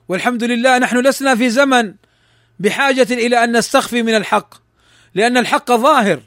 والحمد 0.09 0.45
لله 0.45 0.79
نحن 0.79 0.99
لسنا 1.07 1.35
في 1.35 1.51
زمن 1.51 1.95
بحاجة 2.61 3.07
إلى 3.11 3.45
أن 3.45 3.57
نستخفي 3.57 4.03
من 4.03 4.15
الحق 4.15 4.55
لأن 5.15 5.37
الحق 5.37 5.73
ظاهر 5.73 6.23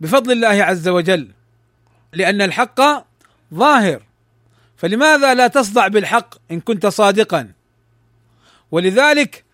بفضل 0.00 0.32
الله 0.32 0.64
عز 0.64 0.88
وجل 0.88 1.30
لأن 2.12 2.42
الحق 2.42 2.80
ظاهر. 3.54 4.02
فلماذا 4.76 5.34
لا 5.34 5.46
تصدع 5.46 5.88
بالحق 5.88 6.34
إن 6.50 6.60
كنت 6.60 6.86
صادقا؟ 6.86 7.52
ولذلك 8.70 9.44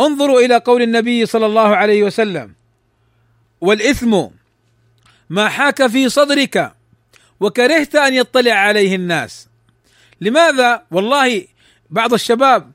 انظروا 0.00 0.40
إلى 0.40 0.56
قول 0.56 0.82
النبي 0.82 1.26
صلى 1.26 1.46
الله 1.46 1.76
عليه 1.76 2.02
وسلم 2.02 2.54
والإثم 3.60 4.24
ما 5.30 5.48
حاك 5.48 5.86
في 5.86 6.08
صدرك 6.08 6.72
وكرهت 7.40 7.96
أن 7.96 8.14
يطلع 8.14 8.52
عليه 8.52 8.96
الناس. 8.96 9.48
لماذا؟ 10.20 10.82
والله 10.90 11.46
بعض 11.90 12.12
الشباب 12.12 12.72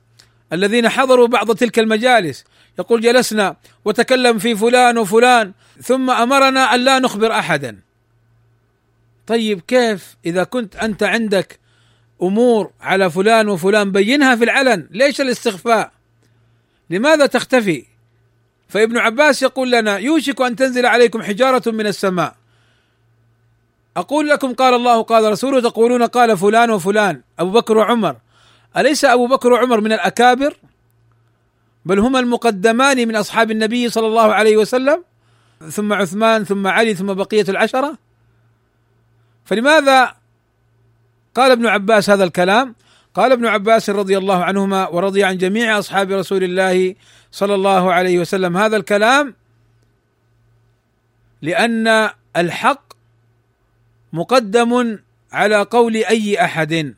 الذين 0.54 0.88
حضروا 0.88 1.26
بعض 1.26 1.54
تلك 1.54 1.78
المجالس. 1.78 2.44
يقول 2.78 3.00
جلسنا 3.00 3.56
وتكلم 3.84 4.38
في 4.38 4.56
فلان 4.56 4.98
وفلان 4.98 5.52
ثم 5.82 6.10
أمرنا 6.10 6.74
أن 6.74 6.80
لا 6.80 6.98
نخبر 6.98 7.32
أحدا. 7.32 7.80
طيب 9.26 9.60
كيف 9.60 10.16
إذا 10.26 10.44
كنت 10.44 10.76
أنت 10.76 11.02
عندك 11.02 11.58
أمور 12.22 12.70
على 12.80 13.10
فلان 13.10 13.48
وفلان 13.48 13.92
بينها 13.92 14.36
في 14.36 14.44
العلن 14.44 14.88
ليش 14.90 15.20
الاستخفاء 15.20 15.92
لماذا 16.90 17.26
تختفي؟ 17.26 17.84
فابن 18.68 18.98
عباس 18.98 19.42
يقول 19.42 19.70
لنا 19.70 19.98
يوشك 19.98 20.40
أن 20.40 20.56
تنزل 20.56 20.86
عليكم 20.86 21.22
حجارة 21.22 21.70
من 21.70 21.86
السماء. 21.86 22.34
أقول 23.96 24.28
لكم 24.28 24.54
قال 24.54 24.74
الله 24.74 25.02
قال 25.02 25.32
رسوله 25.32 25.60
تقولون 25.60 26.02
قال 26.02 26.38
فلان 26.38 26.70
وفلان 26.70 27.22
أبو 27.38 27.50
بكر 27.50 27.78
وعمر. 27.78 28.16
أليس 28.76 29.04
أبو 29.04 29.26
بكر 29.26 29.52
وعمر 29.52 29.80
من 29.80 29.92
الأكابر؟ 29.92 30.56
بل 31.84 31.98
هما 31.98 32.20
المقدمان 32.20 33.08
من 33.08 33.16
أصحاب 33.16 33.50
النبي 33.50 33.88
صلى 33.88 34.06
الله 34.06 34.34
عليه 34.34 34.56
وسلم 34.56 35.04
ثم 35.70 35.92
عثمان 35.92 36.44
ثم 36.44 36.66
علي 36.66 36.94
ثم 36.94 37.14
بقية 37.14 37.44
العشرة. 37.48 37.98
فلماذا 39.44 40.14
قال 41.34 41.50
ابن 41.50 41.66
عباس 41.66 42.10
هذا 42.10 42.24
الكلام؟ 42.24 42.74
قال 43.14 43.32
ابن 43.32 43.46
عباس 43.46 43.90
رضي 43.90 44.18
الله 44.18 44.44
عنهما 44.44 44.88
ورضي 44.88 45.24
عن 45.24 45.38
جميع 45.38 45.78
أصحاب 45.78 46.12
رسول 46.12 46.44
الله 46.44 46.94
صلى 47.32 47.54
الله 47.54 47.92
عليه 47.92 48.18
وسلم 48.18 48.56
هذا 48.56 48.76
الكلام 48.76 49.34
لأن 51.42 52.10
الحق 52.36 52.92
مقدم 54.12 54.98
على 55.32 55.62
قول 55.62 55.96
أي 55.96 56.44
أحد. 56.44 56.94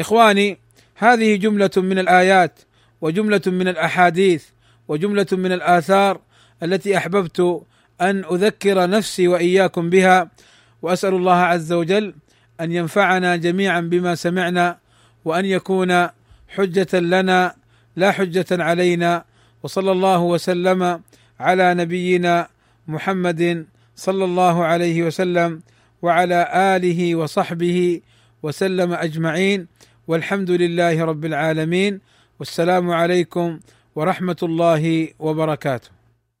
إخواني 0.00 0.58
هذه 1.00 1.36
جملة 1.36 1.70
من 1.76 1.98
الآيات 1.98 2.60
وجملة 3.00 3.40
من 3.46 3.68
الأحاديث 3.68 4.44
وجملة 4.88 5.26
من 5.32 5.52
الآثار 5.52 6.20
التي 6.62 6.96
أحببت 6.96 7.62
أن 8.00 8.24
أذكر 8.32 8.90
نفسي 8.90 9.28
وإياكم 9.28 9.90
بها 9.90 10.30
وأسأل 10.82 11.14
الله 11.14 11.36
عز 11.36 11.72
وجل 11.72 12.14
أن 12.60 12.72
ينفعنا 12.72 13.36
جميعا 13.36 13.80
بما 13.80 14.14
سمعنا 14.14 14.78
وأن 15.24 15.44
يكون 15.44 16.08
حجة 16.48 16.98
لنا 16.98 17.54
لا 17.96 18.12
حجة 18.12 18.46
علينا 18.50 19.24
وصلى 19.62 19.92
الله 19.92 20.20
وسلم 20.20 21.02
على 21.40 21.74
نبينا 21.74 22.48
محمد 22.88 23.66
صلى 23.96 24.24
الله 24.24 24.64
عليه 24.64 25.02
وسلم 25.02 25.60
وعلى 26.02 26.48
آله 26.76 27.14
وصحبه 27.14 28.00
وسلم 28.42 28.92
أجمعين. 28.92 29.66
والحمد 30.08 30.50
لله 30.50 31.04
رب 31.04 31.24
العالمين 31.24 32.00
والسلام 32.38 32.90
عليكم 32.90 33.60
ورحمة 33.96 34.36
الله 34.42 35.08
وبركاته. 35.18 35.99